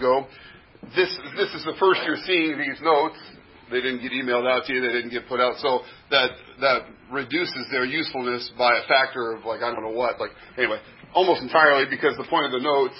ago. 0.00 0.24
This 0.96 1.12
this 1.36 1.52
is 1.52 1.62
the 1.68 1.76
first 1.76 2.00
you're 2.08 2.24
seeing 2.24 2.56
these 2.56 2.80
notes. 2.80 3.20
They 3.68 3.84
didn't 3.84 4.00
get 4.00 4.10
emailed 4.16 4.48
out 4.48 4.64
to 4.66 4.72
you. 4.72 4.80
They 4.80 4.96
didn't 4.96 5.12
get 5.12 5.28
put 5.28 5.38
out. 5.38 5.60
So 5.60 5.84
that 6.10 6.32
that 6.60 6.88
reduces 7.12 7.68
their 7.70 7.84
usefulness 7.84 8.50
by 8.56 8.72
a 8.80 8.88
factor 8.88 9.36
of 9.36 9.44
like 9.44 9.60
I 9.60 9.70
don't 9.70 9.84
know 9.84 9.94
what. 9.94 10.18
Like 10.18 10.32
anyway, 10.56 10.80
almost 11.12 11.42
entirely 11.42 11.84
because 11.84 12.16
the 12.16 12.26
point 12.32 12.46
of 12.48 12.52
the 12.52 12.64
notes 12.64 12.96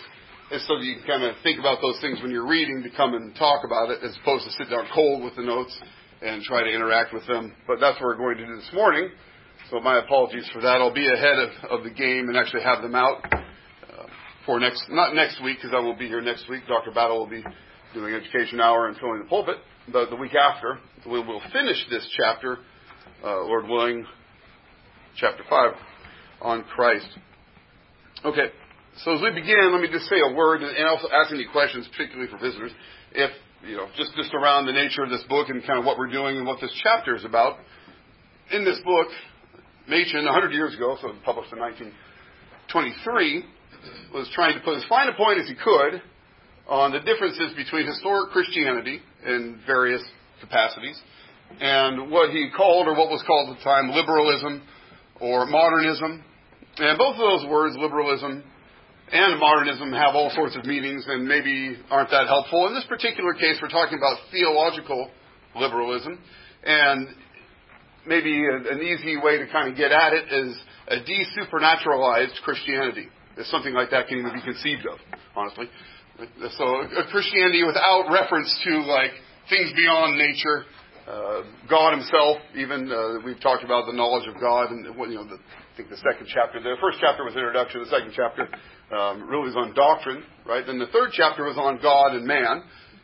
is 0.53 0.61
so 0.69 0.77
that 0.77 0.85
you 0.85 1.01
can 1.01 1.07
kind 1.07 1.25
of 1.25 1.35
think 1.43 1.59
about 1.59 1.81
those 1.81 1.99
things 2.01 2.21
when 2.21 2.31
you're 2.31 2.47
reading 2.47 2.83
to 2.83 2.91
come 2.95 3.15
and 3.15 3.35
talk 3.35 3.65
about 3.65 3.89
it, 3.91 4.05
as 4.05 4.17
opposed 4.21 4.45
to 4.45 4.53
sit 4.53 4.69
down 4.69 4.85
cold 4.93 5.25
with 5.25 5.35
the 5.37 5.43
notes 5.43 5.73
and 6.21 6.43
try 6.43 6.63
to 6.63 6.71
interact 6.71 7.15
with 7.15 7.27
them. 7.27 7.55
But 7.67 7.81
that's 7.81 7.97
what 7.97 8.13
we're 8.13 8.21
going 8.21 8.37
to 8.37 8.47
do 8.47 8.57
this 8.57 8.71
morning. 8.75 9.09
So 9.71 9.81
my 9.81 9.99
apologies 9.99 10.51
for 10.53 10.61
that. 10.61 10.83
I'll 10.83 10.93
be 10.93 11.07
ahead 11.07 11.39
of, 11.39 11.81
of 11.81 11.85
the 11.85 11.91
game 11.91 12.29
and 12.29 12.37
actually 12.37 12.63
have 12.63 12.83
them 12.83 12.95
out 12.95 13.23
for 14.47 14.61
next, 14.61 14.85
not 14.91 15.15
next 15.15 15.43
week 15.43 15.59
because 15.59 15.75
I 15.75 15.81
won't 15.81 15.99
be 15.99 16.09
here 16.09 16.21
next 16.21 16.49
week. 16.49 16.63
Dr. 16.67 16.93
Battle 16.93 17.19
will 17.19 17.31
be 17.31 17.45
doing 17.95 18.15
education 18.15 18.61
hour 18.61 18.89
and 18.89 18.97
filling 18.97 19.21
the 19.21 19.29
pulpit. 19.29 19.57
But 19.93 20.11
the 20.11 20.17
week 20.17 20.35
after, 20.35 20.79
we 21.07 21.21
will 21.21 21.43
finish 21.53 21.79
this 21.91 22.09
chapter, 22.17 22.59
uh, 23.25 23.45
Lord 23.45 23.67
willing, 23.67 24.07
chapter 25.17 25.43
5 25.49 25.73
on 26.43 26.65
Christ. 26.65 27.09
Okay, 28.25 28.51
so 29.05 29.15
as 29.15 29.23
we 29.23 29.31
begin, 29.31 29.73
let 29.73 29.81
me 29.81 29.89
just 29.91 30.07
say 30.07 30.17
a 30.21 30.35
word 30.35 30.63
and 30.63 30.87
also 30.87 31.09
ask 31.09 31.33
any 31.33 31.47
questions, 31.51 31.89
particularly 31.91 32.31
for 32.31 32.39
visitors. 32.39 32.73
If 33.13 33.31
you 33.67 33.77
know, 33.77 33.87
just, 33.97 34.15
just 34.17 34.33
around 34.35 34.67
the 34.67 34.73
nature 34.73 35.03
of 35.03 35.11
this 35.11 35.23
book 35.29 35.49
and 35.49 35.65
kind 35.67 35.79
of 35.79 35.85
what 35.85 35.99
we're 35.99 36.11
doing 36.11 36.37
and 36.37 36.47
what 36.47 36.61
this 36.61 36.73
chapter 36.83 37.15
is 37.15 37.25
about. 37.25 37.59
In 38.53 38.65
this 38.65 38.81
book, 38.85 39.09
Machen, 39.89 40.25
100 40.25 40.53
years 40.53 40.75
ago, 40.75 40.97
so 41.01 41.13
published 41.25 41.53
in 41.53 41.59
1923, 41.59 43.45
was 44.13 44.31
trying 44.35 44.55
to 44.55 44.61
put 44.61 44.77
as 44.77 44.85
fine 44.89 45.09
a 45.09 45.15
point 45.15 45.39
as 45.41 45.49
he 45.49 45.55
could 45.55 46.03
on 46.69 46.93
the 46.93 47.01
differences 47.01 47.53
between 47.57 47.87
historic 47.87 48.31
Christianity 48.31 49.01
in 49.27 49.61
various 49.67 50.03
capacities 50.41 51.01
and 51.61 52.11
what 52.11 52.31
he 52.31 52.49
called, 52.57 52.87
or 52.87 52.95
what 52.95 53.11
was 53.11 53.23
called 53.27 53.51
at 53.51 53.59
the 53.59 53.65
time, 53.65 53.91
liberalism 53.91 54.63
or 55.21 55.47
modernism. 55.47 56.25
And 56.79 56.97
both 56.97 57.15
of 57.15 57.21
those 57.21 57.51
words, 57.51 57.77
liberalism 57.77 58.45
and 59.13 59.41
modernism 59.41 59.93
have 59.93 60.15
all 60.15 60.31
sorts 60.35 60.57
of 60.57 60.65
meanings 60.65 61.05
and 61.09 61.27
maybe 61.27 61.77
aren't 61.91 62.11
that 62.11 62.29
helpful. 62.29 62.69
In 62.69 62.75
this 62.75 62.87
particular 62.87 63.35
case, 63.35 63.59
we're 63.61 63.69
talking 63.69 63.99
about 63.99 64.19
theological 64.31 65.11
liberalism, 65.57 66.19
and 66.63 67.09
maybe 68.07 68.31
an 68.31 68.81
easy 68.81 69.17
way 69.17 69.39
to 69.39 69.47
kind 69.51 69.69
of 69.69 69.77
get 69.77 69.91
at 69.91 70.13
it 70.13 70.33
is 70.33 70.57
a 70.89 70.97
desupernaturalized 71.03 72.41
Christianity. 72.45 73.09
Something 73.45 73.75
like 73.75 73.91
that 73.91 74.09
can 74.09 74.19
even 74.19 74.35
be 74.35 74.43
conceived 74.43 74.87
of, 74.87 74.99
honestly. 75.37 75.67
So 76.59 76.65
a 76.65 77.09
Christianity 77.11 77.65
without 77.65 78.11
reference 78.13 78.53
to 78.65 78.83
like 78.85 79.13
things 79.49 79.73
beyond 79.75 80.19
nature, 80.19 80.65
uh, 81.09 81.43
God 81.69 81.97
Himself. 81.97 82.39
Even 82.57 82.93
uh, 82.93 83.25
we've 83.25 83.41
talked 83.41 83.65
about 83.65 83.87
the 83.87 83.97
knowledge 83.97 84.29
of 84.29 84.41
God, 84.41 84.71
and 84.71 84.85
you 84.85 85.17
know, 85.17 85.25
the, 85.25 85.41
I 85.41 85.77
think 85.77 85.89
the 85.89 85.97
second 85.97 86.29
chapter. 86.29 86.61
The 86.61 86.77
first 86.81 86.99
chapter 87.01 87.25
was 87.25 87.35
introduction. 87.35 87.81
The 87.81 87.91
second 87.91 88.13
chapter 88.15 88.49
um, 88.95 89.29
really 89.29 89.49
was 89.49 89.57
on 89.57 89.73
doctrine, 89.75 90.23
right? 90.47 90.67
Then 90.67 90.79
the 90.79 90.93
third 90.93 91.11
chapter 91.13 91.45
was 91.45 91.57
on 91.57 91.81
God 91.81 92.15
and 92.15 92.27
man. 92.27 92.63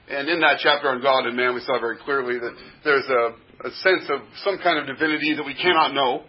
And 0.08 0.28
in 0.28 0.38
that 0.40 0.62
chapter 0.62 0.88
on 0.88 1.02
God 1.02 1.26
and 1.26 1.36
man, 1.36 1.54
we 1.54 1.60
saw 1.60 1.80
very 1.80 1.98
clearly 1.98 2.38
that 2.38 2.54
there's 2.84 3.06
a, 3.10 3.34
a 3.66 3.70
sense 3.82 4.06
of 4.08 4.20
some 4.44 4.58
kind 4.58 4.78
of 4.78 4.86
divinity 4.86 5.34
that 5.34 5.44
we 5.44 5.54
cannot 5.54 5.94
know, 5.94 6.22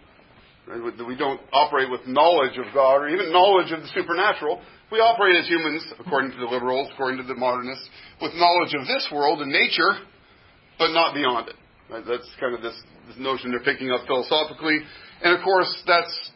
we 1.06 1.16
don't 1.16 1.40
operate 1.52 1.90
with 1.90 2.06
knowledge 2.06 2.58
of 2.58 2.72
God 2.74 3.02
or 3.02 3.08
even 3.08 3.32
knowledge 3.32 3.72
of 3.72 3.80
the 3.80 3.88
supernatural. 3.94 4.60
We 4.92 4.98
operate 4.98 5.36
as 5.36 5.48
humans, 5.48 5.84
according 5.98 6.32
to 6.32 6.38
the 6.38 6.46
liberals, 6.46 6.90
according 6.92 7.18
to 7.18 7.26
the 7.26 7.34
modernists, 7.34 7.88
with 8.20 8.32
knowledge 8.34 8.74
of 8.74 8.86
this 8.86 9.08
world 9.12 9.40
and 9.40 9.50
nature, 9.52 10.04
but 10.78 10.92
not 10.92 11.14
beyond 11.14 11.48
it. 11.48 11.56
Right? 11.90 12.04
That's 12.06 12.28
kind 12.40 12.54
of 12.54 12.62
this, 12.62 12.76
this 13.08 13.16
notion 13.18 13.50
they're 13.50 13.60
picking 13.60 13.90
up 13.90 14.06
philosophically. 14.06 14.80
And 15.22 15.36
of 15.36 15.44
course, 15.44 15.70
that's 15.86 16.30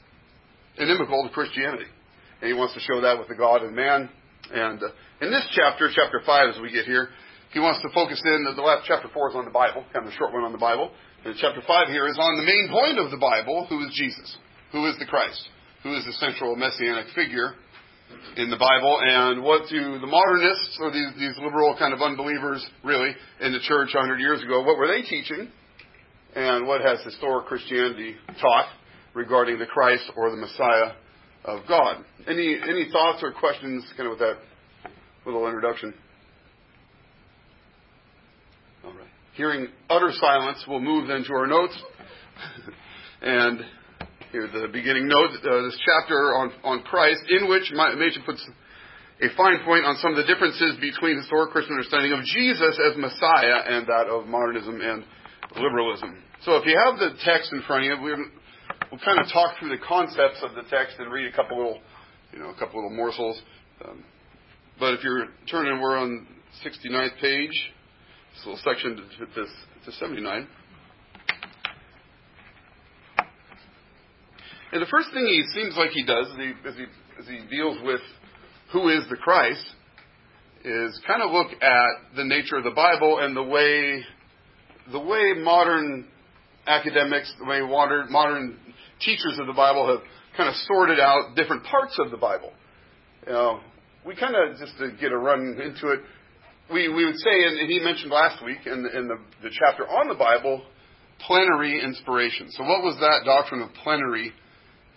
inimical 0.79 1.25
to 1.29 1.33
Christianity 1.33 1.87
and 2.43 2.49
he 2.49 2.59
wants 2.59 2.75
to 2.75 2.81
show 2.81 3.01
that 3.01 3.19
with 3.19 3.29
the 3.29 3.37
God 3.37 3.62
and 3.62 3.75
man. 3.75 4.11
And 4.53 4.83
uh, 4.83 4.89
in 5.23 5.31
this 5.31 5.47
chapter, 5.55 5.89
chapter 5.95 6.21
5, 6.27 6.56
as 6.56 6.61
we 6.61 6.73
get 6.73 6.85
here, 6.85 7.09
he 7.53 7.61
wants 7.61 7.81
to 7.83 7.89
focus 7.93 8.21
in, 8.25 8.45
the 8.45 8.63
last 8.63 8.85
chapter 8.87 9.09
4 9.13 9.31
is 9.31 9.37
on 9.37 9.45
the 9.45 9.55
Bible, 9.55 9.85
kind 9.93 10.07
of 10.07 10.13
a 10.13 10.17
short 10.17 10.33
one 10.33 10.45
on 10.45 10.53
the 10.53 10.59
Bible. 10.59 10.91
And 11.25 11.35
chapter 11.39 11.61
5 11.61 11.89
here 11.89 12.09
is 12.09 12.19
on 12.19 12.37
the 12.37 12.43
main 12.43 12.69
point 12.71 12.99
of 12.99 13.11
the 13.11 13.21
Bible, 13.21 13.67
who 13.69 13.81
is 13.87 13.93
Jesus, 13.95 14.37
who 14.73 14.89
is 14.89 14.99
the 14.99 15.07
Christ, 15.07 15.41
who 15.83 15.95
is 15.97 16.05
the 16.05 16.12
central 16.12 16.57
messianic 16.57 17.07
figure 17.15 17.55
in 18.37 18.51
the 18.51 18.57
Bible, 18.57 19.01
and 19.01 19.43
what 19.43 19.69
do 19.69 19.99
the 19.99 20.07
modernists, 20.07 20.79
or 20.81 20.91
these, 20.91 21.12
these 21.19 21.37
liberal 21.39 21.77
kind 21.79 21.95
of 21.95 22.01
unbelievers, 22.03 22.65
really, 22.85 23.15
in 23.41 23.53
the 23.53 23.61
church 23.61 23.91
100 23.95 24.19
years 24.19 24.43
ago, 24.43 24.62
what 24.62 24.77
were 24.77 24.89
they 24.89 25.03
teaching? 25.03 25.49
And 26.35 26.67
what 26.67 26.81
has 26.81 27.01
historic 27.05 27.47
Christianity 27.47 28.17
taught 28.41 28.69
regarding 29.15 29.59
the 29.59 29.67
Christ 29.67 30.05
or 30.17 30.31
the 30.31 30.37
Messiah 30.37 30.93
of 31.45 31.61
God. 31.69 32.05
Any 32.27 32.59
any 32.62 32.89
thoughts 32.91 33.23
or 33.23 33.33
questions 33.33 33.85
kind 33.97 34.07
of 34.07 34.19
with 34.19 34.21
that 34.21 34.39
little 35.27 35.47
introduction? 35.47 35.93
All 38.85 38.93
right. 38.93 39.09
Hearing 39.34 39.69
utter 39.88 40.10
silence, 40.12 40.62
we'll 40.69 40.81
move 40.81 41.09
then 41.09 41.25
to 41.25 41.32
our 41.32 41.47
notes. 41.47 41.76
and 43.22 43.60
here's 44.31 44.53
the 44.53 44.69
beginning 44.69 45.09
note, 45.09 45.31
uh, 45.41 45.62
this 45.62 45.78
chapter 45.81 46.37
on, 46.37 46.53
on 46.65 46.82
Christ, 46.82 47.22
in 47.31 47.48
which 47.48 47.72
Machen 47.72 47.98
puts 48.26 48.47
a 49.22 49.28
fine 49.37 49.65
point 49.65 49.84
on 49.84 49.97
some 49.97 50.12
of 50.12 50.16
the 50.16 50.28
differences 50.28 50.76
between 50.81 51.16
historic 51.16 51.53
Christian 51.53 51.76
understanding 51.76 52.12
of 52.12 52.25
Jesus 52.25 52.76
as 52.76 52.97
Messiah 52.98 53.72
and 53.72 53.87
that 53.87 54.10
of 54.10 54.26
modernism 54.26 54.81
and 54.81 55.04
liberalism. 55.56 56.19
So 56.44 56.56
if 56.56 56.66
you 56.66 56.76
have 56.76 56.99
the 56.99 57.16
text 57.25 57.53
in 57.53 57.62
front 57.62 57.87
of 57.87 58.00
you, 58.00 58.26
we'll 58.91 59.00
kind 59.00 59.20
of 59.20 59.32
talk 59.32 59.59
through 59.59 59.70
the 59.70 59.81
concepts 59.81 60.43
of 60.43 60.54
the 60.54 60.69
text 60.69 60.97
and 60.99 61.12
read 61.12 61.32
a 61.32 61.37
couple 61.37 61.56
little, 61.56 61.81
you 62.32 62.41
know, 62.41 62.50
a 62.50 62.59
couple 62.59 62.82
little 62.82 62.97
morsels. 62.97 63.41
Um, 63.84 64.04
but 64.78 64.94
if 64.94 65.04
you're 65.04 65.28
turning, 65.49 65.81
we're 65.81 65.97
on 65.97 66.26
69th 66.66 67.16
page, 67.20 67.54
this 68.34 68.47
little 68.47 68.60
section 68.65 68.97
to, 68.97 69.26
to, 69.26 69.44
to 69.84 69.93
79. 69.93 70.48
And 74.72 74.81
the 74.81 74.87
first 74.87 75.09
thing 75.12 75.26
he 75.26 75.43
seems 75.54 75.76
like 75.76 75.91
he 75.91 76.04
does 76.04 76.26
as 76.31 76.37
he, 76.37 76.53
as 76.66 76.75
he, 76.76 76.84
as 77.20 77.26
he 77.28 77.54
deals 77.54 77.78
with 77.84 78.00
who 78.72 78.88
is 78.88 79.04
the 79.10 79.16
Christ 79.16 79.65
is 80.65 80.98
kind 81.06 81.22
of 81.22 81.31
look 81.31 81.48
at 81.60 82.16
the 82.16 82.25
nature 82.25 82.56
of 82.56 82.65
the 82.65 82.70
Bible 82.70 83.19
and 83.20 83.37
the 83.37 83.43
way 83.43 84.03
the 84.91 84.99
way 84.99 85.34
modern 85.37 86.06
academics, 86.66 87.32
the 87.38 87.44
way 87.44 87.60
modern, 87.60 88.10
modern 88.10 88.59
teachers 89.00 89.38
of 89.38 89.47
the 89.47 89.53
Bible 89.53 89.87
have 89.88 90.00
kind 90.37 90.49
of 90.49 90.54
sorted 90.66 90.99
out 90.99 91.34
different 91.37 91.64
parts 91.64 91.99
of 91.99 92.10
the 92.10 92.16
Bible. 92.16 92.53
You 93.26 93.32
know, 93.32 93.60
we 94.06 94.16
kind 94.16 94.34
of, 94.34 94.59
just 94.59 94.76
to 94.78 94.91
get 95.00 95.12
a 95.12 95.19
run 95.19 95.60
into 95.62 95.93
it, 95.93 96.00
we, 96.71 96.89
we 96.89 97.05
would 97.05 97.19
say, 97.19 97.45
and 97.45 97.71
he 97.71 97.81
mentioned 97.81 98.11
last 98.11 98.45
week 98.45 98.67
in, 98.67 98.83
the, 98.83 98.99
in 98.99 99.09
the, 99.09 99.19
the 99.43 99.50
chapter 99.50 99.89
on 99.89 100.09
the 100.09 100.15
Bible, 100.15 100.62
plenary 101.27 101.83
inspiration. 101.83 102.50
So, 102.50 102.62
what 102.62 102.83
was 102.83 102.97
that 103.00 103.25
doctrine 103.25 103.62
of 103.62 103.73
plenary 103.83 104.33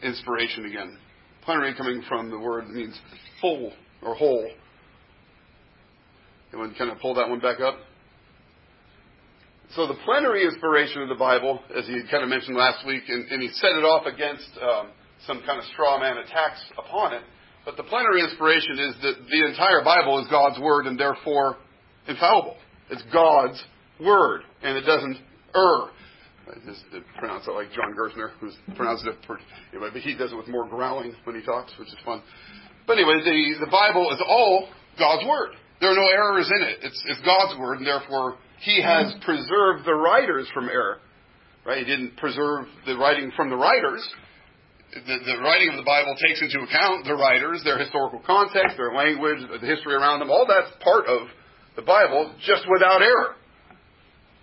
inspiration 0.03 0.65
again? 0.65 0.97
Plenary 1.43 1.75
coming 1.75 2.03
from 2.07 2.29
the 2.29 2.39
word 2.39 2.69
means 2.69 2.99
full 3.39 3.71
or 4.01 4.15
whole. 4.15 4.49
Anyone 6.51 6.73
kind 6.77 6.91
of 6.91 6.99
pull 6.99 7.15
that 7.15 7.29
one 7.29 7.39
back 7.39 7.59
up? 7.59 7.75
So 9.75 9.87
the 9.87 9.95
plenary 10.05 10.45
inspiration 10.45 11.01
of 11.01 11.09
the 11.09 11.15
Bible, 11.15 11.59
as 11.75 11.85
he 11.87 12.01
kind 12.09 12.23
of 12.23 12.29
mentioned 12.29 12.55
last 12.55 12.85
week, 12.85 13.03
and, 13.07 13.27
and 13.29 13.41
he 13.41 13.49
set 13.49 13.71
it 13.71 13.83
off 13.83 14.05
against 14.05 14.47
um, 14.61 14.89
some 15.25 15.41
kind 15.45 15.59
of 15.59 15.65
straw 15.73 15.99
man 15.99 16.17
attacks 16.17 16.61
upon 16.77 17.13
it. 17.13 17.23
But 17.65 17.77
the 17.77 17.83
plenary 17.83 18.21
inspiration 18.21 18.77
is 18.79 18.95
that 19.01 19.15
the 19.27 19.49
entire 19.49 19.83
Bible 19.83 20.19
is 20.21 20.27
God's 20.29 20.59
word 20.59 20.85
and 20.85 20.99
therefore 20.99 21.57
infallible. 22.07 22.57
It's 22.91 23.03
God's 23.11 23.61
word, 23.99 24.41
and 24.61 24.77
it 24.77 24.85
doesn't 24.85 25.17
err. 25.55 25.89
I 26.45 26.61
just 26.63 26.85
pronounce 27.17 27.47
it 27.47 27.51
like 27.51 27.71
John 27.71 27.95
Gerstner, 27.97 28.29
who's 28.39 28.55
pronounced 28.75 29.05
it, 29.07 29.15
anyway, 29.73 29.89
but 29.91 30.03
he 30.03 30.13
does 30.15 30.31
it 30.31 30.35
with 30.35 30.47
more 30.47 30.67
growling 30.67 31.15
when 31.23 31.35
he 31.35 31.41
talks, 31.41 31.73
which 31.79 31.87
is 31.87 31.97
fun. 32.05 32.21
But 32.85 32.99
anyway, 32.99 33.15
the, 33.25 33.65
the 33.65 33.71
Bible 33.71 34.11
is 34.11 34.21
all 34.27 34.69
God's 34.99 35.25
word. 35.27 35.55
There 35.81 35.91
are 35.91 35.95
no 35.95 36.07
errors 36.07 36.49
in 36.55 36.67
it. 36.67 36.77
It's, 36.83 37.03
it's 37.07 37.21
God's 37.21 37.59
word, 37.59 37.79
and 37.79 37.87
therefore 37.87 38.37
he 38.59 38.79
has 38.81 39.07
mm-hmm. 39.07 39.25
preserved 39.25 39.85
the 39.85 39.95
writers 39.95 40.47
from 40.53 40.69
error. 40.69 40.99
Right? 41.65 41.79
He 41.79 41.85
didn't 41.85 42.15
preserve 42.17 42.67
the 42.85 42.95
writing 42.95 43.31
from 43.35 43.49
the 43.49 43.57
writers. 43.57 44.07
The, 44.95 45.17
the, 45.27 45.37
writing 45.43 45.75
of 45.75 45.75
the 45.75 45.83
Bible 45.83 46.15
takes 46.15 46.39
into 46.39 46.63
account 46.63 47.03
the 47.03 47.19
writers, 47.19 47.59
their 47.67 47.77
historical 47.77 48.23
context, 48.23 48.79
their 48.79 48.95
language, 48.95 49.43
the 49.43 49.67
history 49.67 49.93
around 49.93 50.23
them. 50.23 50.31
All 50.31 50.47
that's 50.47 50.71
part 50.79 51.03
of 51.05 51.27
the 51.75 51.83
Bible, 51.83 52.31
just 52.47 52.63
without 52.71 53.03
error. 53.03 53.35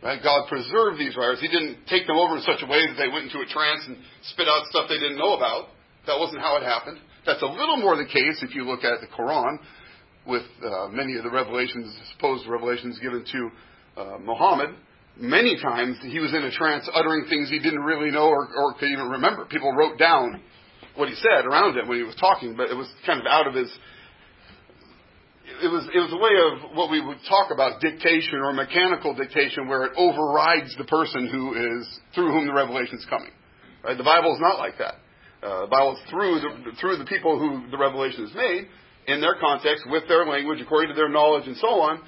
Right? 0.03 0.21
God 0.23 0.49
preserved 0.49 1.01
these 1.01 1.17
writers. 1.17 1.41
He 1.41 1.49
didn't 1.49 1.87
take 1.89 2.07
them 2.07 2.21
over 2.21 2.37
in 2.37 2.43
such 2.43 2.61
a 2.61 2.69
way 2.69 2.85
that 2.85 3.01
they 3.01 3.09
went 3.09 3.33
into 3.33 3.41
a 3.41 3.49
trance 3.49 3.81
and 3.89 3.97
spit 4.29 4.47
out 4.47 4.67
stuff 4.69 4.93
they 4.93 5.01
didn't 5.01 5.17
know 5.17 5.33
about. 5.33 5.73
That 6.07 6.19
wasn't 6.19 6.43
how 6.43 6.61
it 6.61 6.65
happened. 6.65 6.99
That's 7.25 7.41
a 7.41 7.47
little 7.47 7.79
more 7.79 7.97
the 7.97 8.05
case 8.05 8.43
if 8.43 8.55
you 8.55 8.65
look 8.65 8.85
at 8.85 9.01
the 9.01 9.07
Quran. 9.09 9.57
with 10.27 10.45
uh, 10.63 10.89
many 10.89 11.17
of 11.17 11.25
the 11.25 11.31
revelations, 11.31 11.97
supposed 12.13 12.47
revelations 12.47 12.99
given 12.99 13.25
to 13.25 13.51
uh, 13.97 14.19
Muhammad, 14.19 14.75
many 15.17 15.61
times 15.61 15.99
he 16.03 16.19
was 16.19 16.33
in 16.33 16.43
a 16.43 16.51
trance 16.51 16.89
uttering 16.95 17.27
things 17.29 17.51
he 17.51 17.59
didn't 17.59 17.83
really 17.83 18.11
know 18.11 18.29
or, 18.29 18.49
or 18.55 18.75
could 18.75 18.89
even 18.89 19.09
remember. 19.09 19.45
People 19.47 19.73
wrote 19.73 19.99
down 19.99 20.41
what 20.97 21.09
he 21.09 21.15
said 21.17 21.47
around 21.47 21.77
him 21.77 21.89
when 21.89 21.99
he 21.99 22.05
was 22.05 22.17
talking, 22.17 22.57
but 22.57 22.71
it 22.71 22.77
was 22.77 22.91
kind 23.07 23.21
of 23.21 23.27
out 23.27 23.47
of 23.47 23.55
his. 23.55 23.71
It 25.63 25.69
was 25.69 25.89
it 25.95 25.99
was 25.99 26.13
a 26.13 26.17
way 26.17 26.35
of 26.41 26.77
what 26.77 26.91
we 26.91 27.01
would 27.01 27.19
talk 27.29 27.51
about 27.53 27.81
dictation 27.81 28.39
or 28.39 28.53
mechanical 28.53 29.15
dictation, 29.15 29.69
where 29.69 29.85
it 29.85 29.93
overrides 29.97 30.75
the 30.77 30.85
person 30.85 31.29
who 31.29 31.55
is 31.55 31.89
through 32.15 32.33
whom 32.33 32.47
the 32.47 32.55
revelation 32.55 32.97
is 32.97 33.07
coming. 33.09 33.31
Right? 33.85 33.97
The 33.97 34.05
Bible 34.05 34.35
is 34.35 34.41
not 34.41 34.59
like 34.59 34.79
that. 34.79 34.95
Uh, 35.43 35.63
the 35.63 35.71
Bible 35.71 35.97
is 35.97 36.11
through 36.11 36.41
the 36.41 36.73
through 36.81 36.97
the 36.97 37.05
people 37.05 37.39
who 37.39 37.71
the 37.71 37.79
revelation 37.79 38.25
is 38.25 38.35
made 38.35 38.69
in 39.07 39.21
their 39.21 39.35
context, 39.41 39.85
with 39.91 40.07
their 40.09 40.25
language, 40.25 40.61
according 40.61 40.89
to 40.91 40.95
their 40.95 41.09
knowledge, 41.09 41.47
and 41.47 41.57
so 41.57 41.69
on 41.81 42.01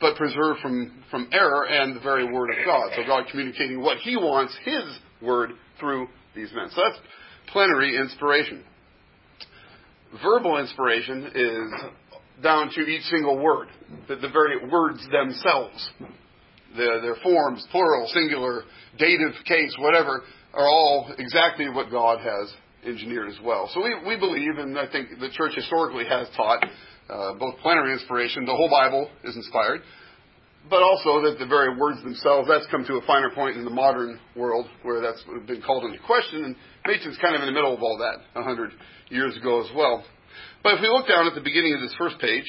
but 0.00 0.16
preserved 0.16 0.60
from, 0.60 1.02
from 1.10 1.28
error 1.32 1.66
and 1.66 1.96
the 1.96 2.00
very 2.00 2.24
Word 2.24 2.50
of 2.50 2.64
God. 2.64 2.90
So 2.94 3.02
God 3.06 3.24
communicating 3.30 3.80
what 3.80 3.98
He 3.98 4.16
wants, 4.16 4.56
His 4.64 4.84
Word, 5.20 5.50
through 5.80 6.08
these 6.34 6.50
men. 6.54 6.68
So 6.70 6.82
that's 6.82 6.98
plenary 7.52 7.96
inspiration. 7.96 8.64
Verbal 10.22 10.58
inspiration 10.58 11.30
is 11.34 12.42
down 12.42 12.70
to 12.70 12.80
each 12.80 13.02
single 13.04 13.38
word, 13.38 13.68
the, 14.06 14.16
the 14.16 14.28
very 14.28 14.66
words 14.68 15.06
themselves. 15.10 15.90
The, 16.76 16.98
their 17.02 17.16
forms, 17.22 17.66
plural, 17.70 18.06
singular, 18.12 18.62
dative, 18.98 19.32
case, 19.46 19.74
whatever, 19.78 20.22
are 20.54 20.66
all 20.66 21.12
exactly 21.18 21.68
what 21.68 21.90
God 21.90 22.18
has 22.20 22.52
engineered 22.84 23.28
as 23.28 23.38
well. 23.42 23.70
So 23.72 23.82
we, 23.82 23.94
we 24.06 24.16
believe, 24.16 24.58
and 24.58 24.78
I 24.78 24.90
think 24.90 25.18
the 25.18 25.30
church 25.32 25.52
historically 25.54 26.04
has 26.04 26.28
taught, 26.36 26.64
uh, 27.08 27.34
both 27.34 27.58
plenary 27.60 27.92
inspiration, 27.92 28.44
the 28.44 28.54
whole 28.54 28.70
Bible 28.70 29.08
is 29.24 29.36
inspired, 29.36 29.80
but 30.68 30.82
also 30.82 31.22
that 31.22 31.38
the 31.38 31.46
very 31.46 31.76
words 31.76 32.02
themselves, 32.02 32.48
that's 32.48 32.66
come 32.70 32.84
to 32.84 32.94
a 32.94 33.02
finer 33.06 33.30
point 33.30 33.56
in 33.56 33.64
the 33.64 33.70
modern 33.70 34.20
world 34.36 34.66
where 34.82 35.00
that's 35.00 35.22
been 35.46 35.62
called 35.62 35.84
into 35.84 35.98
question, 36.04 36.44
and 36.44 36.56
Machen's 36.86 37.16
kind 37.18 37.34
of 37.34 37.40
in 37.40 37.46
the 37.46 37.52
middle 37.52 37.74
of 37.74 37.82
all 37.82 37.96
that 37.98 38.40
a 38.40 38.44
hundred 38.44 38.72
years 39.08 39.36
ago 39.36 39.64
as 39.64 39.70
well. 39.74 40.04
But 40.62 40.74
if 40.74 40.80
we 40.80 40.88
look 40.88 41.08
down 41.08 41.26
at 41.26 41.34
the 41.34 41.40
beginning 41.40 41.74
of 41.74 41.80
this 41.80 41.94
first 41.96 42.18
page, 42.18 42.44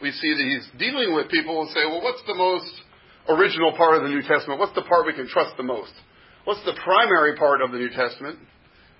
we 0.00 0.10
see 0.10 0.34
that 0.34 0.42
he's 0.42 0.66
dealing 0.80 1.14
with 1.14 1.30
people 1.30 1.62
and 1.62 1.70
say, 1.70 1.86
well, 1.86 2.02
what's 2.02 2.22
the 2.26 2.34
most 2.34 2.72
original 3.28 3.72
part 3.76 3.96
of 3.96 4.02
the 4.02 4.08
New 4.08 4.22
Testament? 4.22 4.58
What's 4.58 4.74
the 4.74 4.82
part 4.82 5.06
we 5.06 5.14
can 5.14 5.28
trust 5.28 5.56
the 5.56 5.62
most? 5.62 5.92
What's 6.44 6.64
the 6.64 6.74
primary 6.82 7.36
part 7.36 7.62
of 7.62 7.70
the 7.70 7.78
New 7.78 7.90
Testament? 7.90 8.38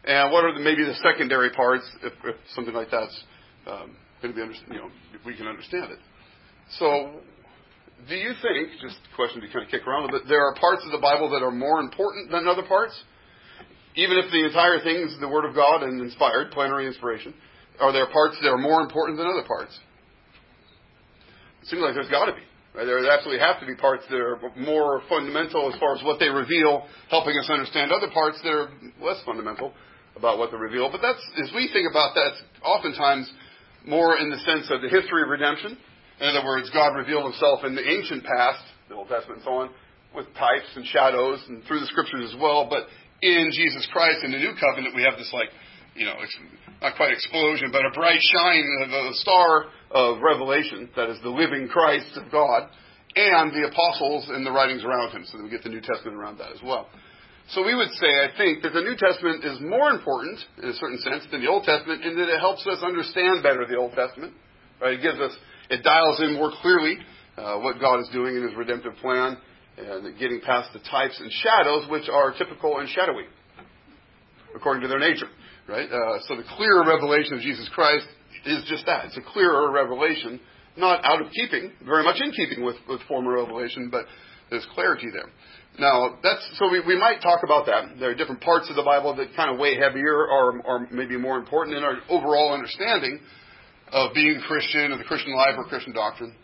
And 0.05 0.31
what 0.31 0.45
are 0.45 0.55
the, 0.55 0.61
maybe 0.61 0.85
the 0.85 0.95
secondary 1.03 1.51
parts, 1.51 1.85
if, 2.03 2.13
if 2.25 2.37
something 2.55 2.75
like 2.75 2.91
that's 2.91 3.25
um, 3.67 3.97
be, 4.23 4.39
you 4.39 4.79
know, 4.79 4.91
we 5.27 5.35
can 5.37 5.47
understand 5.47 5.91
it. 5.91 5.99
So, 6.79 7.21
do 8.09 8.15
you 8.15 8.33
think, 8.43 8.79
just 8.81 8.99
a 9.03 9.17
question 9.17 9.41
to 9.43 9.49
kind 9.49 9.65
of 9.65 9.71
kick 9.71 9.87
around 9.87 10.03
a 10.03 10.07
little 10.07 10.21
bit, 10.21 10.29
there 10.29 10.43
are 10.47 10.55
parts 10.55 10.83
of 10.87 10.93
the 10.93 11.03
Bible 11.03 11.31
that 11.31 11.43
are 11.43 11.51
more 11.51 11.81
important 11.81 12.31
than 12.31 12.47
other 12.47 12.63
parts? 12.63 12.95
Even 13.95 14.17
if 14.17 14.31
the 14.31 14.47
entire 14.47 14.81
thing 14.81 14.97
is 14.97 15.15
the 15.21 15.29
Word 15.29 15.45
of 15.45 15.55
God 15.55 15.83
and 15.83 16.01
inspired, 16.01 16.51
plenary 16.53 16.87
inspiration, 16.87 17.35
are 17.81 17.93
there 17.93 18.07
parts 18.07 18.37
that 18.43 18.49
are 18.49 18.59
more 18.59 18.81
important 18.81 19.19
than 19.19 19.27
other 19.27 19.47
parts? 19.47 19.79
It 21.63 21.69
seems 21.69 21.83
like 21.83 21.95
there's 21.95 22.11
got 22.11 22.27
to 22.27 22.33
be. 22.33 22.43
Right? 22.75 22.87
There 22.87 22.99
absolutely 23.05 23.45
have 23.45 23.61
to 23.61 23.67
be 23.67 23.77
parts 23.77 24.05
that 24.09 24.17
are 24.17 24.41
more 24.57 25.03
fundamental 25.09 25.71
as 25.73 25.79
far 25.79 25.95
as 25.95 26.03
what 26.03 26.19
they 26.19 26.29
reveal, 26.29 26.89
helping 27.11 27.37
us 27.37 27.51
understand 27.51 27.93
other 27.93 28.09
parts 28.09 28.41
that 28.43 28.51
are 28.51 28.71
less 29.01 29.21
fundamental 29.27 29.75
about 30.17 30.39
what 30.39 30.51
they 30.51 30.57
reveal. 30.57 30.91
But 30.91 31.03
that's, 31.03 31.21
as 31.37 31.53
we 31.55 31.69
think 31.73 31.89
about 31.91 32.15
that, 32.15 32.33
oftentimes 32.65 33.31
more 33.87 34.19
in 34.19 34.31
the 34.31 34.39
sense 34.39 34.71
of 34.71 34.83
the 34.83 34.89
history 34.89 35.23
of 35.23 35.29
redemption. 35.29 35.77
In 36.21 36.27
other 36.29 36.45
words, 36.45 36.71
God 36.71 36.95
revealed 36.95 37.25
himself 37.25 37.65
in 37.65 37.75
the 37.75 37.83
ancient 37.83 38.25
past, 38.25 38.63
the 38.89 38.95
Old 38.95 39.09
Testament 39.09 39.43
and 39.43 39.45
so 39.45 39.55
on, 39.59 39.71
with 40.15 40.27
types 40.35 40.69
and 40.77 40.87
shadows 40.87 41.43
and 41.49 41.65
through 41.65 41.81
the 41.81 41.87
scriptures 41.87 42.31
as 42.33 42.41
well. 42.41 42.69
But 42.69 42.87
in 43.23 43.51
Jesus 43.53 43.89
Christ, 43.93 44.25
in 44.25 44.33
the 44.33 44.39
new 44.39 44.53
covenant, 44.59 44.95
we 44.95 45.03
have 45.03 45.17
this 45.17 45.31
like, 45.33 45.49
you 45.95 46.07
know, 46.07 46.15
not 46.81 46.97
quite 46.97 47.13
explosion, 47.13 47.71
but 47.73 47.85
a 47.85 47.91
bright 47.91 48.21
shine 48.21 48.65
uh, 48.81 48.85
of 48.85 49.07
a 49.13 49.15
star 49.15 49.65
of 49.91 50.23
revelation 50.23 50.89
that 50.97 51.11
is 51.11 51.19
the 51.23 51.31
living 51.31 51.69
Christ 51.69 52.17
of 52.17 52.31
God 52.31 52.69
and 53.15 53.53
the 53.53 53.69
apostles 53.69 54.29
and 54.29 54.47
the 54.47 54.51
writings 54.51 54.85
around 54.85 55.13
him. 55.13 55.25
So 55.27 55.39
that 55.39 55.45
we 55.45 55.51
get 55.51 55.63
the 55.63 55.69
New 55.69 55.81
Testament 55.81 56.17
around 56.17 56.39
that 56.39 56.53
as 56.53 56.63
well. 56.63 56.89
So 57.53 57.63
we 57.65 57.75
would 57.75 57.93
say, 58.01 58.09
I 58.09 58.33
think, 58.37 58.63
that 58.63 58.73
the 58.73 58.81
New 58.81 58.97
Testament 58.97 59.45
is 59.45 59.61
more 59.61 59.91
important, 59.91 60.41
in 60.63 60.71
a 60.71 60.75
certain 60.75 60.99
sense, 60.99 61.25
than 61.31 61.43
the 61.43 61.49
Old 61.49 61.65
Testament 61.65 62.03
in 62.03 62.17
that 62.17 62.29
it 62.29 62.41
helps 62.41 62.67
us 62.67 62.83
understand 62.83 63.43
better 63.43 63.67
the 63.69 63.77
Old 63.77 63.93
Testament. 63.93 64.33
Right? 64.81 64.95
It 64.95 65.03
gives 65.03 65.21
us, 65.21 65.33
it 65.69 65.85
dials 65.85 66.21
in 66.21 66.35
more 66.35 66.51
clearly 66.63 66.97
uh, 67.37 67.59
what 67.59 67.79
God 67.79 68.01
is 68.01 68.09
doing 68.13 68.37
in 68.37 68.43
His 68.43 68.57
redemptive 68.57 68.95
plan, 69.03 69.37
and 69.77 70.19
getting 70.19 70.41
past 70.41 70.73
the 70.73 70.81
types 70.91 71.21
and 71.21 71.31
shadows 71.31 71.89
which 71.91 72.09
are 72.09 72.33
typical 72.37 72.79
and 72.79 72.89
shadowy, 72.89 73.25
according 74.57 74.83
to 74.83 74.89
their 74.89 74.99
nature. 74.99 75.29
Right? 75.69 75.89
Uh, 75.93 76.21
so 76.29 76.37
the 76.37 76.45
clearer 76.57 76.87
revelation 76.87 77.35
of 77.35 77.41
Jesus 77.41 77.69
Christ 77.75 78.07
is 78.47 78.65
just 78.67 78.87
that. 78.87 79.07
It's 79.07 79.17
a 79.19 79.33
clearer 79.33 79.71
revelation, 79.71 80.41
not 80.77 81.05
out 81.05 81.21
of 81.21 81.31
keeping, 81.33 81.73
very 81.85 82.03
much 82.03 82.17
in 82.21 82.33
keeping 82.33 82.65
with, 82.65 82.77
with 82.89 83.01
former 83.09 83.33
revelation, 83.35 83.89
but 83.91 84.07
there's 84.51 84.67
clarity 84.75 85.09
there. 85.13 85.31
Now, 85.79 86.19
that's, 86.23 86.47
so 86.59 86.71
we, 86.71 86.81
we 86.81 86.99
might 86.99 87.23
talk 87.23 87.41
about 87.45 87.67
that. 87.67 87.99
There 87.99 88.11
are 88.11 88.15
different 88.15 88.43
parts 88.43 88.69
of 88.69 88.77
the 88.77 88.83
Bible 88.83 89.17
that 89.17 89.35
kind 89.35 89.51
of 89.51 89.59
weigh 89.59 89.79
heavier 89.79 90.15
or, 90.15 90.61
or 90.61 90.87
maybe 90.91 91.17
more 91.17 91.39
important 91.39 91.77
in 91.77 91.83
our 91.83 91.97
overall 92.11 92.53
understanding 92.53 93.21
of 93.91 94.13
being 94.15 94.41
Christian 94.47 94.93
or 94.93 94.99
the 94.99 95.05
Christian 95.05 95.35
life 95.35 95.55
or 95.57 95.65
Christian 95.65 95.95
doctrine. 95.95 96.35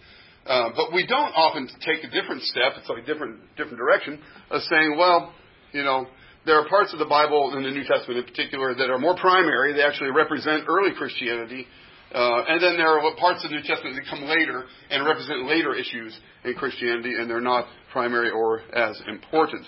Uh, 0.47 0.71
but 0.75 0.95
we 0.95 1.07
don't 1.07 1.33
often 1.37 1.69
take 1.85 2.05
a 2.05 2.11
different 2.11 2.43
step, 2.43 2.73
it's 2.79 2.89
like 2.89 3.03
a 3.03 3.07
different, 3.07 3.41
different 3.57 3.77
direction, 3.77 4.19
of 4.51 4.63
saying, 4.63 4.97
well, 4.97 5.35
you 5.73 5.85
know, 5.85 6.07
there 6.47 6.59
are 6.59 6.67
parts 6.67 6.95
of 6.95 6.99
the 6.99 7.05
Bible 7.05 7.53
in 7.55 7.63
the 7.63 7.71
New 7.71 7.85
Testament 7.85 8.21
in 8.21 8.25
particular 8.25 8.75
that 8.75 8.89
are 8.89 8.99
more 8.99 9.15
primary. 9.17 9.75
They 9.75 9.83
actually 9.83 10.11
represent 10.11 10.65
early 10.67 10.95
Christianity. 10.97 11.67
Uh, 12.15 12.45
and 12.49 12.63
then 12.63 12.79
there 12.79 12.89
are 12.89 13.17
parts 13.17 13.45
of 13.45 13.51
the 13.51 13.57
New 13.57 13.63
Testament 13.63 13.97
that 13.97 14.09
come 14.09 14.25
later 14.25 14.65
and 14.89 15.05
represent 15.05 15.45
later 15.45 15.75
issues 15.75 16.19
in 16.45 16.55
Christianity, 16.55 17.13
and 17.19 17.29
they're 17.29 17.43
not 17.43 17.67
primary 17.93 18.31
or 18.31 18.61
as 18.73 19.01
important. 19.09 19.67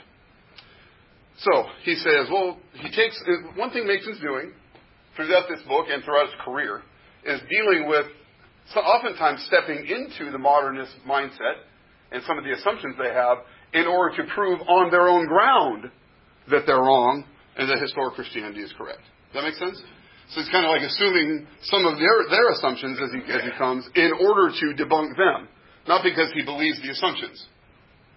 So 1.38 1.64
he 1.82 1.94
says, 1.94 2.28
well, 2.30 2.58
he 2.74 2.90
takes 2.90 3.22
one 3.56 3.70
thing 3.70 3.86
Machen's 3.86 4.20
doing 4.20 4.52
throughout 5.16 5.48
this 5.48 5.60
book 5.66 5.86
and 5.90 6.04
throughout 6.04 6.26
his 6.26 6.34
career 6.44 6.82
is 7.24 7.40
dealing 7.48 7.88
with 7.88 8.06
so 8.74 8.80
oftentimes 8.80 9.42
stepping 9.46 9.86
into 9.86 10.30
the 10.30 10.38
modernist 10.38 10.92
mindset 11.08 11.66
and 12.12 12.22
some 12.24 12.38
of 12.38 12.44
the 12.44 12.52
assumptions 12.52 12.96
they 12.98 13.12
have 13.12 13.38
in 13.72 13.86
order 13.86 14.16
to 14.16 14.28
prove 14.34 14.60
on 14.68 14.90
their 14.90 15.08
own 15.08 15.26
ground 15.26 15.90
that 16.50 16.62
they're 16.66 16.76
wrong 16.76 17.24
and 17.56 17.68
that 17.68 17.80
historic 17.80 18.14
Christianity 18.14 18.60
is 18.60 18.72
correct. 18.76 19.02
Does 19.32 19.42
that 19.42 19.44
make 19.44 19.54
sense? 19.54 19.82
So 20.30 20.40
it's 20.40 20.50
kind 20.50 20.64
of 20.64 20.70
like 20.70 20.82
assuming 20.86 21.46
some 21.62 21.86
of 21.86 21.98
their, 21.98 22.30
their 22.30 22.50
assumptions 22.52 22.98
as 23.02 23.10
he, 23.10 23.32
as 23.32 23.42
he 23.42 23.50
comes 23.58 23.88
in 23.94 24.12
order 24.14 24.54
to 24.54 24.66
debunk 24.78 25.16
them, 25.16 25.48
not 25.88 26.04
because 26.04 26.30
he 26.34 26.42
believes 26.42 26.80
the 26.82 26.90
assumptions. 26.90 27.46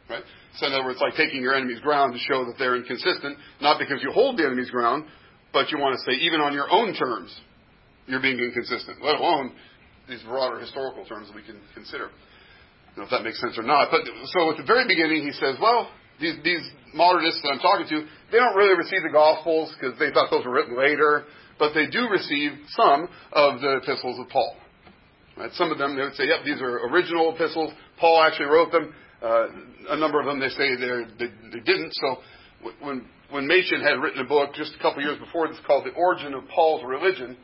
Right? 0.10 0.24
So 0.58 0.68
in 0.68 0.74
other 0.74 0.84
words, 0.84 1.00
it's 1.00 1.02
like 1.02 1.16
taking 1.16 1.42
your 1.42 1.56
enemy's 1.56 1.80
ground 1.80 2.14
to 2.14 2.20
show 2.20 2.46
that 2.46 2.56
they're 2.60 2.76
inconsistent, 2.76 3.38
not 3.62 3.80
because 3.80 4.04
you 4.04 4.12
hold 4.12 4.38
the 4.38 4.46
enemy's 4.46 4.70
ground, 4.70 5.06
but 5.52 5.72
you 5.72 5.80
want 5.80 5.98
to 5.98 6.02
say 6.04 6.18
even 6.20 6.42
on 6.42 6.54
your 6.54 6.70
own 6.70 6.94
terms, 6.94 7.34
you're 8.06 8.22
being 8.22 8.40
inconsistent, 8.40 9.02
let 9.02 9.16
alone 9.16 9.54
these 10.10 10.22
broader 10.24 10.60
historical 10.60 11.06
terms 11.06 11.28
that 11.28 11.36
we 11.36 11.44
can 11.44 11.60
consider. 11.74 12.08
I 12.08 12.96
don't 12.96 12.98
know 12.98 13.04
if 13.06 13.10
that 13.12 13.24
makes 13.24 13.40
sense 13.40 13.58
or 13.58 13.64
not. 13.64 13.90
But 13.90 14.02
so 14.38 14.52
at 14.52 14.58
the 14.58 14.68
very 14.68 14.86
beginning, 14.88 15.24
he 15.24 15.32
says, 15.32 15.56
well, 15.62 15.90
these, 16.20 16.36
these 16.44 16.62
modernists 16.94 17.42
that 17.42 17.50
I'm 17.50 17.60
talking 17.60 17.88
to, 17.90 18.06
they 18.32 18.38
don't 18.38 18.56
really 18.56 18.78
receive 18.78 19.02
the 19.02 19.10
Gospels 19.10 19.74
because 19.74 19.98
they 19.98 20.12
thought 20.12 20.30
those 20.30 20.46
were 20.46 20.54
written 20.54 20.78
later, 20.78 21.24
but 21.58 21.74
they 21.74 21.88
do 21.88 22.10
receive 22.10 22.52
some 22.70 23.08
of 23.32 23.62
the 23.62 23.82
epistles 23.82 24.20
of 24.20 24.30
Paul. 24.30 24.56
Right? 25.38 25.52
Some 25.54 25.72
of 25.72 25.78
them, 25.78 25.96
they 25.96 26.04
would 26.04 26.14
say, 26.14 26.28
yep, 26.28 26.46
these 26.46 26.62
are 26.62 26.86
original 26.92 27.34
epistles. 27.34 27.74
Paul 28.00 28.22
actually 28.22 28.48
wrote 28.48 28.72
them. 28.72 28.94
Uh, 29.24 29.48
a 29.90 29.98
number 29.98 30.20
of 30.20 30.26
them 30.26 30.40
they 30.40 30.50
say 30.50 30.76
they, 30.76 31.28
they 31.54 31.60
didn't. 31.64 31.94
So 31.94 32.18
when 32.82 33.08
when 33.32 33.48
Machen 33.48 33.82
had 33.82 34.04
written 34.04 34.20
a 34.20 34.28
book 34.28 34.54
just 34.54 34.76
a 34.78 34.82
couple 34.82 35.02
years 35.02 35.18
before 35.18 35.48
this 35.48 35.58
called 35.66 35.86
The 35.86 35.96
Origin 35.96 36.34
of 36.34 36.44
Paul's 36.50 36.84
Religion, 36.86 37.38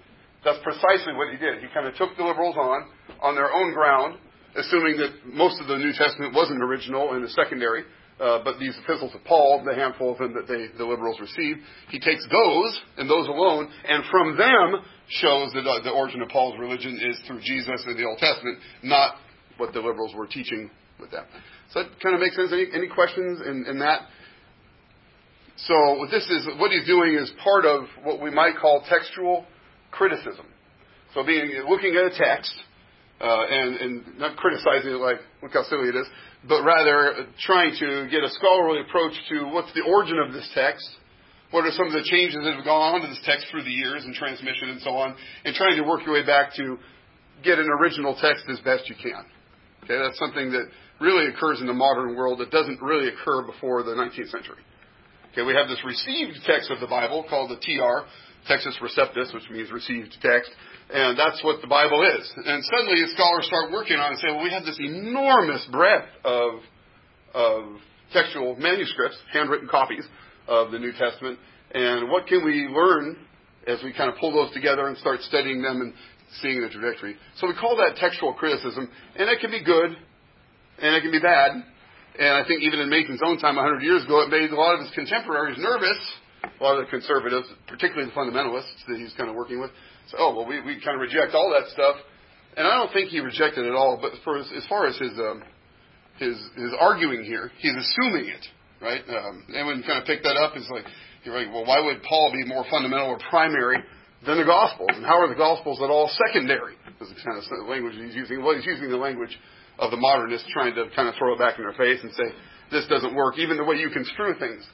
that's 0.43 0.59
precisely 0.62 1.13
what 1.13 1.31
he 1.31 1.38
did. 1.38 1.63
He 1.63 1.67
kind 1.74 1.88
of 1.88 1.95
took 1.95 2.15
the 2.17 2.24
liberals 2.24 2.55
on 2.59 2.89
on 3.21 3.36
their 3.36 3.51
own 3.51 3.74
ground, 3.74 4.19
assuming 4.55 4.98
that 4.98 5.25
most 5.25 5.62
of 5.62 5.67
the 5.67 5.77
New 5.77 5.93
Testament 5.93 6.36
wasn't 6.36 6.62
original 6.62 7.13
and 7.13 7.24
is 7.24 7.33
secondary. 7.33 7.83
Uh, 8.19 8.43
but 8.43 8.59
these 8.59 8.77
epistles 8.83 9.15
of 9.15 9.24
Paul, 9.24 9.63
the 9.63 9.74
handful 9.74 10.12
of 10.12 10.17
them 10.17 10.33
that 10.33 10.45
they, 10.45 10.67
the 10.77 10.83
liberals 10.83 11.21
received, 11.21 11.59
he 11.88 12.01
takes 12.01 12.27
those 12.29 12.81
and 12.98 13.09
those 13.09 13.29
alone, 13.29 13.71
and 13.88 14.03
from 14.12 14.36
them 14.36 14.83
shows 15.07 15.53
that 15.53 15.63
uh, 15.63 15.81
the 15.83 15.91
origin 15.91 16.21
of 16.21 16.27
Paul's 16.27 16.59
religion 16.59 17.00
is 17.00 17.17
through 17.25 17.39
Jesus 17.39 17.81
and 17.88 17.98
the 17.98 18.03
Old 18.03 18.17
Testament, 18.17 18.59
not 18.83 19.15
what 19.55 19.71
the 19.71 19.79
liberals 19.79 20.13
were 20.15 20.27
teaching 20.27 20.69
with 21.00 21.12
that. 21.12 21.25
Does 21.74 21.86
that 21.86 22.01
kind 22.01 22.15
of 22.15 22.22
makes 22.22 22.36
sense? 22.36 22.51
Any, 22.51 22.68
any 22.74 22.88
questions 22.88 23.41
in, 23.46 23.65
in 23.70 23.79
that? 23.79 24.01
So 25.68 25.75
what 26.00 26.10
this 26.10 26.24
is, 26.29 26.48
what 26.58 26.72
he's 26.72 26.86
doing 26.86 27.15
is 27.15 27.32
part 27.44 27.65
of 27.65 27.86
what 28.03 28.22
we 28.22 28.32
might 28.32 28.56
call 28.58 28.84
textual 28.88 29.46
criticism. 29.91 30.46
So 31.13 31.24
being 31.25 31.51
looking 31.68 31.96
at 31.96 32.13
a 32.13 32.15
text 32.15 32.53
uh, 33.20 33.46
and, 33.50 33.75
and 33.75 34.20
not 34.20 34.38
criticizing 34.38 34.91
it 34.91 35.01
like, 35.01 35.18
look 35.44 35.51
how 35.53 35.63
silly 35.63 35.89
it 35.89 35.96
is, 35.96 36.08
but 36.48 36.63
rather 36.63 37.27
trying 37.41 37.75
to 37.79 38.08
get 38.10 38.24
a 38.24 38.29
scholarly 38.29 38.82
approach 38.88 39.13
to 39.29 39.51
what's 39.51 39.74
the 39.74 39.84
origin 39.84 40.18
of 40.25 40.32
this 40.32 40.50
text, 40.56 40.88
what 41.51 41.65
are 41.65 41.72
some 41.72 41.88
of 41.88 41.94
the 41.94 42.03
changes 42.06 42.39
that 42.44 42.56
have 42.56 42.63
gone 42.63 42.96
on 42.96 43.01
to 43.01 43.08
this 43.08 43.20
text 43.25 43.48
through 43.51 43.63
the 43.63 43.74
years 43.74 44.06
and 44.06 44.13
transmission 44.13 44.70
and 44.70 44.82
so 44.82 44.91
on, 44.91 45.15
and 45.44 45.56
trying 45.56 45.75
to 45.75 45.84
work 45.84 46.06
your 46.06 46.13
way 46.13 46.25
back 46.25 46.53
to 46.56 46.77
get 47.44 47.60
an 47.60 47.68
original 47.82 48.15
text 48.22 48.46
as 48.50 48.60
best 48.60 48.88
you 48.88 48.96
can. 48.96 49.25
Okay, 49.84 49.98
that's 49.98 50.20
something 50.20 50.51
that 50.51 50.70
really 51.00 51.27
occurs 51.27 51.62
in 51.62 51.68
the 51.68 51.74
modern 51.74 52.15
world 52.15 52.39
that 52.39 52.51
doesn't 52.51 52.82
really 52.82 53.10
occur 53.10 53.44
before 53.44 53.84
the 53.84 53.91
19th 53.91 54.29
century. 54.29 54.62
Okay, 55.32 55.44
we 55.44 55.53
have 55.53 55.68
this 55.68 55.79
received 55.86 56.39
text 56.46 56.72
of 56.72 56.79
the 56.79 56.88
Bible 56.88 57.25
called 57.29 57.51
the 57.51 57.58
TR, 57.58 58.06
Textus 58.50 58.77
Receptus, 58.82 59.34
which 59.34 59.44
means 59.51 59.72
received 59.72 60.15
text, 60.22 60.50
and 60.91 61.18
that's 61.18 61.44
what 61.44 61.62
the 61.62 61.68
Bible 61.68 62.01
is. 62.01 62.34
And 62.46 62.63
suddenly 62.65 63.03
scholars 63.13 63.46
start 63.46 63.72
working 63.72 63.98
on 63.98 64.08
it 64.08 64.10
and 64.13 64.20
say, 64.20 64.27
well, 64.32 64.44
we 64.44 64.51
have 64.51 64.65
this 64.65 64.79
enormous 64.79 65.65
breadth 65.72 66.10
of, 66.25 66.60
of 67.34 67.63
textual 68.12 68.56
manuscripts, 68.56 69.18
handwritten 69.32 69.68
copies 69.68 70.06
of 70.48 70.72
the 70.72 70.79
New 70.79 70.91
Testament, 70.94 71.38
and 71.72 72.10
what 72.10 72.25
can 72.25 72.44
we 72.44 72.68
learn 72.68 73.18
as 73.68 73.84
we 73.84 73.94
kind 73.94 74.12
of 74.12 74.18
pull 74.18 74.34
those 74.34 74.53
together 74.53 74.88
and 74.88 74.98
start 74.98 75.22
studying 75.22 75.62
them 75.62 75.82
and 75.82 75.94
seeing 76.41 76.62
the 76.62 76.70
trajectory. 76.70 77.15
So 77.38 77.48
we 77.48 77.53
call 77.53 77.77
that 77.77 77.98
textual 77.98 78.34
criticism, 78.34 78.89
and 79.15 79.29
it 79.29 79.39
can 79.39 79.51
be 79.51 79.63
good, 79.63 79.98
and 80.81 80.95
it 80.95 81.01
can 81.01 81.12
be 81.12 81.19
bad. 81.19 81.63
And 82.19 82.31
I 82.36 82.43
think 82.48 82.63
even 82.63 82.79
in 82.79 82.89
Machen's 82.89 83.21
own 83.24 83.39
time, 83.39 83.55
100 83.55 83.83
years 83.83 84.03
ago, 84.03 84.21
it 84.21 84.29
made 84.29 84.51
a 84.51 84.59
lot 84.59 84.75
of 84.75 84.81
his 84.81 84.91
contemporaries 84.91 85.57
nervous, 85.57 86.00
a 86.43 86.63
lot 86.63 86.75
of 86.75 86.86
the 86.86 86.91
conservatives, 86.91 87.48
particularly 87.67 88.12
the 88.12 88.15
fundamentalists 88.15 88.83
that 88.88 88.98
he's 88.98 89.13
kind 89.15 89.29
of 89.29 89.36
working 89.36 89.59
with. 89.59 89.71
So, 90.12 90.17
oh, 90.19 90.36
well, 90.36 90.45
we, 90.45 90.59
we 90.62 90.81
kind 90.83 90.95
of 90.95 91.01
reject 91.01 91.33
all 91.33 91.48
that 91.55 91.71
stuff. 91.71 91.95
And 92.57 92.67
I 92.67 92.75
don't 92.75 92.91
think 92.91 93.09
he 93.09 93.19
rejected 93.19 93.63
it 93.63 93.69
at 93.69 93.75
all, 93.75 94.00
but 94.01 94.12
for 94.24 94.38
as, 94.39 94.65
far 94.67 94.88
as 94.88 94.98
his, 94.98 95.15
um, 95.15 95.43
his, 96.17 96.36
his 96.59 96.74
arguing 96.79 97.24
here, 97.24 97.51
he's 97.59 97.75
assuming 97.75 98.27
it, 98.27 98.45
right? 98.81 99.03
Um, 99.07 99.45
anyone 99.55 99.83
kind 99.88 100.00
of 100.00 100.05
pick 100.05 100.24
that 100.24 100.36
up 100.36 100.57
is 100.57 100.67
like, 100.71 100.83
you're 101.24 101.38
like, 101.38 101.53
well, 101.53 101.65
why 101.65 101.79
would 101.79 102.01
Paul 102.03 102.31
be 102.33 102.43
more 102.48 102.65
fundamental 102.69 103.07
or 103.07 103.19
primary 103.29 103.77
than 104.25 104.38
the 104.38 104.43
Gospels? 104.43 104.89
And 104.93 105.05
how 105.05 105.21
are 105.21 105.29
the 105.29 105.39
Gospels 105.39 105.79
at 105.81 105.89
all 105.89 106.12
secondary? 106.27 106.75
Is 107.00 107.07
the 107.07 107.15
kind 107.24 107.39
of 107.39 107.69
language 107.69 107.95
he's 107.95 108.15
using. 108.15 108.43
Well, 108.43 108.55
he's 108.55 108.65
using 108.65 108.89
the 108.89 108.98
language 108.98 109.38
of 109.79 109.91
the 109.91 109.98
modernists 109.98 110.48
trying 110.53 110.75
to 110.75 110.86
kind 110.95 111.07
of 111.07 111.15
throw 111.15 111.33
it 111.33 111.39
back 111.39 111.57
in 111.57 111.63
their 111.63 111.74
face 111.74 112.00
and 112.03 112.12
say, 112.13 112.36
this 112.71 112.86
doesn't 112.88 113.15
work. 113.15 113.38
Even 113.38 113.57
the 113.57 113.63
way 113.63 113.77
you 113.77 113.89
construe 113.89 114.36
things, 114.38 114.67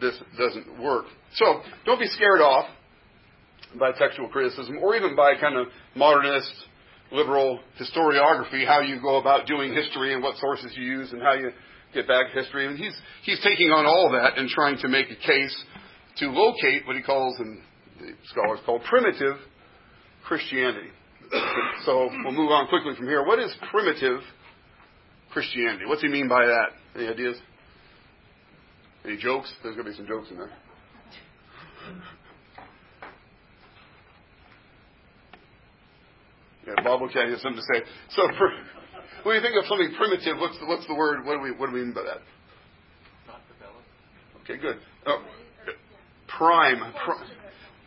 this 0.00 0.18
doesn't 0.38 0.80
work. 0.82 1.06
So 1.34 1.62
don't 1.86 1.98
be 1.98 2.06
scared 2.06 2.40
off 2.40 2.68
by 3.78 3.92
textual 3.92 4.28
criticism 4.28 4.78
or 4.78 4.96
even 4.96 5.14
by 5.16 5.34
kind 5.40 5.56
of 5.56 5.68
modernist 5.94 6.50
liberal 7.12 7.60
historiography, 7.80 8.66
how 8.66 8.80
you 8.80 9.00
go 9.00 9.18
about 9.18 9.46
doing 9.46 9.72
history 9.72 10.14
and 10.14 10.22
what 10.22 10.36
sources 10.36 10.72
you 10.76 10.84
use 10.84 11.12
and 11.12 11.20
how 11.20 11.34
you 11.34 11.50
get 11.92 12.06
back 12.06 12.26
history. 12.32 12.66
And 12.66 12.78
he's, 12.78 12.96
he's 13.24 13.40
taking 13.42 13.70
on 13.70 13.86
all 13.86 14.10
that 14.12 14.38
and 14.38 14.48
trying 14.48 14.78
to 14.78 14.88
make 14.88 15.06
a 15.10 15.16
case 15.16 15.64
to 16.18 16.26
locate 16.26 16.86
what 16.86 16.96
he 16.96 17.02
calls, 17.02 17.38
and 17.38 17.60
the 17.98 18.12
scholars 18.24 18.60
call 18.64 18.80
primitive 18.80 19.36
Christianity. 20.24 20.88
so 21.84 22.10
we'll 22.24 22.32
move 22.32 22.50
on 22.50 22.68
quickly 22.68 22.94
from 22.96 23.06
here. 23.06 23.24
What 23.24 23.38
is 23.38 23.54
primitive 23.70 24.20
Christianity? 24.20 24.39
What's 25.34 26.02
he 26.02 26.08
mean 26.08 26.28
by 26.28 26.46
that? 26.46 26.68
Any 26.96 27.08
ideas? 27.08 27.36
Any 29.04 29.16
jokes? 29.16 29.52
There's 29.62 29.76
going 29.76 29.86
to 29.86 29.92
be 29.92 29.96
some 29.96 30.06
jokes 30.06 30.28
in 30.30 30.36
there. 30.36 30.50
Yeah, 36.66 36.74
Bob 36.84 37.00
will 37.00 37.08
tell 37.08 37.26
you 37.26 37.36
something 37.36 37.56
to 37.56 37.74
say. 37.74 37.86
So, 38.10 38.22
for, 38.36 38.50
when 39.24 39.36
you 39.36 39.42
think 39.42 39.54
of 39.56 39.66
something 39.68 39.92
primitive, 39.96 40.38
what's 40.38 40.58
the, 40.58 40.66
what's 40.66 40.86
the 40.86 40.94
word? 40.94 41.24
What 41.24 41.36
do 41.36 41.40
we 41.40 41.52
what 41.52 41.68
do 41.68 41.72
we 41.72 41.80
mean 41.80 41.94
by 41.94 42.02
that? 42.02 42.20
Not 43.26 43.40
developed. 43.48 43.86
Okay, 44.44 44.58
good. 44.58 44.76
Oh, 45.06 45.24
prime. 46.28 46.78
prime. 47.04 47.28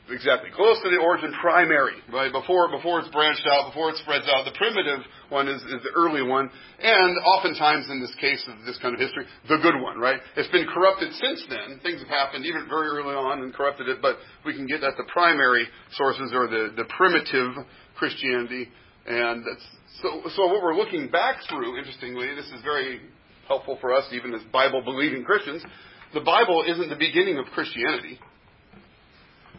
Exactly. 0.09 0.51
Close 0.51 0.75
to 0.83 0.89
the 0.91 0.99
origin, 0.99 1.31
primary, 1.39 1.95
right? 2.11 2.31
Before, 2.31 2.67
before 2.69 2.99
it's 2.99 3.07
branched 3.09 3.47
out, 3.47 3.71
before 3.71 3.89
it 3.89 3.95
spreads 4.03 4.27
out. 4.27 4.43
The 4.43 4.51
primitive 4.51 4.99
one 5.29 5.47
is, 5.47 5.61
is 5.63 5.79
the 5.79 5.95
early 5.95 6.21
one. 6.21 6.49
And 6.79 7.17
oftentimes 7.23 7.87
in 7.89 8.01
this 8.01 8.13
case 8.19 8.43
of 8.51 8.65
this 8.65 8.77
kind 8.83 8.93
of 8.93 8.99
history, 8.99 9.23
the 9.47 9.63
good 9.63 9.79
one, 9.79 9.97
right? 9.97 10.19
It's 10.35 10.51
been 10.51 10.67
corrupted 10.67 11.13
since 11.13 11.45
then. 11.47 11.79
Things 11.83 12.01
have 12.01 12.09
happened 12.09 12.45
even 12.45 12.67
very 12.67 12.87
early 12.87 13.15
on 13.15 13.43
and 13.43 13.53
corrupted 13.53 13.87
it, 13.87 14.01
but 14.01 14.17
we 14.45 14.51
can 14.51 14.67
get 14.67 14.83
at 14.83 14.97
the 14.97 15.07
primary 15.07 15.67
sources 15.95 16.31
or 16.35 16.47
the, 16.47 16.73
the 16.75 16.85
primitive 16.97 17.63
Christianity. 17.95 18.67
And 19.07 19.45
that's, 19.47 19.65
so, 20.03 20.21
so 20.35 20.47
what 20.47 20.61
we're 20.61 20.75
looking 20.75 21.09
back 21.11 21.37
through, 21.47 21.77
interestingly, 21.77 22.27
this 22.35 22.47
is 22.47 22.61
very 22.61 22.99
helpful 23.47 23.77
for 23.79 23.93
us 23.95 24.03
even 24.11 24.33
as 24.33 24.41
Bible 24.51 24.81
believing 24.83 25.23
Christians. 25.23 25.63
The 26.13 26.21
Bible 26.21 26.65
isn't 26.67 26.89
the 26.89 26.99
beginning 26.99 27.37
of 27.37 27.45
Christianity. 27.55 28.19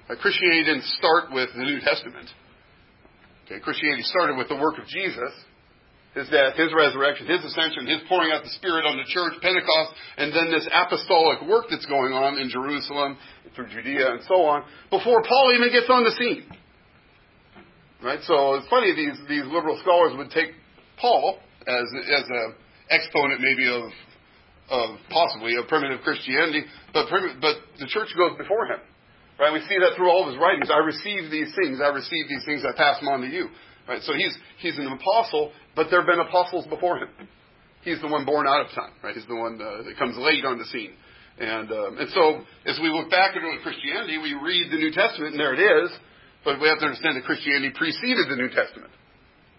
Uh, 0.05 0.15
Christianity 0.21 0.65
didn't 0.65 0.85
start 1.01 1.33
with 1.33 1.49
the 1.57 1.65
New 1.65 1.81
Testament. 1.81 2.29
Okay, 3.47 3.61
Christianity 3.61 4.03
started 4.05 4.37
with 4.37 4.49
the 4.49 4.57
work 4.57 4.77
of 4.77 4.87
Jesus, 4.87 5.33
his 6.15 6.29
death, 6.29 6.57
his 6.57 6.73
resurrection, 6.77 7.27
his 7.27 7.45
ascension, 7.45 7.87
his 7.89 8.05
pouring 8.09 8.31
out 8.31 8.45
the 8.45 8.53
Spirit 8.61 8.85
on 8.85 8.97
the 8.97 9.09
church, 9.09 9.33
Pentecost, 9.41 9.97
and 10.17 10.29
then 10.33 10.53
this 10.53 10.69
apostolic 10.69 11.41
work 11.49 11.67
that's 11.71 11.87
going 11.87 12.13
on 12.13 12.37
in 12.39 12.49
Jerusalem, 12.49 13.17
through 13.57 13.69
Judea, 13.69 14.13
and 14.13 14.21
so 14.29 14.45
on, 14.45 14.65
before 14.91 15.23
Paul 15.25 15.53
even 15.57 15.73
gets 15.73 15.89
on 15.89 16.05
the 16.05 16.13
scene. 16.21 16.45
Right? 18.03 18.21
So 18.29 18.61
it's 18.61 18.69
funny 18.69 18.93
these 18.93 19.17
these 19.29 19.49
liberal 19.49 19.81
scholars 19.81 20.13
would 20.17 20.31
take 20.31 20.53
Paul 21.01 21.39
as 21.67 21.87
as 22.13 22.25
a 22.29 22.43
exponent 22.93 23.41
maybe 23.41 23.73
of 23.73 23.89
of 24.69 25.01
possibly 25.09 25.57
of 25.57 25.67
primitive 25.69 26.05
Christianity, 26.05 26.65
but 26.93 27.09
but 27.41 27.57
the 27.81 27.87
church 27.89 28.09
goes 28.17 28.37
before 28.37 28.67
him. 28.67 28.81
Right? 29.39 29.53
We 29.53 29.61
see 29.67 29.79
that 29.83 29.97
through 29.97 30.11
all 30.11 30.27
of 30.27 30.31
his 30.31 30.39
writings. 30.41 30.71
I 30.71 30.79
receive 30.79 31.31
these 31.31 31.51
things. 31.59 31.81
I 31.83 31.91
receive 31.91 32.29
these 32.29 32.45
things. 32.45 32.63
I 32.63 32.77
pass 32.77 33.01
them 33.01 33.09
on 33.09 33.21
to 33.23 33.27
you. 33.27 33.49
Right? 33.89 34.01
So 34.03 34.15
he's 34.15 34.35
he's 34.59 34.79
an 34.79 34.87
apostle, 34.87 35.53
but 35.75 35.89
there 35.91 36.01
have 36.01 36.09
been 36.09 36.21
apostles 36.21 36.67
before 36.67 36.99
him. 36.99 37.09
He's 37.83 38.01
the 38.01 38.09
one 38.09 38.25
born 38.25 38.47
out 38.47 38.65
of 38.65 38.73
time. 38.73 38.95
Right? 39.03 39.15
He's 39.15 39.27
the 39.27 39.37
one 39.37 39.61
uh, 39.61 39.83
that 39.83 39.99
comes 39.99 40.17
late 40.17 40.45
on 40.45 40.59
the 40.59 40.65
scene. 40.67 40.95
And 41.39 41.71
um, 41.73 41.99
and 41.99 42.09
so 42.15 42.47
as 42.65 42.79
we 42.81 42.89
look 42.89 43.11
back 43.11 43.35
at 43.35 43.43
Christianity, 43.63 44.19
we 44.19 44.39
read 44.39 44.71
the 44.71 44.79
New 44.79 44.93
Testament, 44.93 45.35
and 45.35 45.41
there 45.41 45.55
it 45.55 45.63
is. 45.63 45.91
But 46.45 46.61
we 46.61 46.69
have 46.69 46.79
to 46.79 46.87
understand 46.87 47.17
that 47.17 47.25
Christianity 47.25 47.73
preceded 47.75 48.29
the 48.29 48.37
New 48.37 48.53
Testament. 48.53 48.93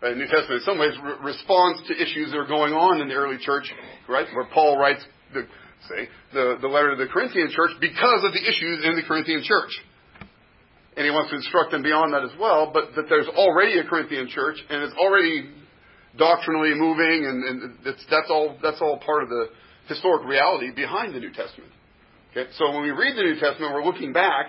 Right? 0.01 0.13
The 0.13 0.22
New 0.22 0.29
Testament, 0.29 0.62
in 0.62 0.65
some 0.65 0.77
ways, 0.77 0.94
re- 1.03 1.34
responds 1.34 1.82
to 1.89 1.94
issues 1.98 2.32
that 2.32 2.38
are 2.38 2.48
going 2.48 2.74
on 2.74 3.01
in 3.01 3.10
the 3.10 3.15
early 3.15 3.38
church, 3.41 3.65
right? 4.08 4.27
Where 4.34 4.46
Paul 4.53 4.77
writes 4.77 5.03
the 5.34 5.48
say, 5.89 6.10
the, 6.34 6.58
the 6.62 6.67
letter 6.67 6.96
to 6.96 7.00
the 7.03 7.12
Corinthian 7.12 7.50
church 7.51 7.72
because 7.79 8.24
of 8.24 8.34
the 8.34 8.41
issues 8.41 8.86
in 8.86 8.96
the 8.96 9.03
Corinthian 9.08 9.44
church. 9.44 9.72
And 10.98 11.03
he 11.03 11.12
wants 11.12 11.29
to 11.32 11.36
instruct 11.36 11.72
them 11.72 11.84
beyond 11.84 12.13
that 12.13 12.24
as 12.24 12.32
well, 12.39 12.72
but 12.74 12.96
that 12.96 13.10
there's 13.10 13.27
already 13.27 13.79
a 13.79 13.84
Corinthian 13.84 14.27
church 14.29 14.55
and 14.70 14.82
it's 14.82 14.96
already 14.96 15.51
doctrinally 16.17 16.74
moving 16.74 17.27
and, 17.27 17.44
and 17.44 17.62
that's 17.84 18.32
all 18.32 18.55
that's 18.63 18.79
all 18.79 18.98
part 19.03 19.24
of 19.24 19.29
the 19.29 19.48
historic 19.88 20.25
reality 20.25 20.72
behind 20.72 21.13
the 21.13 21.20
New 21.20 21.34
Testament. 21.34 21.72
Okay? 22.32 22.50
So 22.58 22.72
when 22.72 22.84
we 22.84 22.91
read 22.91 23.15
the 23.15 23.24
New 23.24 23.39
Testament, 23.39 23.74
we're 23.74 23.84
looking 23.84 24.13
back 24.13 24.48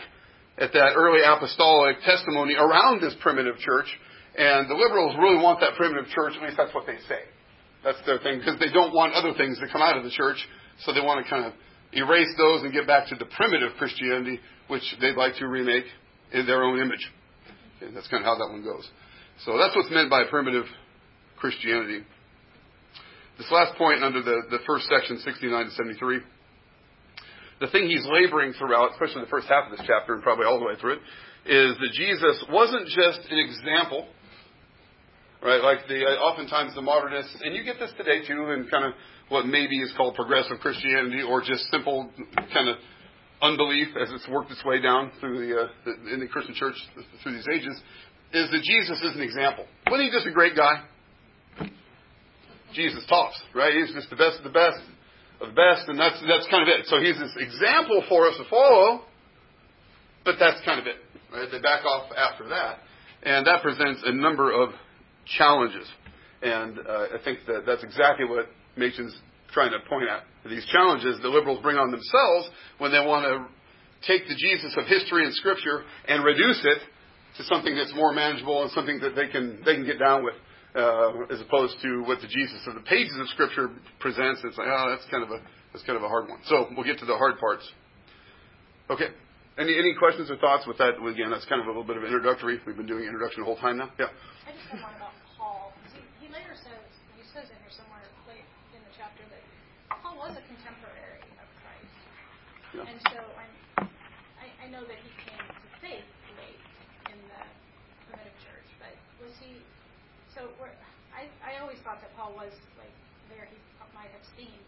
at 0.58 0.72
that 0.72 0.94
early 0.96 1.20
apostolic 1.22 2.00
testimony 2.02 2.54
around 2.54 3.02
this 3.02 3.14
primitive 3.20 3.58
church, 3.58 3.86
and 4.38 4.68
the 4.68 4.74
liberals 4.74 5.14
really 5.20 5.36
want 5.36 5.60
that 5.60 5.74
primitive 5.76 6.08
church, 6.10 6.34
at 6.36 6.42
least 6.42 6.56
that's 6.56 6.74
what 6.74 6.86
they 6.86 6.96
say. 7.08 7.20
That's 7.84 8.00
their 8.06 8.18
thing, 8.18 8.38
because 8.40 8.58
they 8.58 8.72
don't 8.72 8.92
want 8.92 9.12
other 9.12 9.34
things 9.36 9.60
to 9.60 9.68
come 9.68 9.82
out 9.82 9.96
of 9.96 10.04
the 10.04 10.10
church 10.10 10.38
so 10.84 10.92
they 10.92 11.00
want 11.00 11.24
to 11.24 11.30
kind 11.30 11.46
of 11.46 11.52
erase 11.92 12.32
those 12.36 12.62
and 12.62 12.72
get 12.72 12.86
back 12.86 13.08
to 13.08 13.14
the 13.16 13.24
primitive 13.24 13.72
Christianity, 13.78 14.40
which 14.68 14.82
they'd 15.00 15.16
like 15.16 15.36
to 15.36 15.46
remake 15.46 15.84
in 16.32 16.46
their 16.46 16.62
own 16.62 16.80
image. 16.80 17.10
Okay, 17.76 17.92
that's 17.94 18.08
kind 18.08 18.22
of 18.22 18.26
how 18.26 18.36
that 18.36 18.50
one 18.50 18.62
goes. 18.62 18.88
So 19.44 19.58
that's 19.58 19.74
what's 19.76 19.90
meant 19.90 20.10
by 20.10 20.24
primitive 20.28 20.64
Christianity. 21.36 22.04
This 23.38 23.50
last 23.50 23.76
point 23.76 24.02
under 24.02 24.22
the, 24.22 24.42
the 24.50 24.58
first 24.66 24.88
section, 24.88 25.18
69 25.18 25.64
to 25.66 25.70
73, 25.72 26.20
the 27.60 27.68
thing 27.68 27.88
he's 27.88 28.06
laboring 28.08 28.52
throughout, 28.54 28.92
especially 28.92 29.22
the 29.22 29.32
first 29.32 29.46
half 29.48 29.70
of 29.70 29.76
this 29.76 29.86
chapter 29.86 30.14
and 30.14 30.22
probably 30.22 30.44
all 30.44 30.58
the 30.58 30.64
way 30.64 30.76
through 30.80 30.94
it, 30.94 31.00
is 31.46 31.76
that 31.78 31.90
Jesus 31.92 32.44
wasn't 32.50 32.88
just 32.88 33.20
an 33.30 33.38
example, 33.38 34.08
right? 35.42 35.62
Like 35.62 35.86
the 35.88 36.04
uh, 36.04 36.20
oftentimes 36.20 36.74
the 36.74 36.82
modernists, 36.82 37.36
and 37.42 37.54
you 37.54 37.62
get 37.62 37.78
this 37.78 37.92
today 37.96 38.26
too, 38.26 38.50
and 38.50 38.70
kind 38.70 38.84
of 38.84 38.92
what 39.28 39.46
maybe 39.46 39.80
is 39.80 39.92
called 39.96 40.14
progressive 40.14 40.58
Christianity 40.60 41.22
or 41.22 41.40
just 41.40 41.64
simple 41.70 42.10
kind 42.52 42.68
of 42.68 42.76
unbelief 43.42 43.88
as 44.00 44.10
it's 44.12 44.26
worked 44.28 44.50
its 44.50 44.64
way 44.64 44.80
down 44.80 45.10
through 45.20 45.46
the, 45.46 45.60
uh, 45.60 45.68
the 45.84 46.14
in 46.14 46.20
the 46.20 46.26
Christian 46.26 46.54
church 46.54 46.74
through 47.22 47.32
these 47.32 47.48
ages, 47.52 47.80
is 48.32 48.50
that 48.50 48.62
Jesus 48.62 49.02
is 49.02 49.14
an 49.14 49.22
example. 49.22 49.66
Wasn't 49.90 50.10
he 50.10 50.16
just 50.16 50.26
a 50.26 50.32
great 50.32 50.56
guy? 50.56 50.82
Jesus 52.72 53.04
tops, 53.08 53.40
right? 53.54 53.72
He's 53.74 53.94
just 53.94 54.10
the 54.10 54.16
best 54.16 54.38
of 54.38 54.44
the 54.44 54.50
best 54.50 54.80
of 55.40 55.48
the 55.48 55.54
best, 55.54 55.88
and 55.88 55.98
that's 55.98 56.20
that's 56.26 56.46
kind 56.50 56.62
of 56.62 56.68
it. 56.68 56.86
So 56.86 57.00
he's 57.00 57.18
this 57.18 57.34
example 57.36 58.04
for 58.08 58.28
us 58.28 58.36
to 58.38 58.48
follow, 58.48 59.02
but 60.24 60.36
that's 60.38 60.60
kind 60.64 60.80
of 60.80 60.86
it. 60.86 60.96
Right? 61.32 61.48
They 61.50 61.60
back 61.60 61.84
off 61.84 62.10
after 62.16 62.48
that, 62.48 62.78
and 63.22 63.46
that 63.46 63.62
presents 63.62 64.02
a 64.04 64.12
number 64.12 64.52
of 64.52 64.70
challenges. 65.38 65.88
And 66.42 66.78
uh, 66.78 67.06
I 67.14 67.24
think 67.24 67.40
that 67.46 67.64
that's 67.66 67.82
exactly 67.82 68.26
what 68.26 68.46
Machen's 68.76 69.16
trying 69.52 69.72
to 69.72 69.78
point 69.88 70.08
out 70.08 70.22
These 70.48 70.66
challenges 70.66 71.18
the 71.22 71.28
liberals 71.28 71.62
bring 71.62 71.76
on 71.76 71.90
themselves 71.90 72.50
when 72.78 72.92
they 72.92 73.00
want 73.00 73.24
to 73.24 73.46
take 74.06 74.28
the 74.28 74.34
Jesus 74.36 74.74
of 74.76 74.86
history 74.86 75.24
and 75.24 75.34
Scripture 75.34 75.84
and 76.06 76.24
reduce 76.24 76.64
it 76.64 76.78
to 77.38 77.44
something 77.44 77.74
that's 77.74 77.94
more 77.94 78.12
manageable 78.12 78.62
and 78.62 78.70
something 78.72 78.98
that 79.00 79.14
they 79.14 79.28
can 79.28 79.60
they 79.64 79.74
can 79.74 79.84
get 79.84 79.98
down 79.98 80.24
with, 80.24 80.34
uh, 80.74 81.32
as 81.32 81.40
opposed 81.40 81.76
to 81.82 82.02
what 82.04 82.20
the 82.20 82.28
Jesus 82.28 82.60
of 82.66 82.74
the 82.74 82.84
pages 82.84 83.16
of 83.18 83.28
Scripture 83.28 83.70
presents. 84.00 84.40
It's 84.44 84.56
like, 84.56 84.68
oh, 84.68 84.88
that's 84.90 85.04
kind 85.10 85.22
of 85.22 85.30
a 85.30 85.40
that's 85.72 85.84
kind 85.84 85.96
of 85.96 86.04
a 86.04 86.08
hard 86.08 86.28
one. 86.28 86.40
So 86.44 86.68
we'll 86.76 86.84
get 86.86 86.98
to 87.00 87.06
the 87.06 87.16
hard 87.16 87.38
parts. 87.38 87.64
Okay. 88.90 89.08
Any 89.58 89.72
any 89.76 89.96
questions 89.98 90.30
or 90.30 90.36
thoughts 90.36 90.66
with 90.66 90.76
that? 90.78 91.00
Again, 91.00 91.32
that's 91.32 91.48
kind 91.48 91.60
of 91.60 91.66
a 91.66 91.70
little 91.72 91.84
bit 91.84 91.96
of 91.96 92.04
introductory. 92.04 92.60
We've 92.66 92.76
been 92.76 92.86
doing 92.86 93.04
introduction 93.04 93.40
the 93.40 93.48
whole 93.48 93.56
time 93.56 93.78
now. 93.78 93.88
Yeah. 93.98 94.12
I 94.44 94.52
just 94.52 94.68
have 94.68 94.84
one 94.84 94.92
about 94.96 95.16
Paul. 95.36 95.72
He, 95.96 96.28
he 96.28 96.32
later 96.32 96.52
says 96.52 96.84
he 97.16 97.24
says 97.32 97.48
in 97.48 97.56
here 97.64 97.72
somewhere 97.72 98.04
late 98.28 98.44
in 98.76 98.84
the 98.84 98.92
chapter 98.92 99.24
that 99.32 99.40
Paul 100.04 100.20
was 100.20 100.36
a 100.36 100.44
contemporary 100.44 101.24
of 101.40 101.48
Christ, 101.64 101.88
yeah. 102.76 102.90
and 102.92 103.00
so 103.08 103.20
I'm, 103.24 103.52
I, 104.36 104.46
I 104.64 104.66
know 104.68 104.84
that 104.84 104.98
he 105.00 105.10
came 105.24 105.40
to 105.40 105.68
faith 105.80 106.08
late 106.36 106.60
in 107.08 107.18
the 107.32 107.42
primitive 108.08 108.36
church, 108.44 108.68
but 108.76 108.92
was 109.24 109.32
he? 109.40 109.56
So 110.36 110.52
I 111.16 111.26
I 111.40 111.60
always 111.64 111.80
thought 111.80 112.04
that 112.04 112.12
Paul 112.16 112.36
was 112.36 112.52
like 112.76 112.92
there. 113.32 113.48
He 113.48 113.56
might 113.96 114.12
have 114.12 114.26
seen 114.36 114.60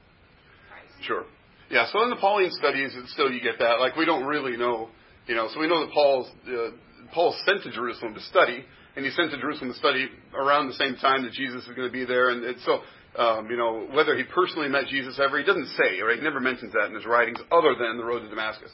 Christ. 0.72 0.96
Sure. 1.04 1.24
Yeah, 1.70 1.84
so 1.92 2.02
in 2.02 2.10
the 2.10 2.16
Pauline 2.16 2.50
studies, 2.52 2.96
still 3.12 3.30
you 3.30 3.40
get 3.40 3.58
that. 3.58 3.76
Like 3.80 3.96
we 3.96 4.06
don't 4.06 4.24
really 4.24 4.56
know, 4.56 4.88
you 5.26 5.34
know. 5.34 5.48
So 5.52 5.60
we 5.60 5.68
know 5.68 5.84
that 5.84 5.92
Paul's 5.92 6.28
uh, 6.48 6.72
Paul 7.12 7.36
sent 7.44 7.62
to 7.64 7.70
Jerusalem 7.70 8.14
to 8.14 8.20
study, 8.22 8.64
and 8.96 9.04
he 9.04 9.10
sent 9.12 9.30
to 9.32 9.38
Jerusalem 9.38 9.72
to 9.72 9.78
study 9.78 10.08
around 10.34 10.68
the 10.68 10.80
same 10.80 10.96
time 10.96 11.24
that 11.24 11.32
Jesus 11.32 11.66
was 11.66 11.76
going 11.76 11.88
to 11.88 11.92
be 11.92 12.04
there. 12.04 12.30
And, 12.30 12.44
and 12.44 12.56
so, 12.64 12.80
um, 13.16 13.48
you 13.50 13.56
know, 13.56 13.86
whether 13.92 14.16
he 14.16 14.24
personally 14.24 14.68
met 14.68 14.86
Jesus 14.86 15.18
ever, 15.22 15.38
he 15.38 15.44
doesn't 15.44 15.68
say, 15.76 16.00
right? 16.00 16.18
He 16.18 16.22
never 16.22 16.40
mentions 16.40 16.72
that 16.72 16.86
in 16.86 16.94
his 16.94 17.06
writings, 17.06 17.38
other 17.50 17.74
than 17.78 17.96
the 17.96 18.04
road 18.04 18.20
to 18.20 18.28
Damascus. 18.28 18.70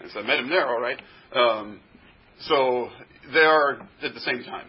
And 0.00 0.10
so 0.10 0.20
I 0.20 0.22
met 0.22 0.38
him 0.38 0.48
there, 0.48 0.66
all 0.66 0.80
right. 0.80 1.00
Um, 1.34 1.80
so 2.40 2.88
they 3.32 3.40
are 3.40 3.88
at 4.02 4.14
the 4.14 4.20
same 4.20 4.44
time 4.44 4.68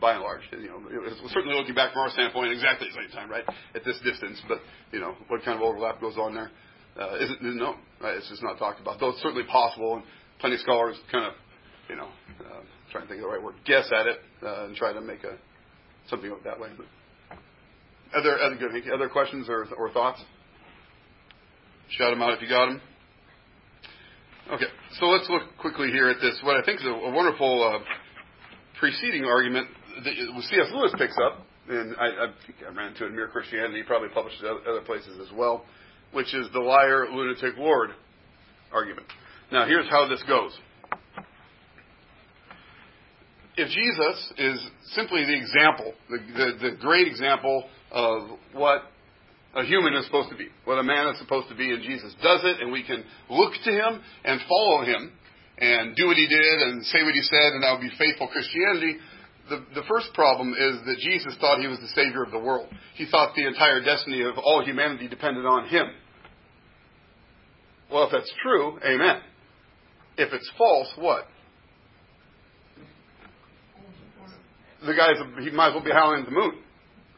by 0.00 0.14
and 0.14 0.22
large. 0.22 0.42
You 0.52 0.68
know, 0.68 0.80
certainly 1.28 1.56
looking 1.56 1.74
back 1.74 1.92
from 1.92 2.02
our 2.02 2.10
standpoint, 2.10 2.52
exactly 2.52 2.88
the 2.88 2.94
same 3.02 3.10
time, 3.10 3.30
right? 3.30 3.44
At 3.74 3.84
this 3.84 3.98
distance, 4.04 4.40
but 4.48 4.58
you 4.92 5.00
know, 5.00 5.14
what 5.28 5.44
kind 5.44 5.56
of 5.56 5.62
overlap 5.62 6.00
goes 6.00 6.16
on 6.16 6.34
there? 6.34 6.50
uh, 6.98 7.16
isn't 7.20 7.42
known. 7.42 7.76
Right? 8.00 8.16
It's 8.16 8.28
just 8.28 8.42
not 8.42 8.58
talked 8.58 8.80
about. 8.80 9.00
Though 9.00 9.10
it's 9.10 9.22
certainly 9.22 9.44
possible, 9.44 9.96
and 9.96 10.04
plenty 10.40 10.56
of 10.56 10.60
scholars 10.60 10.96
kind 11.10 11.26
of, 11.26 11.32
you 11.88 11.96
know, 11.96 12.08
uh, 12.40 12.60
trying 12.90 13.04
to 13.04 13.08
think 13.08 13.22
of 13.22 13.28
the 13.28 13.34
right 13.34 13.42
word, 13.42 13.54
guess 13.64 13.88
at 13.92 14.06
it 14.06 14.18
uh, 14.42 14.64
and 14.66 14.76
try 14.76 14.92
to 14.92 15.00
make 15.00 15.24
a 15.24 15.36
something 16.10 16.32
that 16.44 16.58
way. 16.60 16.68
But 16.76 16.86
other 18.14 18.38
other 18.38 18.56
good 18.56 18.90
other 18.92 19.08
questions 19.08 19.48
or 19.48 19.66
or 19.76 19.90
thoughts? 19.90 20.20
Shout 21.90 22.12
them 22.12 22.22
out 22.22 22.34
if 22.34 22.42
you 22.42 22.48
got 22.48 22.66
them. 22.66 22.80
Okay, 24.52 24.66
so 24.98 25.06
let's 25.06 25.28
look 25.28 25.42
quickly 25.60 25.88
here 25.88 26.08
at 26.08 26.20
this. 26.20 26.38
What 26.42 26.56
I 26.56 26.64
think 26.64 26.80
is 26.80 26.86
a, 26.86 26.90
a 26.90 27.10
wonderful 27.10 27.62
uh, 27.62 27.84
preceding 28.78 29.24
argument 29.24 29.68
that 30.04 30.14
C.S. 30.14 30.68
Lewis 30.72 30.92
picks 30.96 31.16
up, 31.22 31.44
and 31.68 31.94
I, 31.96 32.06
I 32.06 32.26
think 32.46 32.58
I 32.66 32.74
ran 32.74 32.92
into 32.92 33.04
it 33.04 33.08
in 33.08 33.16
Mere 33.16 33.28
Christianity. 33.28 33.78
He 33.78 33.82
probably 33.82 34.08
published 34.08 34.42
it 34.42 34.46
other 34.46 34.80
places 34.82 35.18
as 35.20 35.34
well 35.36 35.64
which 36.12 36.34
is 36.34 36.48
the 36.52 36.60
liar, 36.60 37.06
lunatic, 37.10 37.54
Lord 37.58 37.90
argument. 38.72 39.06
Now, 39.52 39.66
here's 39.66 39.88
how 39.88 40.08
this 40.08 40.22
goes. 40.26 40.56
If 43.56 43.68
Jesus 43.68 44.32
is 44.38 44.70
simply 44.92 45.24
the 45.24 45.36
example, 45.36 45.94
the, 46.08 46.18
the, 46.18 46.70
the 46.70 46.76
great 46.76 47.08
example 47.08 47.64
of 47.90 48.30
what 48.52 48.82
a 49.54 49.64
human 49.64 49.94
is 49.94 50.04
supposed 50.04 50.30
to 50.30 50.36
be, 50.36 50.48
what 50.64 50.78
a 50.78 50.82
man 50.82 51.08
is 51.08 51.18
supposed 51.18 51.48
to 51.48 51.54
be, 51.54 51.72
and 51.72 51.82
Jesus 51.82 52.14
does 52.22 52.40
it, 52.44 52.60
and 52.60 52.70
we 52.70 52.82
can 52.82 53.02
look 53.30 53.52
to 53.64 53.70
him 53.70 54.00
and 54.24 54.40
follow 54.48 54.84
him 54.84 55.12
and 55.58 55.96
do 55.96 56.06
what 56.06 56.16
he 56.16 56.26
did 56.26 56.62
and 56.62 56.84
say 56.84 57.02
what 57.02 57.14
he 57.14 57.22
said, 57.22 57.52
and 57.54 57.62
that 57.62 57.72
would 57.72 57.80
be 57.80 57.96
faithful 57.98 58.28
Christianity, 58.28 58.98
the, 59.48 59.64
the 59.74 59.82
first 59.88 60.12
problem 60.14 60.52
is 60.52 60.76
that 60.84 60.96
Jesus 61.00 61.34
thought 61.40 61.60
he 61.60 61.66
was 61.66 61.78
the 61.80 61.88
Savior 61.88 62.22
of 62.22 62.30
the 62.30 62.38
world. 62.38 62.68
He 62.94 63.06
thought 63.10 63.34
the 63.34 63.46
entire 63.46 63.82
destiny 63.82 64.22
of 64.22 64.36
all 64.36 64.62
humanity 64.64 65.08
depended 65.08 65.46
on 65.46 65.68
him. 65.68 65.86
Well, 67.90 68.04
if 68.04 68.12
that's 68.12 68.32
true, 68.42 68.78
amen. 68.84 69.20
If 70.18 70.32
it's 70.32 70.50
false, 70.58 70.88
what? 70.96 71.26
The 74.84 74.94
guy's 74.94 75.16
he 75.42 75.50
might 75.50 75.68
as 75.68 75.74
well 75.74 75.84
be 75.84 75.90
howling 75.90 76.20
at 76.20 76.26
the 76.26 76.34
moon, 76.34 76.58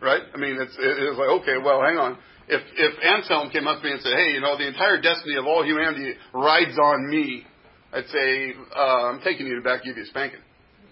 right? 0.00 0.22
I 0.34 0.38
mean, 0.38 0.56
it's 0.60 0.76
it's 0.78 1.18
like 1.18 1.28
okay, 1.42 1.56
well, 1.62 1.80
hang 1.82 1.96
on. 1.96 2.18
If 2.48 2.62
if 2.76 2.92
Anselm 3.04 3.50
came 3.50 3.66
up 3.66 3.80
to 3.80 3.84
me 3.84 3.92
and 3.92 4.00
said, 4.02 4.12
hey, 4.16 4.32
you 4.32 4.40
know, 4.40 4.58
the 4.58 4.66
entire 4.66 5.00
destiny 5.00 5.36
of 5.36 5.46
all 5.46 5.64
humanity 5.64 6.14
rides 6.34 6.78
on 6.78 7.08
me, 7.08 7.44
I'd 7.92 8.08
say 8.08 8.54
uh, 8.74 9.10
I'm 9.12 9.20
taking 9.22 9.46
you 9.46 9.56
to 9.56 9.62
back, 9.62 9.84
give 9.84 9.96
you 9.96 10.02
a 10.02 10.06
spanking 10.06 10.40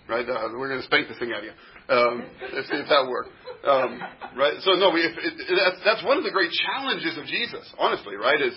right? 0.08 0.28
Uh, 0.28 0.48
we're 0.56 0.68
going 0.68 0.80
to 0.80 0.86
spank 0.86 1.08
this 1.08 1.18
thing 1.18 1.32
out 1.32 1.44
of 1.44 1.44
you. 1.44 1.54
Um, 1.88 2.24
see 2.40 2.80
if 2.80 2.88
that 2.88 3.06
works. 3.08 3.28
Um, 3.64 4.00
right? 4.36 4.56
So 4.64 4.72
no, 4.72 4.90
we, 4.90 5.00
it, 5.00 5.12
it, 5.14 5.36
that's, 5.52 5.80
that's 5.84 6.04
one 6.04 6.18
of 6.18 6.24
the 6.24 6.32
great 6.32 6.50
challenges 6.50 7.16
of 7.16 7.24
Jesus, 7.26 7.64
honestly, 7.78 8.16
right? 8.16 8.40
Is 8.40 8.56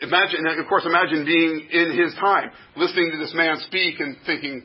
imagine, 0.00 0.46
and 0.46 0.60
of 0.60 0.66
course, 0.68 0.86
imagine 0.86 1.24
being 1.24 1.68
in 1.70 1.98
his 1.98 2.14
time, 2.14 2.50
listening 2.76 3.10
to 3.12 3.18
this 3.18 3.34
man 3.34 3.58
speak 3.66 4.00
and 4.00 4.16
thinking, 4.24 4.64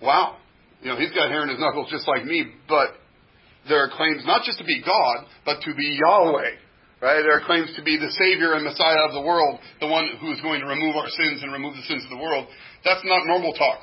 wow, 0.00 0.36
you 0.82 0.88
know, 0.88 0.96
he's 0.96 1.12
got 1.12 1.28
hair 1.28 1.42
in 1.42 1.48
his 1.48 1.60
knuckles 1.60 1.88
just 1.90 2.08
like 2.08 2.24
me, 2.24 2.52
but 2.68 2.96
there 3.68 3.84
are 3.84 3.90
claims 3.90 4.22
not 4.24 4.44
just 4.44 4.58
to 4.58 4.64
be 4.64 4.80
God, 4.80 5.26
but 5.44 5.60
to 5.62 5.74
be 5.74 5.98
Yahweh. 6.00 6.56
Right? 7.00 7.24
There 7.24 7.32
are 7.32 7.44
claims 7.44 7.72
to 7.76 7.82
be 7.82 7.96
the 7.96 8.12
Savior 8.12 8.52
and 8.52 8.64
Messiah 8.64 9.08
of 9.08 9.16
the 9.16 9.24
world, 9.24 9.58
the 9.80 9.88
one 9.88 10.04
who 10.20 10.32
is 10.32 10.40
going 10.40 10.60
to 10.60 10.68
remove 10.68 10.96
our 10.96 11.08
sins 11.08 11.40
and 11.42 11.52
remove 11.52 11.74
the 11.74 11.88
sins 11.88 12.04
of 12.04 12.10
the 12.10 12.20
world. 12.20 12.46
That's 12.84 13.00
not 13.04 13.24
normal 13.24 13.54
talk. 13.54 13.80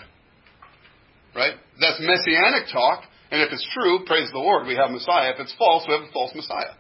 Right? 1.34 1.58
That's 1.82 1.98
messianic 1.98 2.70
talk, 2.72 3.04
and 3.32 3.42
if 3.42 3.50
it's 3.52 3.66
true, 3.74 4.06
praise 4.06 4.30
the 4.32 4.42
Lord, 4.42 4.66
we 4.66 4.76
have 4.76 4.90
Messiah. 4.90 5.34
If 5.34 5.40
it's 5.40 5.54
false, 5.58 5.86
we 5.88 5.94
have 5.94 6.10
a 6.10 6.14
false 6.14 6.34
Messiah. 6.34 6.78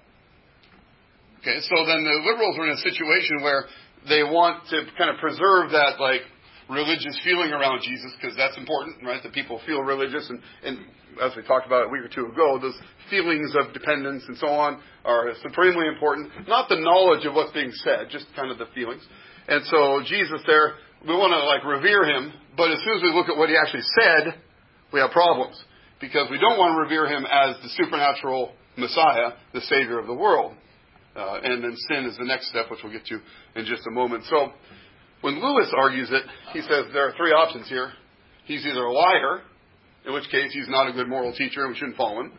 Okay, 1.41 1.61
so 1.61 1.85
then 1.85 2.05
the 2.05 2.17
liberals 2.25 2.57
are 2.57 2.65
in 2.65 2.73
a 2.73 2.81
situation 2.81 3.41
where 3.41 3.65
they 4.09 4.23
want 4.23 4.65
to 4.69 4.85
kind 4.97 5.09
of 5.09 5.17
preserve 5.17 5.71
that 5.71 5.99
like 5.99 6.21
religious 6.69 7.17
feeling 7.23 7.51
around 7.51 7.81
Jesus 7.81 8.11
because 8.19 8.35
that's 8.35 8.57
important, 8.57 9.03
right? 9.03 9.21
That 9.23 9.33
people 9.33 9.61
feel 9.65 9.81
religious, 9.81 10.29
and, 10.29 10.39
and 10.63 10.79
as 11.21 11.35
we 11.35 11.43
talked 11.43 11.65
about 11.65 11.87
a 11.87 11.89
week 11.89 12.03
or 12.03 12.09
two 12.09 12.27
ago, 12.27 12.59
those 12.59 12.77
feelings 13.09 13.53
of 13.55 13.73
dependence 13.73 14.23
and 14.27 14.37
so 14.37 14.47
on 14.47 14.81
are 15.05 15.31
supremely 15.41 15.87
important. 15.87 16.31
Not 16.47 16.69
the 16.69 16.79
knowledge 16.79 17.25
of 17.25 17.33
what's 17.33 17.53
being 17.53 17.71
said, 17.83 18.07
just 18.09 18.25
kind 18.35 18.51
of 18.51 18.57
the 18.57 18.67
feelings. 18.75 19.01
And 19.47 19.63
so 19.65 20.01
Jesus 20.05 20.41
there, 20.45 20.75
we 21.07 21.13
want 21.15 21.31
to 21.31 21.41
like 21.45 21.63
revere 21.63 22.03
him, 22.03 22.33
but 22.55 22.71
as 22.71 22.79
soon 22.83 22.97
as 22.97 23.03
we 23.03 23.13
look 23.13 23.29
at 23.29 23.37
what 23.37 23.49
he 23.49 23.55
actually 23.55 23.85
said, 23.99 24.41
we 24.91 24.99
have 24.99 25.11
problems 25.11 25.61
because 25.99 26.27
we 26.29 26.37
don't 26.37 26.57
want 26.57 26.75
to 26.75 26.81
revere 26.81 27.07
him 27.07 27.25
as 27.25 27.55
the 27.63 27.69
supernatural 27.69 28.53
Messiah, 28.77 29.33
the 29.53 29.61
Savior 29.61 29.99
of 29.99 30.07
the 30.07 30.13
world. 30.13 30.53
Uh, 31.15 31.39
and 31.41 31.63
then 31.63 31.75
sin 31.89 32.05
is 32.05 32.15
the 32.17 32.25
next 32.25 32.49
step, 32.49 32.69
which 32.69 32.79
we'll 32.83 32.93
get 32.93 33.05
to 33.07 33.19
in 33.55 33.65
just 33.65 33.87
a 33.87 33.91
moment. 33.91 34.23
So 34.29 34.53
when 35.21 35.41
Lewis 35.41 35.73
argues 35.75 36.09
it, 36.11 36.23
he 36.53 36.61
says 36.61 36.85
there 36.93 37.07
are 37.07 37.13
three 37.17 37.31
options 37.31 37.67
here. 37.67 37.91
He's 38.45 38.65
either 38.65 38.83
a 38.83 38.93
liar, 38.93 39.41
in 40.05 40.13
which 40.13 40.29
case 40.29 40.51
he's 40.53 40.69
not 40.69 40.89
a 40.89 40.93
good 40.93 41.07
moral 41.07 41.33
teacher 41.33 41.63
and 41.63 41.73
we 41.73 41.77
shouldn't 41.77 41.97
follow 41.97 42.21
him. 42.21 42.31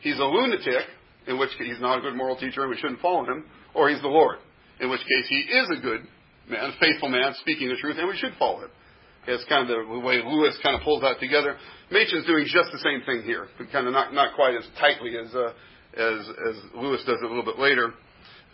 He's 0.00 0.18
a 0.18 0.24
lunatic, 0.24 0.86
in 1.26 1.38
which 1.38 1.50
case 1.58 1.68
he's 1.72 1.80
not 1.80 1.98
a 1.98 2.00
good 2.00 2.14
moral 2.14 2.36
teacher 2.36 2.62
and 2.62 2.70
we 2.70 2.76
shouldn't 2.76 3.00
follow 3.00 3.24
him. 3.24 3.44
Or 3.74 3.88
he's 3.88 4.02
the 4.02 4.08
Lord, 4.08 4.38
in 4.80 4.90
which 4.90 5.00
case 5.00 5.26
he 5.28 5.36
is 5.36 5.68
a 5.78 5.80
good 5.80 6.02
man, 6.48 6.70
a 6.70 6.72
faithful 6.80 7.08
man, 7.08 7.34
speaking 7.40 7.68
the 7.68 7.76
truth, 7.76 7.96
and 7.98 8.08
we 8.08 8.16
should 8.16 8.32
follow 8.38 8.62
him. 8.62 8.70
It's 9.26 9.44
kind 9.44 9.68
of 9.68 9.88
the 9.88 9.98
way 10.00 10.22
Lewis 10.24 10.58
kind 10.62 10.74
of 10.74 10.82
pulls 10.82 11.02
that 11.02 11.20
together. 11.20 11.56
Machen's 11.90 12.26
doing 12.26 12.46
just 12.46 12.72
the 12.72 12.78
same 12.78 13.02
thing 13.04 13.22
here, 13.24 13.48
but 13.58 13.70
kind 13.70 13.86
of 13.86 13.92
not, 13.92 14.14
not 14.14 14.34
quite 14.34 14.54
as 14.56 14.64
tightly 14.80 15.12
as, 15.16 15.34
uh, 15.34 15.52
as, 15.96 16.28
as 16.48 16.56
Lewis 16.74 17.02
does 17.04 17.18
it 17.20 17.24
a 17.24 17.28
little 17.28 17.44
bit 17.44 17.58
later. 17.58 17.92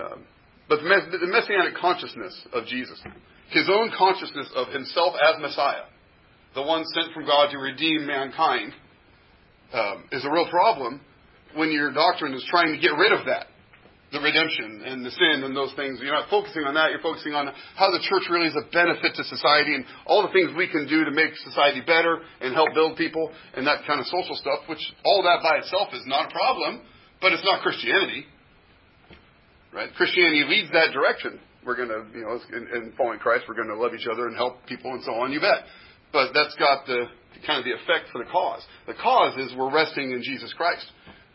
Um, 0.00 0.24
but 0.68 0.80
the, 0.82 0.88
mess- 0.88 1.06
the 1.12 1.26
messianic 1.26 1.76
consciousness 1.76 2.34
of 2.52 2.66
Jesus, 2.66 3.00
his 3.54 3.70
own 3.72 3.90
consciousness 3.96 4.48
of 4.54 4.68
himself 4.68 5.14
as 5.22 5.40
Messiah, 5.40 5.84
the 6.54 6.62
one 6.62 6.84
sent 6.94 7.12
from 7.14 7.26
God 7.26 7.50
to 7.50 7.58
redeem 7.58 8.06
mankind, 8.06 8.72
um, 9.72 10.04
is 10.12 10.24
a 10.24 10.30
real 10.30 10.48
problem 10.50 11.00
when 11.54 11.70
your 11.70 11.92
doctrine 11.92 12.34
is 12.34 12.44
trying 12.50 12.72
to 12.74 12.78
get 12.78 12.92
rid 12.96 13.12
of 13.12 13.26
that 13.26 13.46
the 14.14 14.22
redemption 14.22 14.86
and 14.86 15.04
the 15.04 15.10
sin 15.10 15.42
and 15.42 15.56
those 15.58 15.74
things. 15.74 15.98
You're 16.00 16.14
not 16.14 16.30
focusing 16.30 16.62
on 16.62 16.78
that. 16.78 16.94
You're 16.94 17.02
focusing 17.02 17.34
on 17.34 17.50
how 17.74 17.90
the 17.90 17.98
church 17.98 18.30
really 18.30 18.46
is 18.46 18.54
a 18.54 18.62
benefit 18.70 19.18
to 19.18 19.24
society 19.26 19.74
and 19.74 19.84
all 20.06 20.22
the 20.22 20.30
things 20.30 20.54
we 20.56 20.70
can 20.70 20.86
do 20.86 21.02
to 21.04 21.10
make 21.10 21.34
society 21.42 21.82
better 21.82 22.22
and 22.40 22.54
help 22.54 22.70
build 22.72 22.96
people 22.96 23.34
and 23.58 23.66
that 23.66 23.82
kind 23.90 23.98
of 23.98 24.06
social 24.06 24.38
stuff, 24.38 24.62
which 24.70 24.80
all 25.04 25.26
that 25.26 25.42
by 25.42 25.58
itself 25.58 25.90
is 25.92 26.06
not 26.06 26.30
a 26.30 26.32
problem, 26.32 26.86
but 27.20 27.34
it's 27.34 27.44
not 27.44 27.60
Christianity. 27.66 28.24
Right? 29.74 29.90
Christianity 29.98 30.46
leads 30.46 30.70
that 30.70 30.94
direction. 30.94 31.42
We're 31.66 31.76
going 31.76 31.88
to, 31.88 32.04
you 32.16 32.24
know, 32.24 32.38
in, 32.52 32.68
in 32.76 32.92
following 32.96 33.18
Christ, 33.18 33.44
we're 33.48 33.54
going 33.54 33.68
to 33.68 33.76
love 33.76 33.94
each 33.94 34.06
other 34.06 34.26
and 34.26 34.36
help 34.36 34.66
people 34.66 34.92
and 34.92 35.02
so 35.02 35.12
on. 35.14 35.32
You 35.32 35.40
bet. 35.40 35.64
But 36.12 36.32
that's 36.32 36.54
got 36.56 36.86
the 36.86 37.06
kind 37.46 37.58
of 37.58 37.64
the 37.64 37.72
effect 37.72 38.10
for 38.12 38.22
the 38.22 38.30
cause. 38.30 38.62
The 38.86 38.94
cause 38.94 39.36
is 39.38 39.56
we're 39.56 39.72
resting 39.72 40.12
in 40.12 40.22
Jesus 40.22 40.52
Christ. 40.52 40.86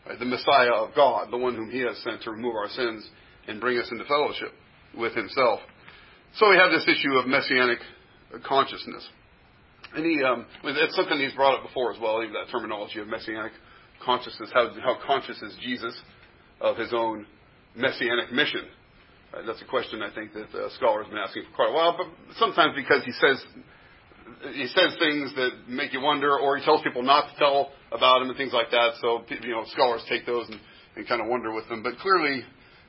right? 0.06 0.18
the 0.18 0.24
Messiah 0.24 0.72
of 0.72 0.94
God, 0.94 1.30
the 1.30 1.36
one 1.36 1.54
whom 1.54 1.70
He 1.70 1.80
has 1.80 1.98
sent 2.02 2.22
to 2.22 2.30
remove 2.30 2.54
our 2.54 2.68
sins 2.68 3.08
and 3.46 3.60
bring 3.60 3.78
us 3.78 3.88
into 3.90 4.04
fellowship 4.04 4.52
with 4.96 5.14
Himself. 5.14 5.60
So 6.36 6.48
we 6.48 6.56
have 6.56 6.70
this 6.70 6.86
issue 6.88 7.14
of 7.14 7.26
messianic 7.26 7.78
consciousness. 8.46 9.06
And 9.94 10.06
he, 10.06 10.22
um, 10.22 10.46
it's 10.62 10.94
something 10.94 11.18
he's 11.18 11.32
brought 11.34 11.58
up 11.58 11.66
before 11.66 11.92
as 11.92 12.00
well, 12.00 12.22
even 12.22 12.34
that 12.34 12.50
terminology 12.52 13.00
of 13.00 13.08
messianic 13.08 13.52
consciousness. 14.04 14.50
How, 14.54 14.70
how 14.82 14.96
conscious 15.04 15.42
is 15.42 15.56
Jesus 15.60 16.00
of 16.60 16.76
his 16.76 16.92
own 16.92 17.26
messianic 17.74 18.32
mission? 18.32 18.62
That's 19.32 19.62
a 19.62 19.70
question 19.70 20.02
I 20.02 20.12
think 20.14 20.32
that 20.34 20.50
uh, 20.50 20.70
scholars 20.76 21.06
have 21.06 21.12
been 21.12 21.22
asking 21.22 21.44
for 21.50 21.54
quite 21.54 21.70
a 21.70 21.72
while, 21.72 21.96
but 21.96 22.06
sometimes 22.36 22.74
because 22.74 23.04
he 23.04 23.12
says 23.12 23.38
he 24.54 24.66
says 24.68 24.96
things 24.98 25.34
that 25.36 25.68
make 25.68 25.92
you 25.92 26.00
wonder, 26.00 26.38
or 26.38 26.56
he 26.56 26.64
tells 26.64 26.82
people 26.82 27.02
not 27.02 27.30
to 27.30 27.38
tell 27.38 27.70
about 27.92 28.22
him 28.22 28.28
and 28.28 28.36
things 28.36 28.52
like 28.52 28.70
that. 28.70 28.94
So 29.00 29.22
you 29.28 29.50
know, 29.50 29.64
scholars 29.72 30.02
take 30.08 30.26
those 30.26 30.48
and, 30.48 30.58
and 30.96 31.06
kind 31.06 31.20
of 31.20 31.28
wonder 31.28 31.52
with 31.52 31.68
them. 31.68 31.82
But 31.82 31.98
clearly, 31.98 32.42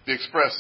the 0.05 0.13
express 0.13 0.53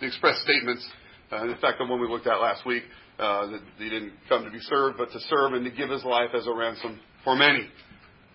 the 0.00 0.06
express 0.06 0.40
statements. 0.42 0.86
Uh, 1.30 1.44
in 1.44 1.56
fact, 1.60 1.78
the 1.78 1.84
one 1.84 2.00
we 2.00 2.08
looked 2.08 2.26
at 2.26 2.40
last 2.40 2.64
week, 2.64 2.82
uh, 3.18 3.46
that 3.48 3.60
he 3.78 3.90
didn't 3.90 4.12
come 4.28 4.44
to 4.44 4.50
be 4.50 4.60
served, 4.60 4.96
but 4.96 5.10
to 5.12 5.20
serve 5.28 5.52
and 5.54 5.64
to 5.64 5.70
give 5.70 5.90
his 5.90 6.04
life 6.04 6.30
as 6.34 6.46
a 6.46 6.52
ransom 6.52 7.00
for 7.24 7.34
many. 7.34 7.68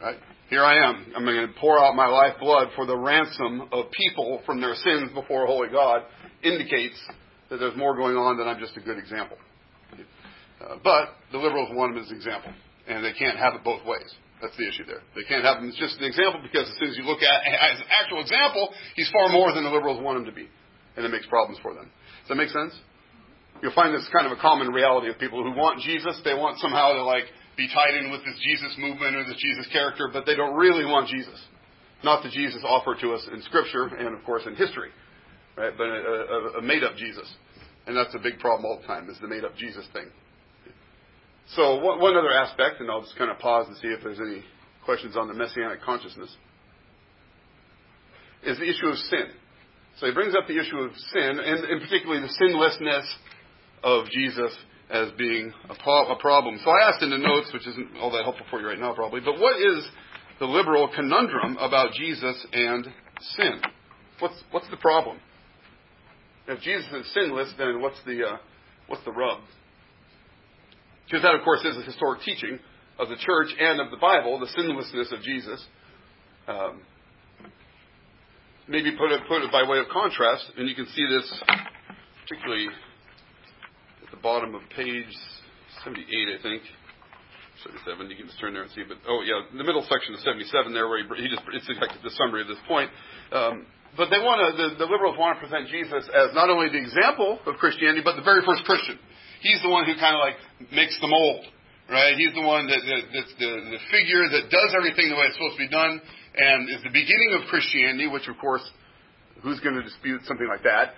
Right? 0.01 0.17
Here 0.49 0.63
I 0.63 0.89
am. 0.89 1.13
I'm 1.15 1.23
going 1.23 1.47
to 1.47 1.53
pour 1.59 1.83
out 1.83 1.95
my 1.95 2.07
life 2.07 2.33
blood 2.39 2.69
for 2.75 2.85
the 2.85 2.97
ransom 2.97 3.69
of 3.71 3.85
people 3.91 4.41
from 4.45 4.61
their 4.61 4.75
sins 4.75 5.11
before 5.13 5.45
a 5.45 5.47
holy 5.47 5.69
God. 5.69 6.03
Indicates 6.43 6.99
that 7.49 7.57
there's 7.57 7.75
more 7.77 7.95
going 7.95 8.15
on 8.15 8.37
than 8.37 8.47
I'm 8.47 8.59
just 8.59 8.75
a 8.77 8.81
good 8.81 8.97
example. 8.97 9.37
Uh, 10.59 10.75
but 10.83 11.15
the 11.31 11.37
liberals 11.37 11.69
want 11.71 11.95
him 11.95 12.03
as 12.03 12.09
an 12.09 12.15
example, 12.15 12.51
and 12.87 13.03
they 13.03 13.13
can't 13.13 13.37
have 13.37 13.53
it 13.55 13.63
both 13.63 13.85
ways. 13.85 14.07
That's 14.41 14.55
the 14.57 14.67
issue 14.67 14.83
there. 14.83 14.99
They 15.15 15.23
can't 15.23 15.43
have 15.43 15.63
him 15.63 15.69
as 15.69 15.75
just 15.75 15.99
an 15.99 16.05
example 16.05 16.43
because 16.43 16.67
as 16.67 16.75
soon 16.75 16.91
as 16.91 16.97
you 16.97 17.07
look 17.07 17.23
at 17.23 17.47
as 17.47 17.79
an 17.79 17.87
actual 17.95 18.19
example, 18.19 18.75
he's 18.95 19.09
far 19.11 19.31
more 19.31 19.55
than 19.55 19.63
the 19.63 19.71
liberals 19.71 20.03
want 20.03 20.19
him 20.19 20.25
to 20.25 20.35
be, 20.35 20.51
and 20.95 21.05
it 21.05 21.11
makes 21.11 21.27
problems 21.27 21.59
for 21.63 21.73
them. 21.73 21.87
Does 22.23 22.35
that 22.35 22.35
make 22.35 22.51
sense? 22.51 22.75
You'll 23.61 23.75
find 23.75 23.95
this 23.95 24.03
kind 24.11 24.27
of 24.27 24.35
a 24.35 24.41
common 24.41 24.67
reality 24.75 25.07
of 25.07 25.19
people 25.19 25.43
who 25.43 25.55
want 25.55 25.79
Jesus. 25.79 26.19
They 26.25 26.35
want 26.35 26.59
somehow 26.59 26.91
to 26.91 27.03
like 27.03 27.23
be 27.55 27.71
tied 27.71 27.95
in 27.95 28.11
with 28.11 28.25
this 28.25 28.35
Jesus 28.43 28.75
movement 28.77 29.15
or 29.15 29.23
this 29.23 29.39
Jesus 29.39 29.67
character, 29.71 30.09
but 30.11 30.25
they 30.25 30.35
don't 30.35 30.55
really 30.55 30.83
want 30.83 31.07
Jesus. 31.07 31.39
Not 32.03 32.23
the 32.23 32.29
Jesus 32.29 32.61
offered 32.67 32.99
to 32.99 33.13
us 33.13 33.23
in 33.31 33.41
Scripture 33.43 33.87
and, 33.95 34.17
of 34.17 34.23
course, 34.25 34.43
in 34.45 34.55
history, 34.55 34.89
right? 35.57 35.73
But 35.77 35.87
a, 35.87 35.89
a, 35.89 36.59
a 36.59 36.61
made-up 36.61 36.95
Jesus, 36.95 37.29
and 37.87 37.95
that's 37.95 38.13
a 38.15 38.19
big 38.19 38.39
problem 38.39 38.65
all 38.65 38.79
the 38.81 38.87
time 38.87 39.09
is 39.09 39.17
the 39.21 39.27
made-up 39.27 39.55
Jesus 39.55 39.85
thing. 39.93 40.07
So 41.55 41.79
one, 41.79 41.99
one 41.99 42.15
other 42.15 42.31
aspect, 42.31 42.79
and 42.79 42.89
I'll 42.89 43.01
just 43.01 43.17
kind 43.17 43.29
of 43.29 43.39
pause 43.39 43.67
and 43.67 43.77
see 43.77 43.87
if 43.87 44.03
there's 44.03 44.19
any 44.19 44.43
questions 44.85 45.15
on 45.17 45.27
the 45.27 45.33
messianic 45.33 45.81
consciousness, 45.81 46.35
is 48.43 48.57
the 48.57 48.69
issue 48.69 48.87
of 48.87 48.97
sin. 48.97 49.27
So 49.99 50.07
he 50.07 50.13
brings 50.13 50.33
up 50.35 50.47
the 50.47 50.59
issue 50.59 50.79
of 50.79 50.91
sin, 51.13 51.39
and, 51.39 51.63
and 51.65 51.81
particularly 51.81 52.21
the 52.21 52.33
sinlessness 52.33 53.05
of 53.83 54.05
Jesus 54.09 54.55
as 54.89 55.09
being 55.17 55.53
a, 55.69 55.75
pro- 55.75 56.11
a, 56.11 56.19
problem. 56.19 56.59
So 56.63 56.71
I 56.71 56.89
asked 56.89 57.03
in 57.03 57.09
the 57.09 57.17
notes, 57.17 57.51
which 57.53 57.67
isn't 57.67 57.97
all 57.99 58.11
that 58.11 58.23
helpful 58.23 58.45
for 58.49 58.59
you 58.59 58.67
right 58.67 58.79
now, 58.79 58.93
probably, 58.93 59.21
but 59.21 59.39
what 59.39 59.57
is 59.57 59.85
the 60.39 60.45
liberal 60.45 60.89
conundrum 60.93 61.57
about 61.57 61.93
Jesus 61.93 62.35
and 62.51 62.87
sin? 63.35 63.61
What's 64.19 64.41
what's 64.51 64.69
the 64.69 64.77
problem? 64.77 65.19
If 66.47 66.61
Jesus 66.61 66.85
is 66.91 67.13
sinless, 67.13 67.53
then 67.57 67.81
what's 67.81 68.01
the 68.05 68.23
uh, 68.23 68.37
what's 68.87 69.03
the 69.05 69.11
rub? 69.11 69.39
Because 71.05 71.23
that, 71.23 71.35
of 71.35 71.43
course, 71.43 71.63
is 71.63 71.77
a 71.77 71.81
historic 71.83 72.21
teaching 72.21 72.59
of 72.99 73.09
the 73.09 73.15
church 73.15 73.49
and 73.59 73.79
of 73.79 73.91
the 73.91 73.97
Bible, 73.97 74.39
the 74.39 74.47
sinlessness 74.47 75.11
of 75.11 75.21
Jesus. 75.21 75.63
Um, 76.47 76.81
maybe 78.67 78.91
put 78.91 79.11
it, 79.11 79.21
put 79.27 79.43
it 79.43 79.51
by 79.51 79.67
way 79.67 79.79
of 79.79 79.85
contrast, 79.91 80.51
and 80.57 80.67
you 80.67 80.75
can 80.75 80.85
see 80.87 81.05
this 81.05 81.43
particularly 82.23 82.67
at 84.03 84.11
the 84.11 84.17
bottom 84.17 84.55
of 84.55 84.61
page 84.75 85.11
78, 85.83 86.39
I 86.39 86.41
think. 86.41 86.63
77. 87.63 88.09
You 88.09 88.17
can 88.17 88.27
just 88.27 88.39
turn 88.39 88.53
there 88.53 88.63
and 88.63 88.71
see. 88.71 88.83
But 88.87 88.97
oh 89.07 89.21
yeah, 89.23 89.45
the 89.55 89.63
middle 89.63 89.85
section 89.87 90.13
of 90.15 90.19
77 90.21 90.73
there, 90.73 90.87
where 90.87 90.99
he, 90.99 91.23
he 91.23 91.29
just 91.29 91.43
it's 91.53 91.69
like 91.79 91.91
the 92.03 92.11
summary 92.17 92.41
of 92.41 92.47
this 92.47 92.59
point. 92.67 92.89
Um, 93.31 93.65
but 93.97 94.09
they 94.09 94.19
want 94.19 94.41
to 94.41 94.47
the, 94.57 94.67
the 94.85 94.89
liberals 94.89 95.17
want 95.17 95.37
to 95.37 95.39
present 95.45 95.69
Jesus 95.69 96.05
as 96.09 96.33
not 96.33 96.49
only 96.49 96.69
the 96.69 96.81
example 96.81 97.39
of 97.45 97.55
Christianity, 97.61 98.01
but 98.03 98.15
the 98.15 98.25
very 98.25 98.41
first 98.45 98.65
Christian. 98.65 98.97
He's 99.41 99.61
the 99.61 99.69
one 99.69 99.85
who 99.85 99.93
kind 99.99 100.15
of 100.15 100.21
like 100.23 100.37
makes 100.71 100.95
the 101.03 101.09
mold, 101.11 101.45
right? 101.91 102.15
He's 102.15 102.33
the 102.33 102.45
one 102.45 102.65
that, 102.67 102.79
that 102.79 103.01
that's 103.11 103.33
the, 103.37 103.51
the 103.75 103.81
figure 103.91 104.23
that 104.29 104.49
does 104.49 104.69
everything 104.73 105.11
the 105.11 105.17
way 105.19 105.27
it's 105.29 105.35
supposed 105.35 105.59
to 105.59 105.63
be 105.67 105.71
done, 105.71 105.99
and 105.99 106.69
is 106.71 106.81
the 106.81 106.95
beginning 106.95 107.37
of 107.37 107.45
Christianity. 107.51 108.07
Which, 108.07 108.25
of 108.31 108.39
course, 108.39 108.63
who's 109.43 109.59
going 109.59 109.75
to 109.75 109.83
dispute 109.83 110.23
something 110.25 110.47
like 110.47 110.63
that? 110.63 110.95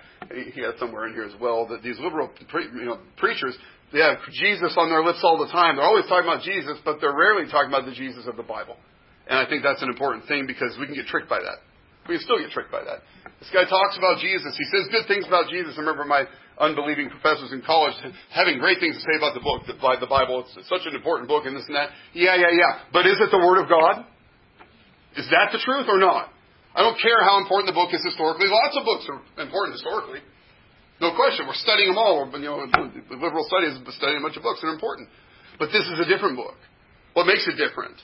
He 0.54 0.62
has 0.62 0.78
somewhere 0.78 1.06
in 1.06 1.12
here 1.12 1.28
as 1.28 1.36
well 1.38 1.66
that 1.68 1.82
these 1.82 1.98
liberal 2.00 2.30
pre, 2.48 2.64
you 2.64 2.86
know, 2.86 2.98
preachers 3.18 3.54
they 3.92 4.00
have 4.00 4.18
Jesus 4.32 4.74
on 4.76 4.90
their 4.90 5.04
lips 5.04 5.20
all 5.22 5.38
the 5.38 5.50
time. 5.52 5.76
They're 5.76 5.84
always 5.86 6.06
talking 6.06 6.26
about 6.28 6.42
Jesus, 6.42 6.78
but 6.84 6.98
they're 7.00 7.14
rarely 7.14 7.50
talking 7.50 7.70
about 7.70 7.86
the 7.86 7.94
Jesus 7.94 8.26
of 8.26 8.36
the 8.36 8.42
Bible. 8.42 8.76
And 9.28 9.38
I 9.38 9.48
think 9.48 9.62
that's 9.62 9.82
an 9.82 9.88
important 9.88 10.26
thing 10.26 10.46
because 10.46 10.76
we 10.78 10.86
can 10.86 10.94
get 10.94 11.06
tricked 11.06 11.28
by 11.28 11.38
that. 11.38 11.58
We 12.08 12.18
still 12.18 12.38
get 12.38 12.50
tricked 12.50 12.70
by 12.70 12.84
that. 12.84 13.02
This 13.40 13.50
guy 13.52 13.68
talks 13.68 13.98
about 13.98 14.18
Jesus. 14.18 14.56
He 14.56 14.66
says 14.72 14.88
good 14.88 15.06
things 15.06 15.26
about 15.26 15.50
Jesus. 15.52 15.76
I 15.76 15.84
remember 15.84 16.04
my 16.04 16.24
unbelieving 16.56 17.12
professors 17.12 17.52
in 17.52 17.60
college 17.60 17.92
having 18.32 18.58
great 18.58 18.80
things 18.80 18.96
to 18.96 19.02
say 19.04 19.16
about 19.20 19.36
the 19.36 19.44
book, 19.44 19.68
the, 19.68 19.76
Bible. 20.08 20.46
It's 20.56 20.68
such 20.68 20.88
an 20.88 20.96
important 20.96 21.28
book 21.28 21.44
and 21.44 21.52
this 21.52 21.68
and 21.68 21.76
that. 21.76 21.92
Yeah, 22.16 22.34
yeah, 22.36 22.52
yeah. 22.52 22.88
But 22.92 23.04
is 23.04 23.20
it 23.20 23.28
the 23.28 23.42
Word 23.42 23.60
of 23.60 23.68
God? 23.68 24.08
Is 25.16 25.28
that 25.32 25.52
the 25.52 25.60
truth 25.60 25.88
or 25.88 26.00
not? 26.00 26.32
I 26.76 26.84
don't 26.84 27.00
care 27.00 27.24
how 27.24 27.40
important 27.40 27.72
the 27.72 27.76
book 27.76 27.92
is 27.92 28.04
historically. 28.04 28.48
Lots 28.52 28.76
of 28.76 28.84
books 28.84 29.04
are 29.08 29.20
important 29.40 29.80
historically. 29.80 30.20
No 31.00 31.12
question. 31.16 31.48
We're 31.48 31.56
studying 31.60 31.92
them 31.92 32.00
all. 32.00 32.28
You 32.36 32.52
know, 32.52 32.68
liberal 33.16 33.44
studies 33.48 33.76
studying 33.96 34.20
a 34.20 34.24
bunch 34.24 34.36
of 34.36 34.44
books. 34.44 34.60
They're 34.60 34.72
important. 34.72 35.08
But 35.58 35.72
this 35.72 35.84
is 35.88 36.00
a 36.00 36.08
different 36.08 36.36
book. 36.36 36.56
What 37.12 37.24
makes 37.24 37.48
it 37.48 37.56
different? 37.56 37.96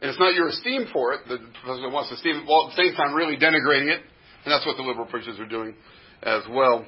And 0.00 0.08
it's 0.08 0.18
not 0.18 0.34
your 0.34 0.48
esteem 0.48 0.86
for 0.92 1.12
it. 1.12 1.20
The 1.28 1.38
professor 1.62 1.90
wants 1.90 2.08
to 2.08 2.16
esteem 2.16 2.36
it 2.36 2.46
while 2.46 2.70
at 2.70 2.76
the 2.76 2.82
same 2.82 2.94
time 2.94 3.14
really 3.14 3.36
denigrating 3.36 3.92
it. 3.92 4.00
And 4.44 4.52
that's 4.52 4.64
what 4.64 4.76
the 4.76 4.82
liberal 4.82 5.06
preachers 5.06 5.38
are 5.38 5.48
doing 5.48 5.74
as 6.22 6.42
well. 6.48 6.86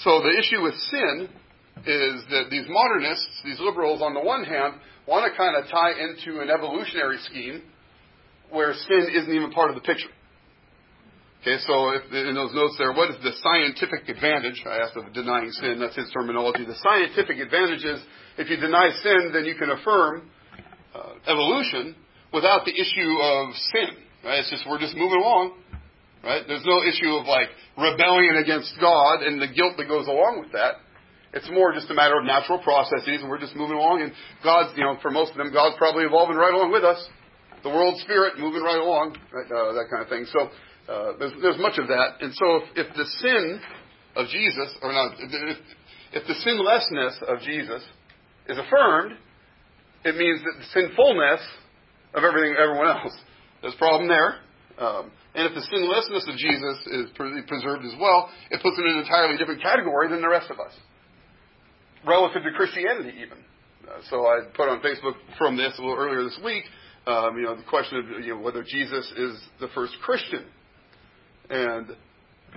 So 0.00 0.22
the 0.22 0.32
issue 0.38 0.62
with 0.62 0.74
sin 0.88 1.28
is 1.84 2.24
that 2.30 2.48
these 2.50 2.64
modernists, 2.68 3.42
these 3.44 3.60
liberals, 3.60 4.00
on 4.00 4.14
the 4.14 4.20
one 4.20 4.44
hand, 4.44 4.74
want 5.06 5.30
to 5.30 5.36
kind 5.36 5.56
of 5.56 5.70
tie 5.70 5.92
into 5.92 6.40
an 6.40 6.50
evolutionary 6.50 7.18
scheme 7.28 7.62
where 8.50 8.72
sin 8.72 9.08
isn't 9.12 9.32
even 9.32 9.50
part 9.50 9.70
of 9.70 9.76
the 9.76 9.82
picture. 9.82 10.08
Okay, 11.42 11.58
so 11.66 11.90
if, 11.90 12.02
in 12.10 12.34
those 12.34 12.52
notes 12.52 12.74
there, 12.78 12.92
what 12.92 13.10
is 13.10 13.16
the 13.22 13.32
scientific 13.42 14.08
advantage? 14.08 14.64
I 14.66 14.82
asked 14.82 14.96
of 14.96 15.12
denying 15.12 15.52
sin. 15.52 15.78
That's 15.78 15.94
his 15.94 16.10
terminology. 16.12 16.64
The 16.64 16.74
scientific 16.82 17.38
advantage 17.38 17.84
is 17.84 18.00
if 18.38 18.50
you 18.50 18.56
deny 18.56 18.90
sin, 19.02 19.30
then 19.32 19.44
you 19.44 19.54
can 19.54 19.70
affirm 19.70 20.30
uh, 20.94 21.12
evolution 21.26 21.94
without 22.32 22.64
the 22.64 22.72
issue 22.72 23.12
of 23.20 23.54
sin. 23.72 23.90
Right? 24.24 24.40
It's 24.40 24.50
just 24.50 24.66
we're 24.68 24.80
just 24.80 24.96
moving 24.96 25.20
along. 25.20 25.58
Right? 26.24 26.42
There's 26.46 26.66
no 26.66 26.82
issue 26.82 27.14
of 27.14 27.26
like 27.26 27.48
rebellion 27.78 28.36
against 28.36 28.74
God 28.80 29.22
and 29.22 29.40
the 29.40 29.48
guilt 29.48 29.78
that 29.78 29.86
goes 29.86 30.06
along 30.06 30.42
with 30.42 30.52
that. 30.52 30.82
It's 31.32 31.48
more 31.50 31.72
just 31.72 31.90
a 31.90 31.94
matter 31.94 32.18
of 32.18 32.24
natural 32.24 32.58
processes, 32.58 33.20
and 33.20 33.28
we're 33.28 33.38
just 33.38 33.54
moving 33.54 33.76
along. 33.76 34.00
And 34.02 34.12
God's, 34.42 34.72
you 34.76 34.82
know, 34.82 34.96
for 35.02 35.10
most 35.10 35.32
of 35.32 35.36
them, 35.36 35.52
God's 35.52 35.76
probably 35.76 36.04
evolving 36.04 36.36
right 36.36 36.52
along 36.52 36.72
with 36.72 36.84
us. 36.84 36.98
The 37.62 37.68
world 37.68 38.00
spirit 38.00 38.38
moving 38.38 38.62
right 38.62 38.78
along, 38.80 39.16
right, 39.32 39.44
uh, 39.44 39.72
that 39.76 39.86
kind 39.90 40.02
of 40.02 40.08
thing. 40.08 40.24
So 40.32 40.48
uh, 40.88 41.12
there's, 41.18 41.32
there's 41.42 41.58
much 41.58 41.76
of 41.76 41.88
that. 41.88 42.22
And 42.22 42.32
so 42.32 42.56
if, 42.56 42.88
if 42.88 42.96
the 42.96 43.04
sin 43.20 43.60
of 44.16 44.26
Jesus, 44.28 44.72
or 44.80 44.92
not, 44.92 45.14
if, 45.18 45.58
if 46.12 46.26
the 46.26 46.34
sinlessness 46.40 47.20
of 47.28 47.40
Jesus 47.44 47.82
is 48.48 48.56
affirmed, 48.56 49.12
it 50.04 50.16
means 50.16 50.40
that 50.40 50.54
the 50.56 50.68
sinfulness 50.72 51.40
of 52.14 52.24
everything, 52.24 52.56
everyone 52.58 52.88
else. 52.88 53.14
There's 53.62 53.74
a 53.74 53.78
problem 53.78 54.08
there. 54.08 54.38
Um, 54.78 55.10
and 55.34 55.46
if 55.46 55.54
the 55.54 55.62
sinlessness 55.66 56.26
of 56.28 56.36
Jesus 56.38 56.78
is 56.86 57.10
preserved 57.46 57.84
as 57.84 57.94
well, 58.00 58.30
it 58.50 58.62
puts 58.62 58.78
him 58.78 58.84
in 58.86 58.92
an 58.92 58.98
entirely 59.02 59.36
different 59.36 59.62
category 59.62 60.08
than 60.08 60.22
the 60.22 60.28
rest 60.28 60.50
of 60.50 60.58
us, 60.60 60.72
relative 62.06 62.42
to 62.42 62.50
Christianity, 62.56 63.18
even. 63.18 63.38
Uh, 63.86 64.00
so 64.10 64.26
I 64.26 64.46
put 64.54 64.68
on 64.68 64.80
Facebook 64.80 65.14
from 65.36 65.56
this 65.56 65.74
a 65.78 65.80
little 65.80 65.96
earlier 65.96 66.22
this 66.24 66.38
week, 66.44 66.64
um, 67.06 67.36
you 67.36 67.44
know, 67.44 67.56
the 67.56 67.62
question 67.64 67.98
of 67.98 68.24
you 68.24 68.34
know, 68.34 68.40
whether 68.40 68.62
Jesus 68.62 69.12
is 69.16 69.40
the 69.60 69.68
first 69.74 69.94
Christian. 70.02 70.44
And 71.50 71.96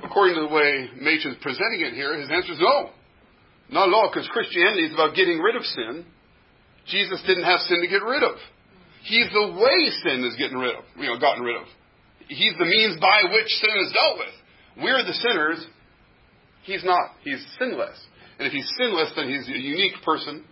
according 0.04 0.36
to 0.36 0.42
the 0.42 0.54
way 0.54 0.90
Machen's 1.00 1.38
presenting 1.42 1.82
it 1.82 1.94
here, 1.94 2.20
his 2.20 2.30
answer 2.30 2.54
is 2.54 2.60
no. 2.60 2.92
Not 3.72 3.88
at 3.88 3.94
all, 3.94 4.12
because 4.12 4.28
Christianity 4.30 4.84
is 4.84 4.94
about 4.94 5.16
getting 5.16 5.40
rid 5.40 5.56
of 5.56 5.64
sin. 5.64 6.06
Jesus 6.88 7.22
didn't 7.26 7.46
have 7.46 7.60
sin 7.62 7.80
to 7.82 7.88
get 7.88 8.04
rid 8.04 8.24
of. 8.24 8.36
He's 9.04 9.30
the 9.32 9.48
way 9.58 9.90
sin 10.04 10.24
is 10.24 10.36
getting 10.38 10.58
rid 10.58 10.76
of, 10.76 10.84
you 10.98 11.08
know, 11.08 11.20
gotten 11.20 11.44
rid 11.44 11.58
of. 11.58 11.68
He's 12.28 12.54
the 12.58 12.66
means 12.66 13.00
by 13.00 13.24
which 13.32 13.48
sin 13.48 13.76
is 13.86 13.94
dealt 13.94 14.20
with. 14.20 14.84
We're 14.84 15.04
the 15.04 15.14
sinners. 15.14 15.66
He's 16.64 16.84
not. 16.84 17.12
He's 17.24 17.46
sinless. 17.60 18.00
And 18.38 18.48
if 18.48 18.54
he's 18.54 18.70
sinless, 18.78 19.12
then 19.16 19.28
he's 19.28 19.48
a 19.48 19.60
unique 19.60 20.02
person 20.06 20.46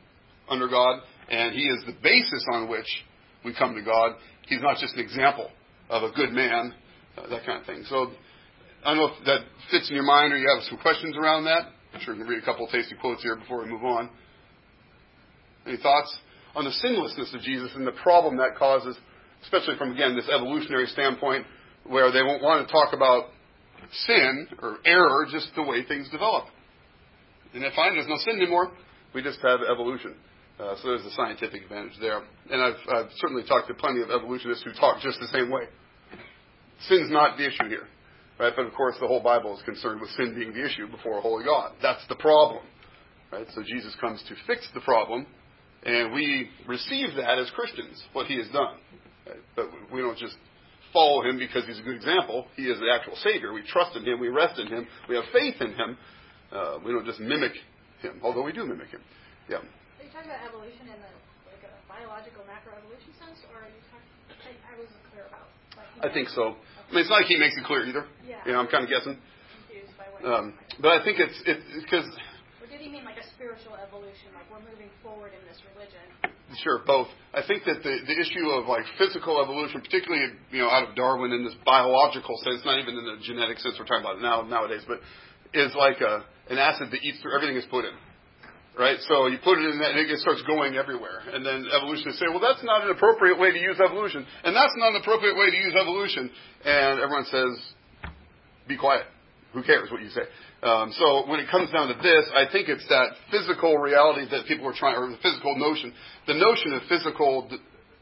under 0.49 0.67
God, 0.67 1.01
and 1.29 1.53
he 1.53 1.61
is 1.61 1.83
the 1.85 1.93
basis 2.01 2.45
on 2.51 2.69
which 2.69 2.87
we 3.45 3.53
come 3.53 3.75
to 3.75 3.81
God. 3.81 4.15
He's 4.47 4.61
not 4.61 4.77
just 4.77 4.95
an 4.95 4.99
example 4.99 5.49
of 5.89 6.03
a 6.03 6.11
good 6.11 6.31
man 6.31 6.73
uh, 7.17 7.27
that 7.29 7.45
kind 7.45 7.61
of 7.61 7.65
thing. 7.65 7.83
So 7.87 8.11
I 8.83 8.93
don't 8.93 8.97
know 8.97 9.13
if 9.13 9.25
that 9.25 9.45
fits 9.71 9.89
in 9.89 9.95
your 9.95 10.05
mind 10.05 10.33
or 10.33 10.37
you 10.37 10.47
have 10.55 10.63
some 10.65 10.79
questions 10.79 11.15
around 11.17 11.45
that. 11.45 11.69
I'm 11.93 12.01
sure 12.01 12.13
we 12.13 12.21
can 12.21 12.29
read 12.29 12.41
a 12.41 12.45
couple 12.45 12.65
of 12.65 12.71
tasty 12.71 12.95
quotes 12.99 13.21
here 13.23 13.35
before 13.35 13.63
we 13.63 13.69
move 13.69 13.83
on. 13.83 14.09
Any 15.65 15.77
thoughts 15.77 16.15
on 16.55 16.65
the 16.65 16.71
sinlessness 16.71 17.33
of 17.33 17.41
Jesus 17.41 17.71
and 17.75 17.85
the 17.85 17.95
problem 18.03 18.37
that 18.37 18.55
causes, 18.57 18.97
especially 19.43 19.77
from, 19.77 19.91
again, 19.91 20.15
this 20.15 20.29
evolutionary 20.33 20.87
standpoint, 20.87 21.45
where 21.85 22.11
they 22.11 22.21
won't 22.21 22.41
want 22.41 22.67
to 22.67 22.71
talk 22.71 22.93
about 22.93 23.29
sin 24.05 24.47
or 24.61 24.77
error, 24.85 25.25
just 25.31 25.49
the 25.55 25.63
way 25.63 25.83
things 25.85 26.09
develop. 26.09 26.45
And 27.53 27.63
they 27.63 27.69
find 27.75 27.95
there's 27.95 28.07
no 28.07 28.17
sin 28.17 28.41
anymore. 28.41 28.71
We 29.13 29.23
just 29.23 29.39
have 29.41 29.59
evolution. 29.61 30.15
Uh, 30.59 30.75
so 30.81 30.89
there's 30.89 31.05
a 31.05 31.11
scientific 31.11 31.63
advantage 31.63 31.93
there. 32.01 32.21
And 32.51 32.61
I've, 32.61 32.75
I've 32.93 33.11
certainly 33.15 33.43
talked 33.47 33.67
to 33.69 33.73
plenty 33.73 34.01
of 34.01 34.11
evolutionists 34.11 34.63
who 34.63 34.73
talk 34.73 35.01
just 35.01 35.19
the 35.19 35.27
same 35.27 35.49
way. 35.49 35.63
Sin's 36.87 37.11
not 37.11 37.37
the 37.37 37.47
issue 37.47 37.67
here. 37.69 37.87
Right? 38.39 38.53
But 38.55 38.65
of 38.65 38.73
course, 38.73 38.95
the 39.01 39.07
whole 39.07 39.21
Bible 39.21 39.57
is 39.57 39.63
concerned 39.63 39.99
with 39.99 40.09
sin 40.11 40.33
being 40.35 40.53
the 40.53 40.65
issue 40.65 40.89
before 40.89 41.17
a 41.17 41.21
holy 41.21 41.43
God. 41.43 41.73
That's 41.81 42.05
the 42.07 42.15
problem. 42.15 42.63
Right? 43.31 43.47
So 43.53 43.63
Jesus 43.63 43.95
comes 43.99 44.23
to 44.29 44.35
fix 44.47 44.67
the 44.73 44.81
problem, 44.81 45.25
and 45.83 46.13
we 46.13 46.49
receive 46.67 47.15
that 47.15 47.39
as 47.39 47.49
Christians, 47.51 48.03
what 48.13 48.27
he 48.27 48.37
has 48.37 48.47
done. 48.49 48.77
But 49.55 49.69
we 49.93 50.01
don't 50.01 50.17
just 50.17 50.35
follow 50.91 51.23
him 51.23 51.37
because 51.37 51.65
he's 51.65 51.79
a 51.79 51.83
good 51.83 51.95
example. 51.95 52.47
He 52.55 52.63
is 52.63 52.79
the 52.79 52.89
actual 52.91 53.15
Savior. 53.21 53.53
We 53.53 53.63
trust 53.63 53.95
in 53.95 54.03
him. 54.03 54.19
We 54.19 54.29
rest 54.29 54.59
in 54.59 54.67
him. 54.67 54.87
We 55.07 55.15
have 55.15 55.25
faith 55.31 55.55
in 55.61 55.73
him. 55.73 55.97
Uh, 56.51 56.79
we 56.83 56.91
don't 56.91 57.05
just 57.05 57.19
mimic 57.19 57.53
him, 58.01 58.19
although 58.23 58.41
we 58.41 58.51
do 58.51 58.65
mimic 58.65 58.89
him. 58.89 59.01
Yeah. 59.47 59.57
Are 59.57 59.63
you 60.01 60.09
talking 60.09 60.31
about 60.33 60.41
evolution 60.49 60.89
in 60.89 60.97
the 60.97 61.13
like 61.45 61.61
a 61.61 61.73
biological 61.85 62.41
macroevolution 62.49 63.13
sense, 63.21 63.37
or 63.53 63.61
are 63.61 63.69
you 63.69 63.81
talking? 63.93 64.09
I, 64.33 64.73
I 64.73 64.73
wasn't 64.81 64.97
clear 65.13 65.29
about. 65.29 65.45
Like, 65.77 66.09
I 66.09 66.13
think 66.13 66.29
so. 66.33 66.57
I 66.57 66.89
mean, 66.89 67.05
it's 67.05 67.09
not 67.09 67.21
like 67.21 67.29
he 67.29 67.37
makes 67.37 67.53
it 67.53 67.65
clear 67.69 67.85
either. 67.85 68.09
Yeah. 68.25 68.41
You 68.45 68.57
know, 68.57 68.65
I'm 68.65 68.71
kind 68.73 68.81
of 68.81 68.89
guessing. 68.89 69.21
Confused 69.69 69.93
by 69.93 70.09
what. 70.09 70.25
Um, 70.25 70.57
but 70.81 70.97
I 70.97 71.05
think 71.05 71.21
it's 71.21 71.37
it's 71.45 71.85
because 71.85 72.09
or 72.57 72.65
did 72.65 72.81
he 72.81 72.89
mean 72.89 73.05
like 73.05 73.18
spiritual 73.39 73.79
evolution, 73.79 74.35
like 74.35 74.43
we're 74.51 74.59
moving 74.67 74.91
forward 74.99 75.31
in 75.31 75.39
this 75.47 75.55
religion? 75.71 76.03
sure 76.59 76.83
both. 76.83 77.07
I 77.31 77.39
think 77.39 77.63
that 77.63 77.79
the 77.87 78.03
the 78.03 78.17
issue 78.19 78.51
of 78.51 78.67
like 78.67 78.83
physical 78.99 79.39
evolution, 79.39 79.79
particularly 79.79 80.35
you 80.51 80.59
know 80.59 80.67
out 80.67 80.89
of 80.89 80.95
Darwin 80.99 81.31
in 81.31 81.47
this 81.47 81.55
biological 81.63 82.35
sense, 82.43 82.67
not 82.67 82.83
even 82.83 82.99
in 82.99 83.05
the 83.07 83.15
genetic 83.23 83.63
sense 83.63 83.79
we're 83.79 83.87
talking 83.87 84.03
about 84.03 84.19
now 84.19 84.43
nowadays, 84.43 84.83
but 84.83 84.99
is 85.55 85.71
like 85.71 86.03
a 86.03 86.27
an 86.51 86.59
acid 86.59 86.91
that 86.91 86.99
eats 86.99 87.23
through 87.23 87.31
everything 87.31 87.55
is 87.55 87.63
put 87.71 87.87
in. 87.87 87.95
Right? 88.75 88.99
So 89.07 89.27
you 89.27 89.39
put 89.39 89.55
it 89.59 89.71
in 89.71 89.79
that 89.79 89.95
and 89.95 90.03
it 90.03 90.19
starts 90.19 90.43
going 90.43 90.75
everywhere. 90.75 91.23
And 91.31 91.45
then 91.45 91.67
evolutionists 91.67 92.19
say, 92.19 92.27
well, 92.31 92.39
that's 92.39 92.63
not 92.63 92.83
an 92.83 92.91
appropriate 92.91 93.37
way 93.37 93.51
to 93.51 93.59
use 93.59 93.75
evolution. 93.75 94.23
And 94.43 94.55
that's 94.55 94.71
not 94.77 94.95
an 94.95 95.01
appropriate 95.01 95.35
way 95.35 95.51
to 95.51 95.57
use 95.57 95.75
evolution. 95.75 96.31
And 96.63 97.01
everyone 97.01 97.25
says, 97.27 97.59
be 98.69 98.77
quiet. 98.77 99.03
Who 99.53 99.63
cares 99.63 99.89
what 99.89 100.01
you 100.01 100.09
say? 100.09 100.21
Um, 100.61 100.91
so 100.93 101.27
when 101.27 101.39
it 101.39 101.49
comes 101.49 101.71
down 101.71 101.87
to 101.87 101.95
this, 101.95 102.29
I 102.35 102.51
think 102.51 102.69
it's 102.69 102.85
that 102.87 103.17
physical 103.31 103.77
reality 103.77 104.29
that 104.29 104.45
people 104.45 104.67
are 104.67 104.77
trying, 104.77 104.95
or 104.95 105.09
the 105.09 105.17
physical 105.23 105.57
notion, 105.57 105.93
the 106.27 106.35
notion 106.35 106.73
of 106.73 106.83
physical 106.87 107.47
d- 107.49 107.57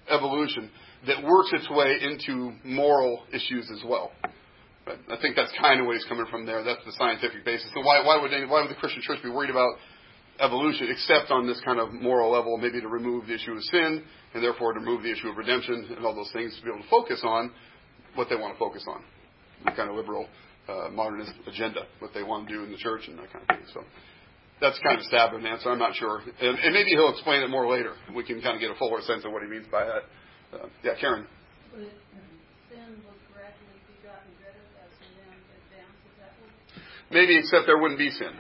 evolution 0.10 0.70
that 1.08 1.24
works 1.24 1.50
its 1.54 1.70
way 1.70 2.00
into 2.02 2.52
moral 2.66 3.24
issues 3.32 3.72
as 3.72 3.82
well. 3.86 4.12
But 4.84 5.00
I 5.12 5.22
think 5.22 5.36
that's 5.36 5.52
kind 5.62 5.80
of 5.80 5.86
where 5.86 5.96
he's 5.96 6.08
coming 6.08 6.26
from 6.32 6.46
there. 6.46 6.64
That's 6.64 6.84
the 6.86 6.94
scientific 6.94 7.46
basis. 7.46 7.70
So 7.74 7.82
why, 7.82 8.04
why 8.04 8.22
would 8.22 8.34
any, 8.34 8.46
why 8.46 8.62
would 8.62 8.72
the 8.72 8.80
Christian 8.80 9.02
church 9.04 9.20
be 9.24 9.30
worried 9.30 9.50
about 9.50 9.76
evolution, 10.40 10.88
except 10.90 11.32
on 11.32 11.48
this 11.48 11.62
kind 11.64 11.80
of 11.80 11.94
moral 11.94 12.32
level, 12.32 12.58
maybe 12.58 12.82
to 12.82 12.88
remove 12.88 13.28
the 13.28 13.36
issue 13.36 13.54
of 13.54 13.64
sin, 13.64 14.04
and 14.34 14.44
therefore 14.44 14.74
to 14.74 14.80
remove 14.80 15.04
the 15.04 15.12
issue 15.12 15.30
of 15.30 15.38
redemption 15.38 15.88
and 15.96 16.06
all 16.06 16.16
those 16.16 16.32
things 16.32 16.56
to 16.58 16.64
be 16.64 16.70
able 16.70 16.82
to 16.82 16.90
focus 16.90 17.22
on 17.24 17.52
what 18.16 18.28
they 18.30 18.36
want 18.36 18.54
to 18.54 18.60
focus 18.60 18.84
on, 18.88 19.04
the 19.66 19.72
kind 19.72 19.90
of 19.90 19.96
liberal 19.96 20.28
uh, 20.68 20.90
modernist 20.90 21.34
agenda, 21.48 21.82
what 22.00 22.12
they 22.14 22.24
want 22.24 22.48
to 22.48 22.54
do 22.54 22.64
in 22.64 22.72
the 22.72 22.78
church 22.78 23.08
and 23.08 23.18
that 23.20 23.32
kind 23.32 23.46
of 23.50 23.58
thing. 23.58 23.66
So 23.74 23.82
that's 24.62 24.80
kind 24.80 24.98
of 24.98 25.02
a 25.02 25.08
stab 25.08 25.34
at 25.34 25.40
an 25.40 25.46
answer. 25.46 25.70
I'm 25.70 25.80
not 25.80 25.96
sure, 25.96 26.22
and, 26.42 26.60
and 26.60 26.74
maybe 26.74 26.92
he'll 26.92 27.12
explain 27.12 27.42
it 27.42 27.50
more 27.50 27.70
later. 27.70 27.94
We 28.16 28.24
can 28.24 28.42
kind 28.42 28.56
of 28.56 28.62
get 28.62 28.72
a 28.72 28.76
fuller 28.76 29.02
sense 29.02 29.26
of 29.26 29.32
what 29.32 29.44
he 29.44 29.50
means 29.50 29.66
by 29.72 29.86
that. 29.86 30.04
Uh, 30.54 30.68
yeah, 30.84 30.94
Karen. 31.00 31.28
But 31.72 31.82
sin 32.72 33.04
will 33.04 33.20
gradually 33.34 33.80
be 33.88 33.96
gotten 34.04 34.32
rid 34.40 34.56
of 34.56 34.68
as 34.82 34.94
man 35.20 35.36
advances 35.36 36.14
that 36.20 36.34
way. 36.40 36.52
Maybe 37.12 37.38
except 37.38 37.66
there 37.68 37.78
wouldn't 37.78 38.00
be 38.00 38.10
sin. 38.12 38.34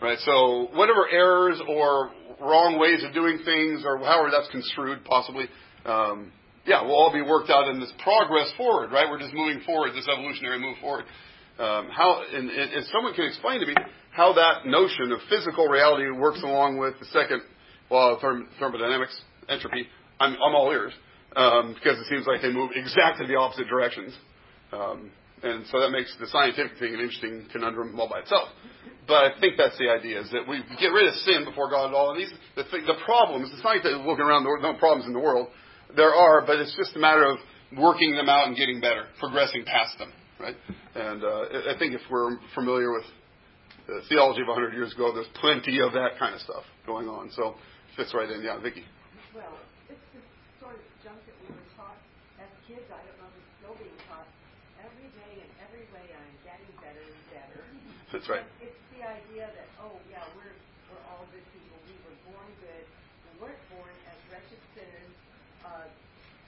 Right? 0.00 0.18
So 0.20 0.68
whatever 0.74 1.08
errors 1.08 1.60
or 1.66 2.10
wrong 2.40 2.78
ways 2.78 3.02
of 3.02 3.14
doing 3.14 3.40
things 3.44 3.82
or 3.86 3.98
however 3.98 4.28
that's 4.30 4.50
construed 4.50 5.04
possibly, 5.04 5.48
um, 5.86 6.32
yeah, 6.66 6.82
will 6.82 6.94
all 6.94 7.12
be 7.12 7.22
worked 7.22 7.48
out 7.48 7.68
in 7.68 7.80
this 7.80 7.92
progress 8.02 8.52
forward, 8.56 8.92
right? 8.92 9.08
We're 9.08 9.20
just 9.20 9.32
moving 9.32 9.62
forward, 9.64 9.92
this 9.94 10.06
evolutionary 10.12 10.58
move 10.58 10.76
forward. 10.80 11.04
Um, 11.58 11.88
how, 11.90 12.22
and, 12.32 12.50
and, 12.50 12.72
and 12.72 12.86
someone 12.92 13.14
can 13.14 13.24
explain 13.24 13.60
to 13.60 13.66
me 13.66 13.74
how 14.12 14.34
that 14.34 14.66
notion 14.66 15.12
of 15.12 15.20
physical 15.30 15.68
reality 15.68 16.10
works 16.10 16.42
along 16.42 16.78
with 16.78 16.94
the 17.00 17.06
second 17.06 17.40
law 17.90 18.14
of 18.14 18.20
therm- 18.20 18.46
thermodynamics, 18.58 19.18
entropy. 19.48 19.86
I'm, 20.20 20.32
I'm 20.32 20.54
all 20.54 20.70
ears 20.72 20.92
um, 21.34 21.74
because 21.74 21.98
it 21.98 22.06
seems 22.08 22.26
like 22.26 22.42
they 22.42 22.52
move 22.52 22.70
exactly 22.74 23.26
the 23.26 23.36
opposite 23.36 23.68
directions. 23.68 24.12
Um, 24.72 25.10
and 25.42 25.64
so 25.70 25.80
that 25.80 25.90
makes 25.90 26.14
the 26.18 26.26
scientific 26.28 26.78
thing 26.78 26.94
an 26.94 27.00
interesting 27.00 27.46
conundrum 27.52 27.98
all 28.00 28.08
by 28.08 28.20
itself. 28.20 28.48
But 29.06 29.32
I 29.32 29.40
think 29.40 29.54
that's 29.56 29.78
the 29.78 29.88
idea: 29.88 30.20
is 30.20 30.30
that 30.32 30.48
we 30.48 30.64
get 30.80 30.88
rid 30.88 31.06
of 31.06 31.14
sin 31.22 31.44
before 31.44 31.70
God 31.70 31.88
at 31.88 31.94
all. 31.94 32.10
And 32.10 32.20
these 32.20 32.32
the, 32.56 32.64
thing, 32.64 32.84
the 32.86 32.98
problems. 33.04 33.52
Not 33.62 33.64
like 33.64 33.84
looking 33.84 34.24
around. 34.24 34.44
There 34.44 34.56
are 34.56 34.72
no 34.72 34.74
problems 34.78 35.06
in 35.06 35.12
the 35.12 35.20
world. 35.20 35.48
There 35.94 36.12
are, 36.12 36.44
but 36.44 36.56
it's 36.58 36.74
just 36.76 36.96
a 36.96 36.98
matter 36.98 37.24
of 37.24 37.38
working 37.78 38.16
them 38.16 38.28
out 38.28 38.48
and 38.48 38.56
getting 38.56 38.80
better, 38.80 39.06
progressing 39.20 39.64
past 39.64 39.98
them, 39.98 40.12
right? 40.40 40.56
And 40.94 41.24
uh, 41.24 41.72
I 41.72 41.78
think 41.78 41.94
if 41.94 42.02
we're 42.10 42.36
familiar 42.54 42.92
with 42.92 43.04
the 43.86 44.00
theology 44.08 44.42
of 44.42 44.48
100 44.48 44.74
years 44.74 44.92
ago, 44.92 45.12
there's 45.14 45.30
plenty 45.40 45.80
of 45.80 45.92
that 45.92 46.18
kind 46.18 46.34
of 46.34 46.40
stuff 46.40 46.64
going 46.86 47.08
on. 47.08 47.30
So 47.34 47.54
fits 47.96 48.12
right 48.14 48.28
in. 48.30 48.42
Yeah, 48.42 48.58
Vicki. 48.60 48.82
Well, 49.34 49.56
it's 49.88 50.02
the 50.12 50.20
sort 50.58 50.74
of 50.74 50.84
junk 51.06 51.18
that 51.24 51.36
we 51.44 51.54
were 51.54 51.68
taught 51.78 51.96
as 52.42 52.50
kids. 52.66 52.84
I 52.90 52.98
don't 53.00 53.18
know 53.22 53.30
if 53.30 53.36
it's 53.38 53.52
still 53.62 53.76
being 53.78 53.98
taught. 54.10 54.26
Every 54.82 55.08
day 55.14 55.32
in 55.40 55.50
every 55.62 55.86
way, 55.94 56.04
I'm 56.12 56.34
getting 56.44 56.72
better 56.82 57.00
and 57.04 57.22
better. 57.32 57.60
That's 58.12 58.28
right. 58.28 58.42
And 58.44 58.68
it's 58.68 58.82
the 58.92 59.02
idea 59.06 59.48
that 59.48 59.68
oh 59.80 59.96
yeah, 60.10 60.24
we're 60.34 60.54
we're 60.90 61.04
all 61.10 61.24
good 61.30 61.46
people. 61.54 61.78
We 61.86 61.94
were 62.04 62.16
born 62.32 62.48
good. 62.60 62.84
We 62.84 63.32
weren't 63.48 63.64
born 63.70 63.94
as 64.10 64.18
wretched 64.28 64.60
sinners. 64.74 65.12
Uh, 65.62 65.86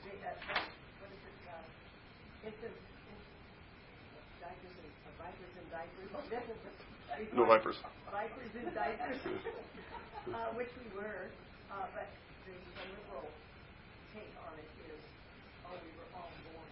they, 0.07 0.15
uh, 0.23 0.31
uh, 0.33 0.63
what 1.03 1.11
is 1.11 1.23
it? 1.23 1.37
Uh, 1.49 2.49
infants, 2.51 2.83
in, 2.83 3.19
diapers 4.43 4.75
and 4.79 4.91
uh, 4.91 5.11
vipers 5.23 5.55
and 5.59 5.67
diapers. 5.71 6.09
Oh, 6.15 6.25
this 6.31 6.45
is 6.51 6.59
the- 6.67 6.87
No 7.35 7.45
vipers. 7.47 7.77
Vipers 8.11 8.51
and 8.55 8.75
diapers, 8.75 9.19
uh, 10.35 10.55
which 10.55 10.69
we 10.79 10.87
were. 10.97 11.31
Uh, 11.71 11.87
but 11.95 12.09
the, 12.47 12.53
the 12.53 12.85
liberal 12.95 13.29
take 14.15 14.33
on 14.43 14.55
it 14.59 14.69
is, 14.89 15.01
oh, 15.67 15.77
we 15.77 15.91
were 15.99 16.09
all 16.17 16.31
born 16.53 16.67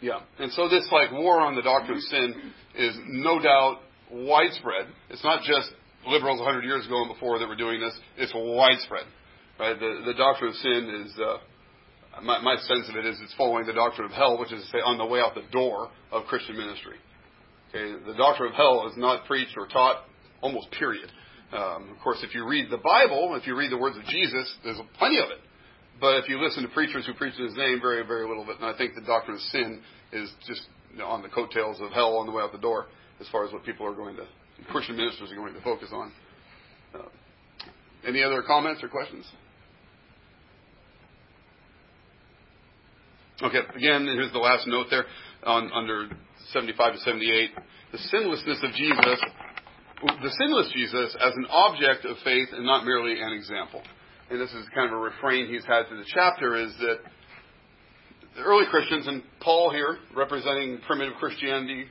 good. 0.00 0.06
Yeah. 0.06 0.20
And 0.38 0.52
so 0.52 0.68
this 0.68 0.86
like 0.92 1.12
war 1.12 1.40
on 1.40 1.56
the 1.56 1.62
doctrine 1.62 1.98
of 1.98 2.02
sin 2.04 2.52
is 2.76 2.96
no 3.08 3.40
doubt 3.40 3.80
widespread. 4.10 4.86
It's 5.10 5.24
not 5.24 5.42
just 5.42 5.72
liberals 6.06 6.38
100 6.40 6.64
years 6.64 6.86
ago 6.86 7.02
and 7.02 7.12
before 7.12 7.38
that 7.38 7.48
were 7.48 7.56
doing 7.56 7.80
this. 7.80 7.94
It's 8.16 8.32
widespread. 8.34 9.04
Right? 9.58 9.78
The 9.78 10.02
the 10.06 10.14
doctrine 10.14 10.50
of 10.50 10.56
sin 10.56 11.06
is 11.06 11.12
uh, 11.20 11.38
my, 12.22 12.40
my 12.40 12.56
sense 12.56 12.88
of 12.88 12.96
it 12.96 13.06
is 13.06 13.18
it's 13.22 13.34
following 13.34 13.66
the 13.66 13.72
doctrine 13.72 14.06
of 14.06 14.12
hell, 14.12 14.38
which 14.38 14.52
is 14.52 14.62
to 14.64 14.68
say 14.70 14.78
on 14.78 14.98
the 14.98 15.06
way 15.06 15.20
out 15.20 15.34
the 15.34 15.46
door 15.50 15.90
of 16.10 16.24
Christian 16.24 16.56
ministry. 16.56 16.96
Okay, 17.74 18.04
the 18.06 18.14
doctrine 18.14 18.50
of 18.50 18.54
hell 18.54 18.86
is 18.90 18.96
not 18.98 19.24
preached 19.24 19.56
or 19.56 19.66
taught 19.66 20.04
almost 20.42 20.70
period. 20.72 21.10
Um, 21.52 21.88
of 21.90 22.02
course, 22.02 22.18
if 22.22 22.34
you 22.34 22.46
read 22.46 22.70
the 22.70 22.78
Bible, 22.78 23.34
if 23.40 23.46
you 23.46 23.56
read 23.56 23.72
the 23.72 23.78
words 23.78 23.96
of 23.96 24.04
Jesus, 24.04 24.56
there's 24.62 24.78
plenty 24.98 25.18
of 25.18 25.30
it. 25.30 25.38
But 26.00 26.18
if 26.18 26.28
you 26.28 26.38
listen 26.42 26.64
to 26.64 26.68
preachers 26.70 27.06
who 27.06 27.14
preach 27.14 27.34
in 27.38 27.46
His 27.46 27.56
name, 27.56 27.80
very, 27.80 28.04
very 28.06 28.28
little 28.28 28.42
of 28.42 28.48
it. 28.50 28.56
And 28.56 28.66
I 28.66 28.76
think 28.76 28.94
the 28.94 29.00
doctrine 29.02 29.36
of 29.36 29.42
sin 29.42 29.80
is 30.12 30.30
just 30.46 30.62
you 30.92 30.98
know, 30.98 31.06
on 31.06 31.22
the 31.22 31.28
coattails 31.28 31.80
of 31.80 31.92
hell 31.92 32.16
on 32.16 32.26
the 32.26 32.32
way 32.32 32.42
out 32.42 32.52
the 32.52 32.58
door, 32.58 32.86
as 33.20 33.28
far 33.28 33.46
as 33.46 33.52
what 33.52 33.64
people 33.64 33.86
are 33.86 33.94
going 33.94 34.16
to, 34.16 34.26
Christian 34.70 34.96
ministers 34.96 35.30
are 35.30 35.36
going 35.36 35.54
to 35.54 35.62
focus 35.62 35.88
on. 35.92 36.12
Uh, 36.94 36.98
any 38.06 38.22
other 38.22 38.42
comments 38.42 38.82
or 38.82 38.88
questions? 38.88 39.24
Okay, 43.42 43.60
again, 43.74 44.04
here's 44.04 44.32
the 44.32 44.38
last 44.38 44.66
note 44.66 44.86
there 44.90 45.04
on 45.44 45.70
under 45.72 46.08
75 46.52 46.94
to 46.94 47.00
78. 47.00 47.50
The 47.92 47.98
sinlessness 47.98 48.58
of 48.62 48.72
Jesus, 48.72 49.18
the 50.22 50.34
sinless 50.38 50.70
Jesus 50.74 51.16
as 51.20 51.32
an 51.36 51.46
object 51.50 52.04
of 52.04 52.16
faith 52.24 52.48
and 52.52 52.64
not 52.64 52.84
merely 52.84 53.20
an 53.20 53.32
example. 53.32 53.82
And 54.30 54.40
this 54.40 54.50
is 54.50 54.66
kind 54.74 54.90
of 54.90 54.98
a 54.98 55.00
refrain 55.00 55.48
he's 55.48 55.64
had 55.64 55.88
through 55.88 55.98
the 55.98 56.10
chapter 56.12 56.56
is 56.56 56.72
that 56.78 56.98
the 58.36 58.42
early 58.42 58.64
Christians, 58.70 59.06
and 59.06 59.22
Paul 59.40 59.70
here 59.70 59.98
representing 60.16 60.78
primitive 60.86 61.14
Christianity, 61.18 61.84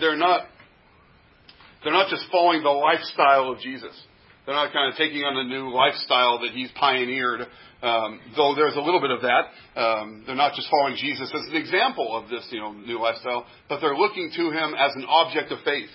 they're 0.00 0.16
not 0.16 0.46
they're 1.84 1.92
not 1.92 2.08
just 2.08 2.24
following 2.32 2.62
the 2.62 2.70
lifestyle 2.70 3.52
of 3.52 3.60
Jesus. 3.60 3.92
They're 4.46 4.54
not 4.54 4.72
kind 4.72 4.92
of 4.92 4.96
taking 4.96 5.26
on 5.26 5.34
the 5.34 5.42
new 5.42 5.74
lifestyle 5.74 6.38
that 6.38 6.52
he's 6.54 6.70
pioneered, 6.78 7.40
um, 7.82 8.20
though 8.36 8.54
there's 8.54 8.76
a 8.76 8.80
little 8.80 9.00
bit 9.00 9.10
of 9.10 9.22
that. 9.22 9.50
Um, 9.74 10.22
they're 10.24 10.38
not 10.38 10.54
just 10.54 10.70
following 10.70 10.94
Jesus 10.96 11.34
as 11.34 11.50
an 11.50 11.56
example 11.56 12.16
of 12.16 12.30
this, 12.30 12.46
you 12.52 12.60
know, 12.60 12.70
new 12.70 13.00
lifestyle, 13.00 13.44
but 13.68 13.80
they're 13.80 13.96
looking 13.96 14.30
to 14.36 14.50
him 14.52 14.74
as 14.78 14.94
an 14.94 15.04
object 15.04 15.50
of 15.50 15.58
faith, 15.64 15.90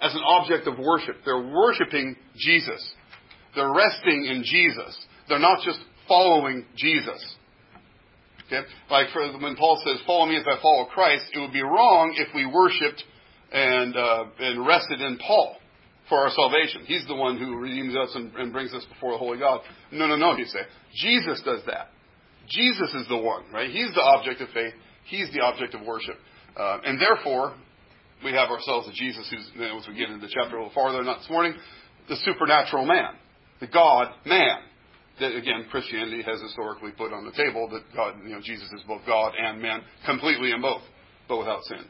as 0.00 0.14
an 0.14 0.22
object 0.24 0.66
of 0.66 0.78
worship. 0.78 1.16
They're 1.26 1.52
worshiping 1.52 2.16
Jesus. 2.34 2.80
They're 3.54 3.72
resting 3.72 4.24
in 4.24 4.42
Jesus. 4.42 4.96
They're 5.28 5.38
not 5.38 5.60
just 5.62 5.78
following 6.08 6.64
Jesus. 6.74 7.20
Okay? 8.46 8.66
Like 8.90 9.10
for, 9.12 9.20
when 9.38 9.54
Paul 9.54 9.82
says, 9.84 10.00
"Follow 10.06 10.24
me 10.24 10.36
as 10.36 10.46
I 10.46 10.60
follow 10.62 10.86
Christ," 10.86 11.26
it 11.34 11.38
would 11.40 11.52
be 11.52 11.62
wrong 11.62 12.14
if 12.16 12.34
we 12.34 12.46
worshipped 12.46 13.04
and 13.52 13.94
uh, 13.94 14.24
and 14.40 14.66
rested 14.66 15.02
in 15.02 15.18
Paul 15.18 15.58
for 16.08 16.18
our 16.18 16.30
salvation. 16.30 16.82
He's 16.86 17.06
the 17.06 17.14
one 17.14 17.38
who 17.38 17.56
redeems 17.56 17.96
us 17.96 18.10
and, 18.14 18.34
and 18.34 18.52
brings 18.52 18.72
us 18.74 18.84
before 18.92 19.12
the 19.12 19.18
Holy 19.18 19.38
God. 19.38 19.60
No, 19.90 20.06
no, 20.06 20.16
no, 20.16 20.36
you 20.36 20.46
say. 20.46 20.60
Jesus 20.94 21.40
does 21.44 21.60
that. 21.66 21.88
Jesus 22.48 22.92
is 22.94 23.08
the 23.08 23.16
one, 23.16 23.44
right? 23.52 23.70
He's 23.70 23.92
the 23.94 24.02
object 24.02 24.40
of 24.40 24.48
faith. 24.50 24.74
He's 25.04 25.30
the 25.32 25.40
object 25.40 25.74
of 25.74 25.82
worship. 25.86 26.16
Uh, 26.56 26.78
and 26.84 27.00
therefore, 27.00 27.54
we 28.24 28.32
have 28.32 28.50
ourselves 28.50 28.88
a 28.88 28.92
Jesus 28.92 29.30
who's, 29.30 29.48
as 29.62 29.88
we 29.88 29.94
get 29.94 30.10
into 30.10 30.26
the 30.26 30.32
chapter 30.32 30.56
a 30.56 30.62
little 30.62 30.74
farther, 30.74 31.02
not 31.02 31.20
this 31.20 31.30
morning, 31.30 31.54
the 32.08 32.16
supernatural 32.24 32.84
man, 32.84 33.14
the 33.60 33.66
God 33.68 34.08
man. 34.26 34.58
That 35.20 35.36
again, 35.36 35.66
Christianity 35.70 36.22
has 36.22 36.40
historically 36.40 36.90
put 36.90 37.12
on 37.12 37.26
the 37.26 37.32
table 37.32 37.68
that 37.70 37.82
God, 37.94 38.16
you 38.24 38.30
know, 38.30 38.40
Jesus 38.42 38.66
is 38.72 38.80
both 38.88 39.02
God 39.06 39.34
and 39.38 39.60
man, 39.60 39.82
completely 40.06 40.52
in 40.52 40.62
both, 40.62 40.80
but 41.28 41.38
without 41.38 41.62
sin 41.64 41.84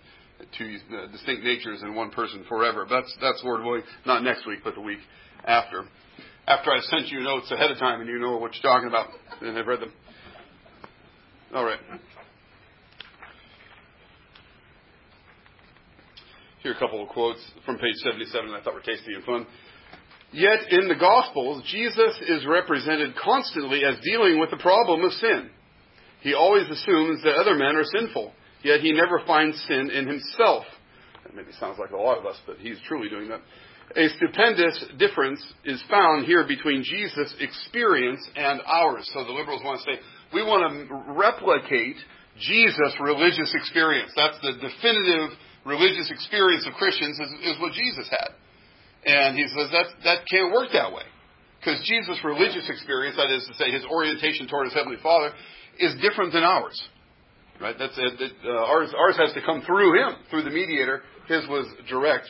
two 0.59 0.79
distinct 1.13 1.45
natures 1.45 1.83
in 1.83 1.95
one 1.95 2.11
person 2.11 2.45
forever. 2.49 2.87
That's 2.89 3.15
that's 3.21 3.43
Lord 3.45 3.63
willing, 3.63 3.83
not 4.07 4.23
next 4.23 4.47
week, 4.47 4.61
but 4.65 4.75
the 4.75 4.81
week 4.81 5.01
after. 5.45 5.85
After 6.47 6.73
I've 6.73 6.83
sent 6.85 7.09
you 7.09 7.21
notes 7.21 7.51
ahead 7.51 7.71
of 7.71 7.79
time 7.79 8.01
and 8.01 8.09
you 8.09 8.19
know 8.19 8.37
what 8.37 8.53
you're 8.55 8.63
talking 8.63 8.89
about 8.89 9.09
and 9.41 9.57
have 9.57 9.67
read 9.67 9.81
them. 9.81 9.93
All 11.55 11.65
right. 11.65 11.79
Here 16.63 16.73
are 16.73 16.77
a 16.77 16.79
couple 16.79 17.03
of 17.03 17.09
quotes 17.09 17.41
from 17.67 17.77
page 17.79 17.97
77 18.05 18.51
that 18.51 18.61
I 18.61 18.63
thought 18.63 18.75
were 18.75 18.81
tasty 18.81 19.15
and 19.15 19.25
fun. 19.25 19.47
Yet 20.33 20.71
in 20.71 20.89
the 20.89 20.95
Gospels, 20.95 21.63
Jesus 21.71 22.19
is 22.27 22.47
represented 22.47 23.15
constantly 23.23 23.85
as 23.85 23.99
dealing 24.03 24.41
with 24.41 24.51
the 24.51 24.57
problem 24.57 25.03
of 25.03 25.13
sin. 25.13 25.51
He 26.23 26.35
always 26.35 26.69
assumes 26.71 27.23
that 27.25 27.35
other 27.35 27.57
men 27.57 27.77
are 27.77 27.85
sinful 27.85 28.33
Yet 28.63 28.81
he 28.81 28.93
never 28.93 29.21
finds 29.27 29.63
sin 29.67 29.91
in 29.91 30.07
himself. 30.07 30.65
That 31.25 31.35
maybe 31.35 31.53
sounds 31.59 31.79
like 31.79 31.91
a 31.91 31.97
lot 31.97 32.19
of 32.19 32.27
us, 32.27 32.37
but 32.47 32.59
he's 32.59 32.79
truly 32.87 33.09
doing 33.09 33.29
that. 33.29 33.41
A 33.97 34.09
stupendous 34.17 34.85
difference 34.99 35.45
is 35.65 35.83
found 35.91 36.25
here 36.25 36.47
between 36.47 36.83
Jesus' 36.83 37.35
experience 37.41 38.27
and 38.37 38.61
ours. 38.65 39.09
So 39.13 39.25
the 39.25 39.33
liberals 39.33 39.61
want 39.65 39.81
to 39.81 39.85
say, 39.85 40.01
we 40.33 40.43
want 40.43 40.65
to 40.65 41.13
replicate 41.13 41.97
Jesus' 42.41 42.95
religious 43.01 43.53
experience. 43.55 44.13
That's 44.17 44.39
the 44.41 44.53
definitive 44.57 45.37
religious 45.67 46.11
experience 46.11 46.67
of 46.67 46.73
Christians 46.75 47.21
is, 47.21 47.55
is 47.55 47.61
what 47.61 47.73
Jesus 47.73 48.09
had. 48.09 48.33
And 49.05 49.37
he 49.37 49.47
says 49.49 49.69
that, 49.73 49.87
that 50.05 50.19
can't 50.31 50.53
work 50.53 50.71
that 50.73 50.93
way. 50.93 51.05
Because 51.61 51.83
Jesus' 51.85 52.19
religious 52.25 52.69
experience, 52.69 53.17
that 53.17 53.31
is 53.31 53.47
to 53.47 53.55
say, 53.55 53.71
his 53.71 53.85
orientation 53.85 54.49
toward 54.49 54.67
his 54.67 54.75
Heavenly 54.75 54.99
Father, 55.03 55.33
is 55.79 55.95
different 56.01 56.33
than 56.33 56.43
ours. 56.43 56.81
Right? 57.63 57.77
That's 57.79 57.95
it. 57.97 58.33
Uh, 58.45 58.51
ours, 58.51 58.93
ours 58.99 59.17
has 59.19 59.33
to 59.35 59.41
come 59.47 59.63
through 59.63 59.95
him, 59.95 60.17
through 60.31 60.43
the 60.43 60.51
mediator. 60.51 61.03
His 61.29 61.47
was 61.49 61.65
direct. 61.89 62.27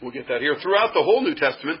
We'll 0.00 0.12
get 0.12 0.28
that 0.28 0.40
here. 0.40 0.54
Throughout 0.62 0.94
the 0.94 1.02
whole 1.02 1.22
New 1.22 1.34
Testament, 1.34 1.80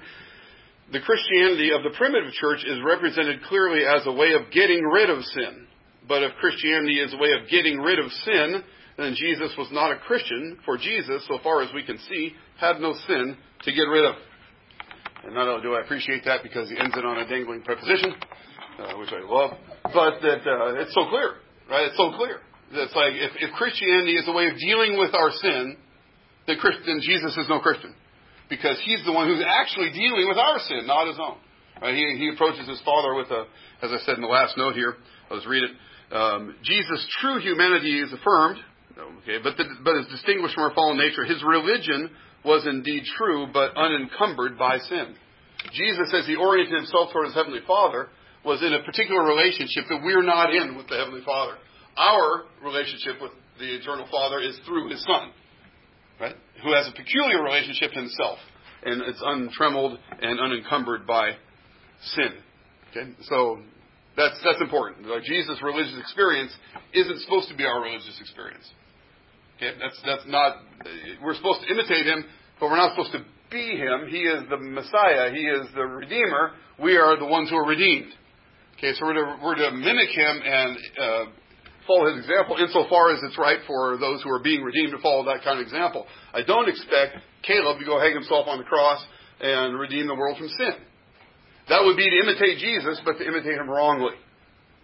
the 0.90 0.98
Christianity 0.98 1.70
of 1.70 1.84
the 1.84 1.96
primitive 1.96 2.32
church 2.32 2.64
is 2.66 2.82
represented 2.84 3.44
clearly 3.44 3.86
as 3.86 4.02
a 4.06 4.12
way 4.12 4.32
of 4.32 4.50
getting 4.50 4.82
rid 4.82 5.08
of 5.08 5.22
sin. 5.22 5.68
But 6.08 6.24
if 6.24 6.34
Christianity 6.40 6.98
is 6.98 7.14
a 7.14 7.16
way 7.16 7.30
of 7.38 7.48
getting 7.48 7.78
rid 7.78 8.00
of 8.00 8.10
sin, 8.24 8.64
then 8.96 9.14
Jesus 9.14 9.54
was 9.56 9.68
not 9.70 9.92
a 9.92 9.98
Christian, 9.98 10.58
for 10.64 10.76
Jesus, 10.76 11.22
so 11.28 11.38
far 11.44 11.62
as 11.62 11.72
we 11.72 11.84
can 11.84 11.98
see, 12.08 12.32
had 12.58 12.80
no 12.80 12.92
sin 13.06 13.36
to 13.62 13.70
get 13.70 13.82
rid 13.82 14.04
of. 14.04 14.16
And 15.24 15.34
not 15.34 15.46
only 15.46 15.62
do 15.62 15.74
I 15.74 15.82
appreciate 15.82 16.24
that 16.24 16.42
because 16.42 16.68
he 16.70 16.76
ends 16.76 16.96
it 16.96 17.04
on 17.04 17.18
a 17.18 17.28
dangling 17.28 17.62
preposition, 17.62 18.14
uh, 18.80 18.96
which 18.96 19.10
I 19.12 19.20
love, 19.22 19.58
but 19.84 20.20
that 20.22 20.42
uh, 20.42 20.80
it's 20.80 20.94
so 20.94 21.06
clear, 21.08 21.34
right? 21.70 21.86
It's 21.86 21.96
so 21.96 22.10
clear. 22.16 22.40
It's 22.70 22.94
like 22.94 23.16
if, 23.16 23.32
if 23.40 23.50
Christianity 23.56 24.16
is 24.16 24.28
a 24.28 24.32
way 24.32 24.48
of 24.48 24.58
dealing 24.58 24.98
with 24.98 25.14
our 25.14 25.30
sin, 25.32 25.76
then, 26.46 26.56
then 26.86 27.00
Jesus 27.00 27.36
is 27.36 27.48
no 27.48 27.60
Christian. 27.60 27.94
Because 28.48 28.80
he's 28.84 29.04
the 29.04 29.12
one 29.12 29.28
who's 29.28 29.44
actually 29.44 29.92
dealing 29.92 30.28
with 30.28 30.38
our 30.38 30.58
sin, 30.60 30.86
not 30.86 31.08
his 31.08 31.18
own. 31.20 31.36
Right? 31.80 31.94
He, 31.94 32.04
he 32.18 32.30
approaches 32.32 32.68
his 32.68 32.80
Father 32.84 33.14
with 33.14 33.30
a, 33.30 33.44
as 33.84 33.92
I 33.92 33.98
said 34.04 34.16
in 34.16 34.22
the 34.22 34.28
last 34.28 34.56
note 34.56 34.74
here, 34.74 34.96
let's 35.30 35.46
read 35.46 35.64
it. 35.64 35.70
Um, 36.12 36.56
Jesus' 36.62 37.06
true 37.20 37.40
humanity 37.40 38.00
is 38.00 38.12
affirmed, 38.12 38.58
okay, 38.96 39.38
but, 39.44 39.56
the, 39.56 39.64
but 39.84 39.96
is 40.00 40.06
distinguished 40.08 40.54
from 40.54 40.64
our 40.64 40.74
fallen 40.74 40.96
nature. 40.96 41.24
His 41.24 41.44
religion 41.44 42.10
was 42.44 42.66
indeed 42.66 43.04
true, 43.16 43.46
but 43.52 43.76
unencumbered 43.76 44.58
by 44.58 44.78
sin. 44.78 45.14
Jesus, 45.72 46.08
as 46.16 46.26
he 46.26 46.36
oriented 46.36 46.74
himself 46.74 47.12
toward 47.12 47.26
his 47.26 47.34
Heavenly 47.34 47.60
Father, 47.66 48.08
was 48.44 48.62
in 48.62 48.72
a 48.72 48.82
particular 48.82 49.22
relationship 49.24 49.84
that 49.90 50.00
we're 50.02 50.22
not 50.22 50.54
in 50.54 50.76
with 50.76 50.88
the 50.88 50.96
Heavenly 50.96 51.22
Father 51.26 51.58
our 51.98 52.44
relationship 52.62 53.20
with 53.20 53.32
the 53.58 53.74
eternal 53.76 54.06
Father 54.10 54.40
is 54.40 54.58
through 54.66 54.88
His 54.90 55.04
Son, 55.04 55.30
right? 56.20 56.36
Who 56.62 56.72
has 56.72 56.88
a 56.88 56.92
peculiar 56.92 57.42
relationship 57.42 57.92
himself, 57.92 58.38
and 58.84 59.02
it's 59.02 59.20
untrammeled 59.24 59.98
and 60.22 60.40
unencumbered 60.40 61.06
by 61.06 61.32
sin. 62.14 62.32
Okay, 62.90 63.10
so 63.22 63.58
that's 64.16 64.38
that's 64.44 64.60
important. 64.60 65.06
Like 65.06 65.24
Jesus' 65.24 65.58
religious 65.62 65.98
experience 65.98 66.52
isn't 66.94 67.20
supposed 67.20 67.48
to 67.48 67.56
be 67.56 67.64
our 67.64 67.82
religious 67.82 68.18
experience. 68.20 68.64
Okay, 69.56 69.76
that's 69.80 70.00
that's 70.06 70.24
not. 70.26 70.62
We're 71.22 71.34
supposed 71.34 71.62
to 71.62 71.72
imitate 71.72 72.06
Him, 72.06 72.24
but 72.60 72.70
we're 72.70 72.76
not 72.76 72.94
supposed 72.94 73.12
to 73.12 73.24
be 73.50 73.76
Him. 73.76 74.06
He 74.08 74.18
is 74.18 74.42
the 74.48 74.56
Messiah. 74.56 75.30
He 75.32 75.42
is 75.42 75.66
the 75.74 75.82
Redeemer. 75.84 76.52
We 76.80 76.96
are 76.96 77.18
the 77.18 77.26
ones 77.26 77.50
who 77.50 77.56
are 77.56 77.66
redeemed. 77.66 78.12
Okay, 78.76 78.92
so 78.94 79.06
we're 79.06 79.14
to, 79.14 79.38
we're 79.42 79.56
to 79.56 79.72
mimic 79.72 80.10
Him 80.10 80.40
and 80.44 80.78
uh, 81.02 81.24
follow 81.88 82.12
his 82.12 82.22
example 82.22 82.60
insofar 82.60 83.10
as 83.16 83.20
it's 83.24 83.38
right 83.40 83.58
for 83.66 83.96
those 83.96 84.22
who 84.22 84.30
are 84.30 84.38
being 84.38 84.62
redeemed 84.62 84.92
to 84.92 85.00
follow 85.00 85.24
that 85.24 85.42
kind 85.42 85.58
of 85.58 85.64
example. 85.64 86.06
I 86.32 86.42
don't 86.44 86.68
expect 86.68 87.18
Caleb 87.42 87.80
to 87.80 87.84
go 87.84 87.98
hang 87.98 88.12
himself 88.12 88.46
on 88.46 88.58
the 88.58 88.68
cross 88.68 89.02
and 89.40 89.80
redeem 89.80 90.06
the 90.06 90.14
world 90.14 90.36
from 90.36 90.48
sin. 90.48 90.76
That 91.68 91.84
would 91.84 91.96
be 91.96 92.08
to 92.08 92.16
imitate 92.22 92.58
Jesus, 92.58 93.00
but 93.04 93.18
to 93.18 93.24
imitate 93.26 93.56
him 93.56 93.68
wrongly. 93.68 94.14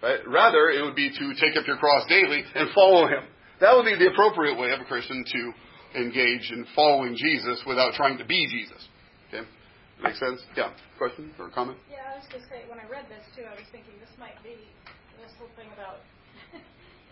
Right? 0.02 0.20
Rather, 0.26 0.68
it 0.68 0.82
would 0.82 0.96
be 0.96 1.08
to 1.08 1.24
take 1.40 1.56
up 1.56 1.66
your 1.66 1.76
cross 1.76 2.08
daily 2.08 2.42
and 2.54 2.68
follow 2.74 3.06
him. 3.06 3.24
That 3.60 3.76
would 3.76 3.84
be 3.84 3.96
the 3.96 4.12
appropriate 4.12 4.58
way 4.58 4.72
of 4.72 4.80
a 4.80 4.84
Christian 4.84 5.24
to 5.24 6.00
engage 6.00 6.50
in 6.50 6.66
following 6.74 7.16
Jesus 7.16 7.62
without 7.66 7.94
trying 7.94 8.18
to 8.18 8.24
be 8.24 8.48
Jesus. 8.50 8.84
Okay? 9.28 9.46
Make 10.02 10.16
sense? 10.16 10.42
Yeah. 10.56 10.76
Question 10.98 11.32
or 11.38 11.48
comment? 11.48 11.78
Yeah, 11.88 12.12
I 12.12 12.18
was 12.18 12.26
going 12.28 12.42
to 12.42 12.48
say, 12.50 12.68
when 12.68 12.78
I 12.78 12.86
read 12.90 13.06
this 13.08 13.24
too, 13.32 13.46
I 13.48 13.54
was 13.54 13.64
thinking 13.72 13.94
this 14.00 14.12
might 14.18 14.36
be 14.42 14.58
this 15.22 15.32
whole 15.38 15.48
thing 15.56 15.72
about 15.72 16.04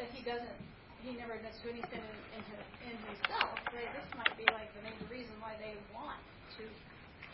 that 0.03 0.11
he 0.11 0.27
doesn't, 0.27 0.59
he 1.07 1.15
never 1.15 1.39
admits 1.39 1.63
to 1.63 1.71
anything 1.71 2.03
in, 2.03 2.43
in, 2.43 2.43
in 2.91 2.95
himself, 3.07 3.55
right? 3.71 3.87
This 3.95 4.11
might 4.19 4.35
be 4.35 4.43
like 4.51 4.67
the 4.75 4.83
major 4.83 5.07
reason 5.07 5.31
why 5.39 5.55
they 5.63 5.79
want 5.95 6.19
to 6.59 6.67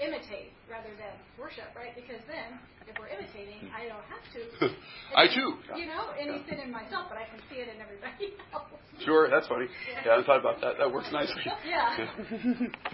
imitate 0.05 0.53
rather 0.69 0.93
than 1.01 1.17
worship, 1.41 1.73
right? 1.73 1.97
Because 1.97 2.21
then, 2.29 2.61
if 2.85 2.93
we're 3.01 3.09
imitating, 3.09 3.73
I 3.73 3.89
don't 3.89 4.05
have 4.05 4.25
to. 4.37 4.41
I 5.17 5.33
too. 5.33 5.57
You 5.81 5.89
know, 5.89 6.13
anything 6.21 6.61
in 6.61 6.69
myself, 6.69 7.09
but 7.09 7.17
I 7.17 7.25
can 7.25 7.41
see 7.49 7.65
it 7.65 7.73
in 7.73 7.81
everybody 7.81 8.37
else. 8.53 8.69
Sure, 9.01 9.33
that's 9.33 9.49
funny. 9.49 9.65
Yeah, 9.89 10.13
yeah 10.13 10.21
I 10.21 10.25
thought 10.29 10.45
about 10.45 10.61
that. 10.61 10.77
That 10.77 10.93
works 10.93 11.09
nicely. 11.09 11.41
yeah. 11.65 12.05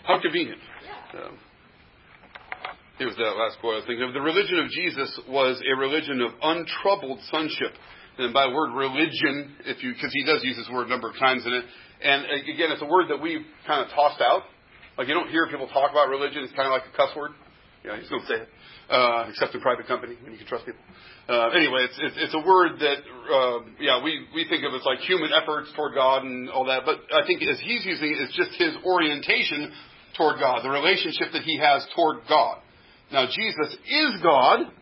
How 0.07 0.23
convenient. 0.23 0.63
Yeah. 0.87 1.27
Um, 1.27 1.35
Here 2.99 3.11
was 3.11 3.19
that 3.19 3.35
last 3.35 3.59
quote 3.59 3.75
I 3.75 3.83
was 3.83 3.87
thinking 3.91 4.07
of. 4.07 4.15
The 4.15 4.23
religion 4.23 4.63
of 4.63 4.71
Jesus 4.71 5.11
was 5.27 5.59
a 5.67 5.75
religion 5.75 6.23
of 6.23 6.31
untroubled 6.39 7.19
sonship 7.31 7.75
and 8.19 8.33
by 8.33 8.47
word 8.47 8.75
religion, 8.75 9.57
if 9.67 9.83
you 9.83 9.93
because 9.95 10.13
he 10.13 10.25
does 10.25 10.43
use 10.45 10.57
this 10.57 10.69
word 10.73 10.87
a 10.87 10.91
number 10.91 11.09
of 11.09 11.17
times 11.19 11.45
in 11.47 11.53
it, 11.53 11.65
and 12.03 12.25
uh, 12.25 12.53
again, 12.53 12.71
it's 12.71 12.83
a 12.83 12.87
word 12.87 13.09
that 13.11 13.21
we've 13.21 13.45
kind 13.67 13.85
of 13.85 13.91
tossed 13.95 14.21
out. 14.21 14.43
Like 14.97 15.09
you 15.09 15.15
don't 15.15 15.31
hear 15.31 15.49
people 15.49 15.67
talk 15.69 15.91
about 15.91 16.09
religion; 16.09 16.43
it's 16.45 16.55
kind 16.55 16.67
of 16.67 16.73
like 16.73 16.87
a 16.87 16.97
cuss 16.97 17.11
word. 17.17 17.33
Know, 17.85 17.93
you 17.93 18.01
just 18.01 18.11
don't 18.11 18.25
say 18.25 18.41
it, 18.41 18.49
uh, 18.89 19.29
except 19.29 19.55
in 19.55 19.61
private 19.61 19.87
company 19.87 20.17
when 20.23 20.33
you 20.33 20.39
can 20.39 20.47
trust 20.47 20.65
people. 20.65 20.81
Uh, 21.29 21.53
anyway, 21.53 21.85
it's, 21.85 21.99
it's 22.01 22.17
it's 22.17 22.35
a 22.35 22.41
word 22.41 22.81
that 22.81 23.05
uh, 23.05 23.61
yeah 23.79 24.03
we 24.03 24.25
we 24.35 24.49
think 24.49 24.65
of 24.65 24.73
as 24.73 24.81
like 24.87 25.01
human 25.05 25.29
efforts 25.37 25.69
toward 25.77 25.95
God 25.95 26.25
and 26.25 26.49
all 26.49 26.65
that, 26.65 26.85
but 26.87 27.05
I 27.13 27.27
think 27.27 27.43
as 27.43 27.61
he's 27.61 27.85
using 27.85 28.09
it, 28.09 28.25
it's 28.25 28.37
just 28.37 28.57
his 28.57 28.73
orientation 28.87 29.73
toward 30.17 30.41
God, 30.41 30.65
the 30.65 30.71
relationship 30.71 31.29
that 31.33 31.43
he 31.43 31.59
has 31.59 31.85
toward 31.95 32.25
God. 32.27 32.65
Now 33.13 33.27
Jesus 33.27 33.77
is 33.85 34.23
God, 34.23 34.73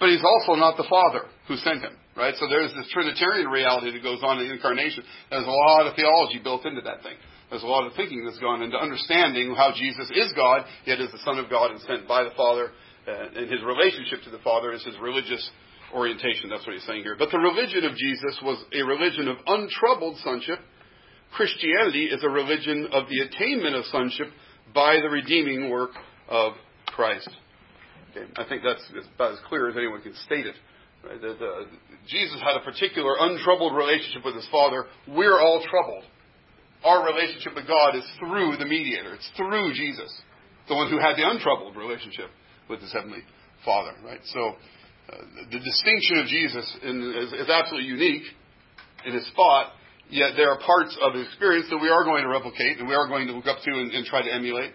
but 0.00 0.08
he's 0.08 0.24
also 0.24 0.56
not 0.56 0.78
the 0.78 0.88
Father 0.88 1.28
who 1.46 1.56
sent 1.56 1.82
him. 1.82 1.92
Right? 2.18 2.34
So 2.34 2.50
there's 2.50 2.74
this 2.74 2.90
Trinitarian 2.90 3.46
reality 3.46 3.94
that 3.94 4.02
goes 4.02 4.18
on 4.26 4.42
in 4.42 4.48
the 4.48 4.54
incarnation. 4.54 5.04
There's 5.30 5.46
a 5.46 5.50
lot 5.70 5.86
of 5.86 5.94
theology 5.94 6.42
built 6.42 6.66
into 6.66 6.82
that 6.82 7.06
thing. 7.06 7.14
There's 7.48 7.62
a 7.62 7.70
lot 7.70 7.86
of 7.86 7.94
thinking 7.94 8.26
that's 8.26 8.42
gone 8.42 8.60
into 8.60 8.76
understanding 8.76 9.54
how 9.54 9.70
Jesus 9.70 10.10
is 10.10 10.34
God, 10.34 10.66
yet 10.84 10.98
is 11.00 11.12
the 11.12 11.22
Son 11.24 11.38
of 11.38 11.48
God 11.48 11.70
and 11.70 11.80
sent 11.82 12.08
by 12.08 12.24
the 12.24 12.34
Father 12.36 12.74
and 13.08 13.48
his 13.50 13.62
relationship 13.64 14.22
to 14.24 14.30
the 14.30 14.42
Father 14.44 14.72
is 14.72 14.84
his 14.84 14.94
religious 15.00 15.48
orientation. 15.94 16.50
That's 16.50 16.66
what 16.66 16.74
he's 16.74 16.84
saying 16.84 17.02
here. 17.02 17.16
But 17.18 17.30
the 17.30 17.38
religion 17.38 17.84
of 17.84 17.96
Jesus 17.96 18.38
was 18.42 18.62
a 18.74 18.82
religion 18.82 19.28
of 19.28 19.38
untroubled 19.46 20.18
sonship. 20.18 20.58
Christianity 21.32 22.06
is 22.06 22.22
a 22.22 22.28
religion 22.28 22.88
of 22.92 23.08
the 23.08 23.20
attainment 23.20 23.76
of 23.76 23.84
sonship 23.86 24.28
by 24.74 24.96
the 25.00 25.08
redeeming 25.08 25.70
work 25.70 25.92
of 26.28 26.52
Christ. 26.86 27.30
Okay, 28.10 28.26
I 28.36 28.44
think 28.48 28.62
that's 28.62 28.84
about 29.14 29.32
as 29.32 29.38
clear 29.48 29.70
as 29.70 29.76
anyone 29.76 30.02
can 30.02 30.14
state 30.26 30.46
it. 30.46 30.54
Right? 31.04 31.20
The, 31.20 31.34
the, 31.38 31.50
Jesus 32.08 32.40
had 32.42 32.56
a 32.56 32.64
particular 32.64 33.14
untroubled 33.20 33.76
relationship 33.76 34.24
with 34.24 34.34
his 34.34 34.48
Father. 34.50 34.86
We're 35.06 35.40
all 35.40 35.64
troubled. 35.68 36.04
Our 36.84 37.06
relationship 37.06 37.54
with 37.54 37.66
God 37.66 37.96
is 37.96 38.04
through 38.18 38.56
the 38.58 38.66
mediator. 38.66 39.14
It's 39.14 39.30
through 39.36 39.74
Jesus, 39.74 40.10
the 40.68 40.74
one 40.74 40.90
who 40.90 40.98
had 40.98 41.16
the 41.16 41.28
untroubled 41.28 41.76
relationship 41.76 42.30
with 42.68 42.80
his 42.80 42.92
heavenly 42.92 43.22
Father. 43.64 43.92
Right. 44.04 44.20
So 44.24 44.54
uh, 45.10 45.16
the 45.50 45.58
distinction 45.58 46.18
of 46.18 46.26
Jesus 46.26 46.66
in, 46.82 47.14
is, 47.16 47.32
is 47.32 47.48
absolutely 47.50 47.88
unique 47.88 48.26
in 49.06 49.14
his 49.14 49.28
thought. 49.34 49.72
Yet 50.10 50.32
there 50.36 50.50
are 50.50 50.58
parts 50.60 50.96
of 51.02 51.14
his 51.14 51.26
experience 51.26 51.66
that 51.70 51.78
we 51.78 51.90
are 51.90 52.04
going 52.04 52.22
to 52.22 52.30
replicate 52.30 52.78
and 52.78 52.88
we 52.88 52.94
are 52.94 53.08
going 53.08 53.26
to 53.26 53.34
look 53.34 53.46
up 53.46 53.58
to 53.62 53.70
and, 53.70 53.92
and 53.92 54.06
try 54.06 54.22
to 54.22 54.32
emulate, 54.32 54.72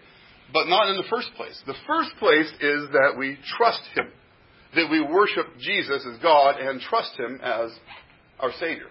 but 0.52 0.68
not 0.68 0.88
in 0.90 0.96
the 0.96 1.08
first 1.10 1.28
place. 1.34 1.60
The 1.66 1.74
first 1.88 2.10
place 2.20 2.46
is 2.60 2.86
that 2.92 3.16
we 3.18 3.36
trust 3.58 3.82
him 3.96 4.12
that 4.74 4.88
we 4.90 5.00
worship 5.00 5.46
Jesus 5.58 6.06
as 6.10 6.18
God 6.22 6.60
and 6.60 6.80
trust 6.80 7.12
Him 7.18 7.40
as 7.42 7.70
our 8.40 8.52
Savior. 8.58 8.88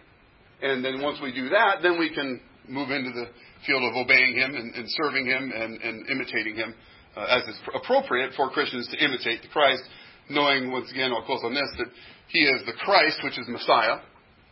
And 0.61 0.83
then 0.83 1.01
once 1.01 1.19
we 1.21 1.33
do 1.33 1.49
that, 1.49 1.81
then 1.81 1.99
we 1.99 2.13
can 2.13 2.39
move 2.67 2.89
into 2.89 3.11
the 3.11 3.27
field 3.67 3.83
of 3.83 3.95
obeying 3.95 4.35
Him 4.35 4.55
and, 4.55 4.73
and 4.75 4.85
serving 4.87 5.25
Him 5.25 5.51
and, 5.53 5.81
and 5.81 6.09
imitating 6.09 6.55
Him 6.55 6.73
uh, 7.15 7.25
as 7.29 7.43
is 7.43 7.55
appropriate 7.75 8.31
for 8.35 8.49
Christians 8.49 8.87
to 8.91 9.03
imitate 9.03 9.41
the 9.41 9.47
Christ, 9.49 9.83
knowing, 10.29 10.71
once 10.71 10.89
again, 10.91 11.11
I'll 11.11 11.25
close 11.25 11.41
on 11.43 11.53
this, 11.53 11.69
that 11.77 11.87
He 12.29 12.39
is 12.39 12.65
the 12.65 12.73
Christ, 12.73 13.19
which 13.23 13.37
is 13.37 13.45
Messiah, 13.47 13.97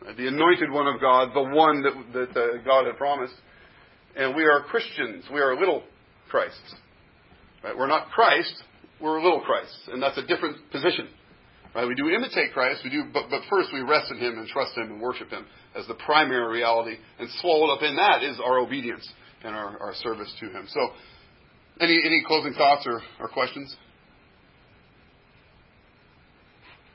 right, 0.06 0.18
the 0.18 0.28
anointed 0.28 0.72
one 0.72 0.88
of 0.88 1.02
God, 1.02 1.30
the 1.34 1.56
one 1.56 1.82
that, 1.82 1.94
that 2.14 2.40
uh, 2.40 2.64
God 2.64 2.86
had 2.86 2.98
promised. 2.98 3.34
And 4.16 4.36
we 4.36 4.44
are 4.44 4.62
Christians. 4.64 5.24
We 5.34 5.40
are 5.40 5.58
little 5.58 5.84
Christs. 6.30 6.76
Right? 7.64 7.78
We're 7.78 7.88
not 7.88 8.10
Christ, 8.10 8.64
we're 9.00 9.22
little 9.22 9.42
Christ. 9.42 9.76
And 9.88 10.02
that's 10.02 10.18
a 10.18 10.26
different 10.26 10.58
position. 10.72 11.08
Right? 11.74 11.88
We 11.88 11.96
do 11.96 12.10
imitate 12.10 12.52
Christ, 12.54 12.82
we 12.84 12.90
do, 12.90 13.04
but, 13.14 13.30
but 13.30 13.42
first 13.50 13.70
we 13.74 13.80
rest 13.82 14.12
in 14.12 14.18
Him 14.18 14.38
and 14.38 14.48
trust 14.48 14.76
Him 14.76 14.92
and 14.92 15.02
worship 15.02 15.30
Him 15.30 15.46
as 15.76 15.88
the 15.88 15.94
primary 15.94 16.52
reality. 16.52 16.98
And 17.18 17.30
swallowed 17.40 17.74
up 17.74 17.82
in 17.82 17.96
that 17.96 18.24
is 18.24 18.40
our 18.44 18.60
obedience 18.60 19.08
and 19.44 19.56
our, 19.56 19.80
our 19.80 19.94
service 19.96 20.34
to 20.42 20.48
Him. 20.48 20.68
So, 20.68 20.90
any, 21.80 21.98
any 22.06 22.24
closing 22.28 22.54
thoughts 22.54 22.84
or, 22.86 23.02
or 23.20 23.30
questions? 23.30 23.76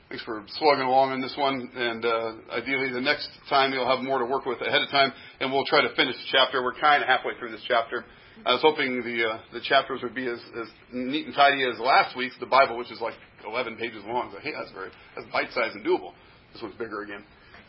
Thanks 0.09 0.23
for 0.23 0.45
slugging 0.57 0.85
along 0.85 1.11
on 1.11 1.19
this 1.19 1.35
one, 1.37 1.69
and 1.75 2.05
uh, 2.05 2.31
ideally 2.51 2.93
the 2.93 3.01
next 3.01 3.27
time 3.49 3.73
you'll 3.73 3.89
have 3.89 3.99
more 3.99 4.19
to 4.19 4.25
work 4.25 4.45
with 4.45 4.61
ahead 4.61 4.81
of 4.81 4.89
time, 4.89 5.11
and 5.41 5.51
we'll 5.51 5.65
try 5.65 5.81
to 5.81 5.93
finish 5.95 6.15
the 6.15 6.31
chapter. 6.31 6.63
We're 6.63 6.79
kind 6.79 7.03
of 7.03 7.09
halfway 7.09 7.33
through 7.37 7.51
this 7.51 7.63
chapter. 7.67 8.05
I 8.45 8.53
was 8.53 8.61
hoping 8.61 9.01
the 9.03 9.29
uh, 9.29 9.39
the 9.53 9.61
chapters 9.61 10.01
would 10.03 10.15
be 10.15 10.27
as, 10.27 10.39
as 10.59 10.67
neat 10.91 11.25
and 11.25 11.35
tidy 11.35 11.63
as 11.63 11.79
last 11.79 12.15
week's, 12.15 12.35
the 12.39 12.45
Bible, 12.45 12.77
which 12.77 12.91
is 12.91 13.01
like 13.01 13.13
11 13.45 13.77
pages 13.77 14.03
long. 14.05 14.31
So, 14.33 14.39
hey, 14.39 14.51
that's 14.57 14.71
very 14.71 14.89
that's 15.15 15.27
bite 15.31 15.51
sized 15.53 15.75
and 15.75 15.85
doable. 15.85 16.13
This 16.53 16.61
one's 16.61 16.75
bigger 16.75 17.01
again. 17.01 17.23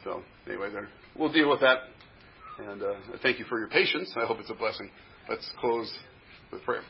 So 0.05 0.23
anyway, 0.47 0.71
there 0.73 0.89
we'll 1.16 1.33
deal 1.33 1.51
with 1.51 1.61
that. 1.61 1.79
And 2.59 2.83
uh, 2.83 2.95
thank 3.23 3.39
you 3.39 3.45
for 3.45 3.59
your 3.59 3.69
patience. 3.69 4.12
I 4.16 4.27
hope 4.27 4.39
it's 4.41 4.51
a 4.51 4.55
blessing. 4.55 4.91
Let's 5.29 5.49
close 5.61 5.93
with 6.51 6.62
prayer. 6.62 6.83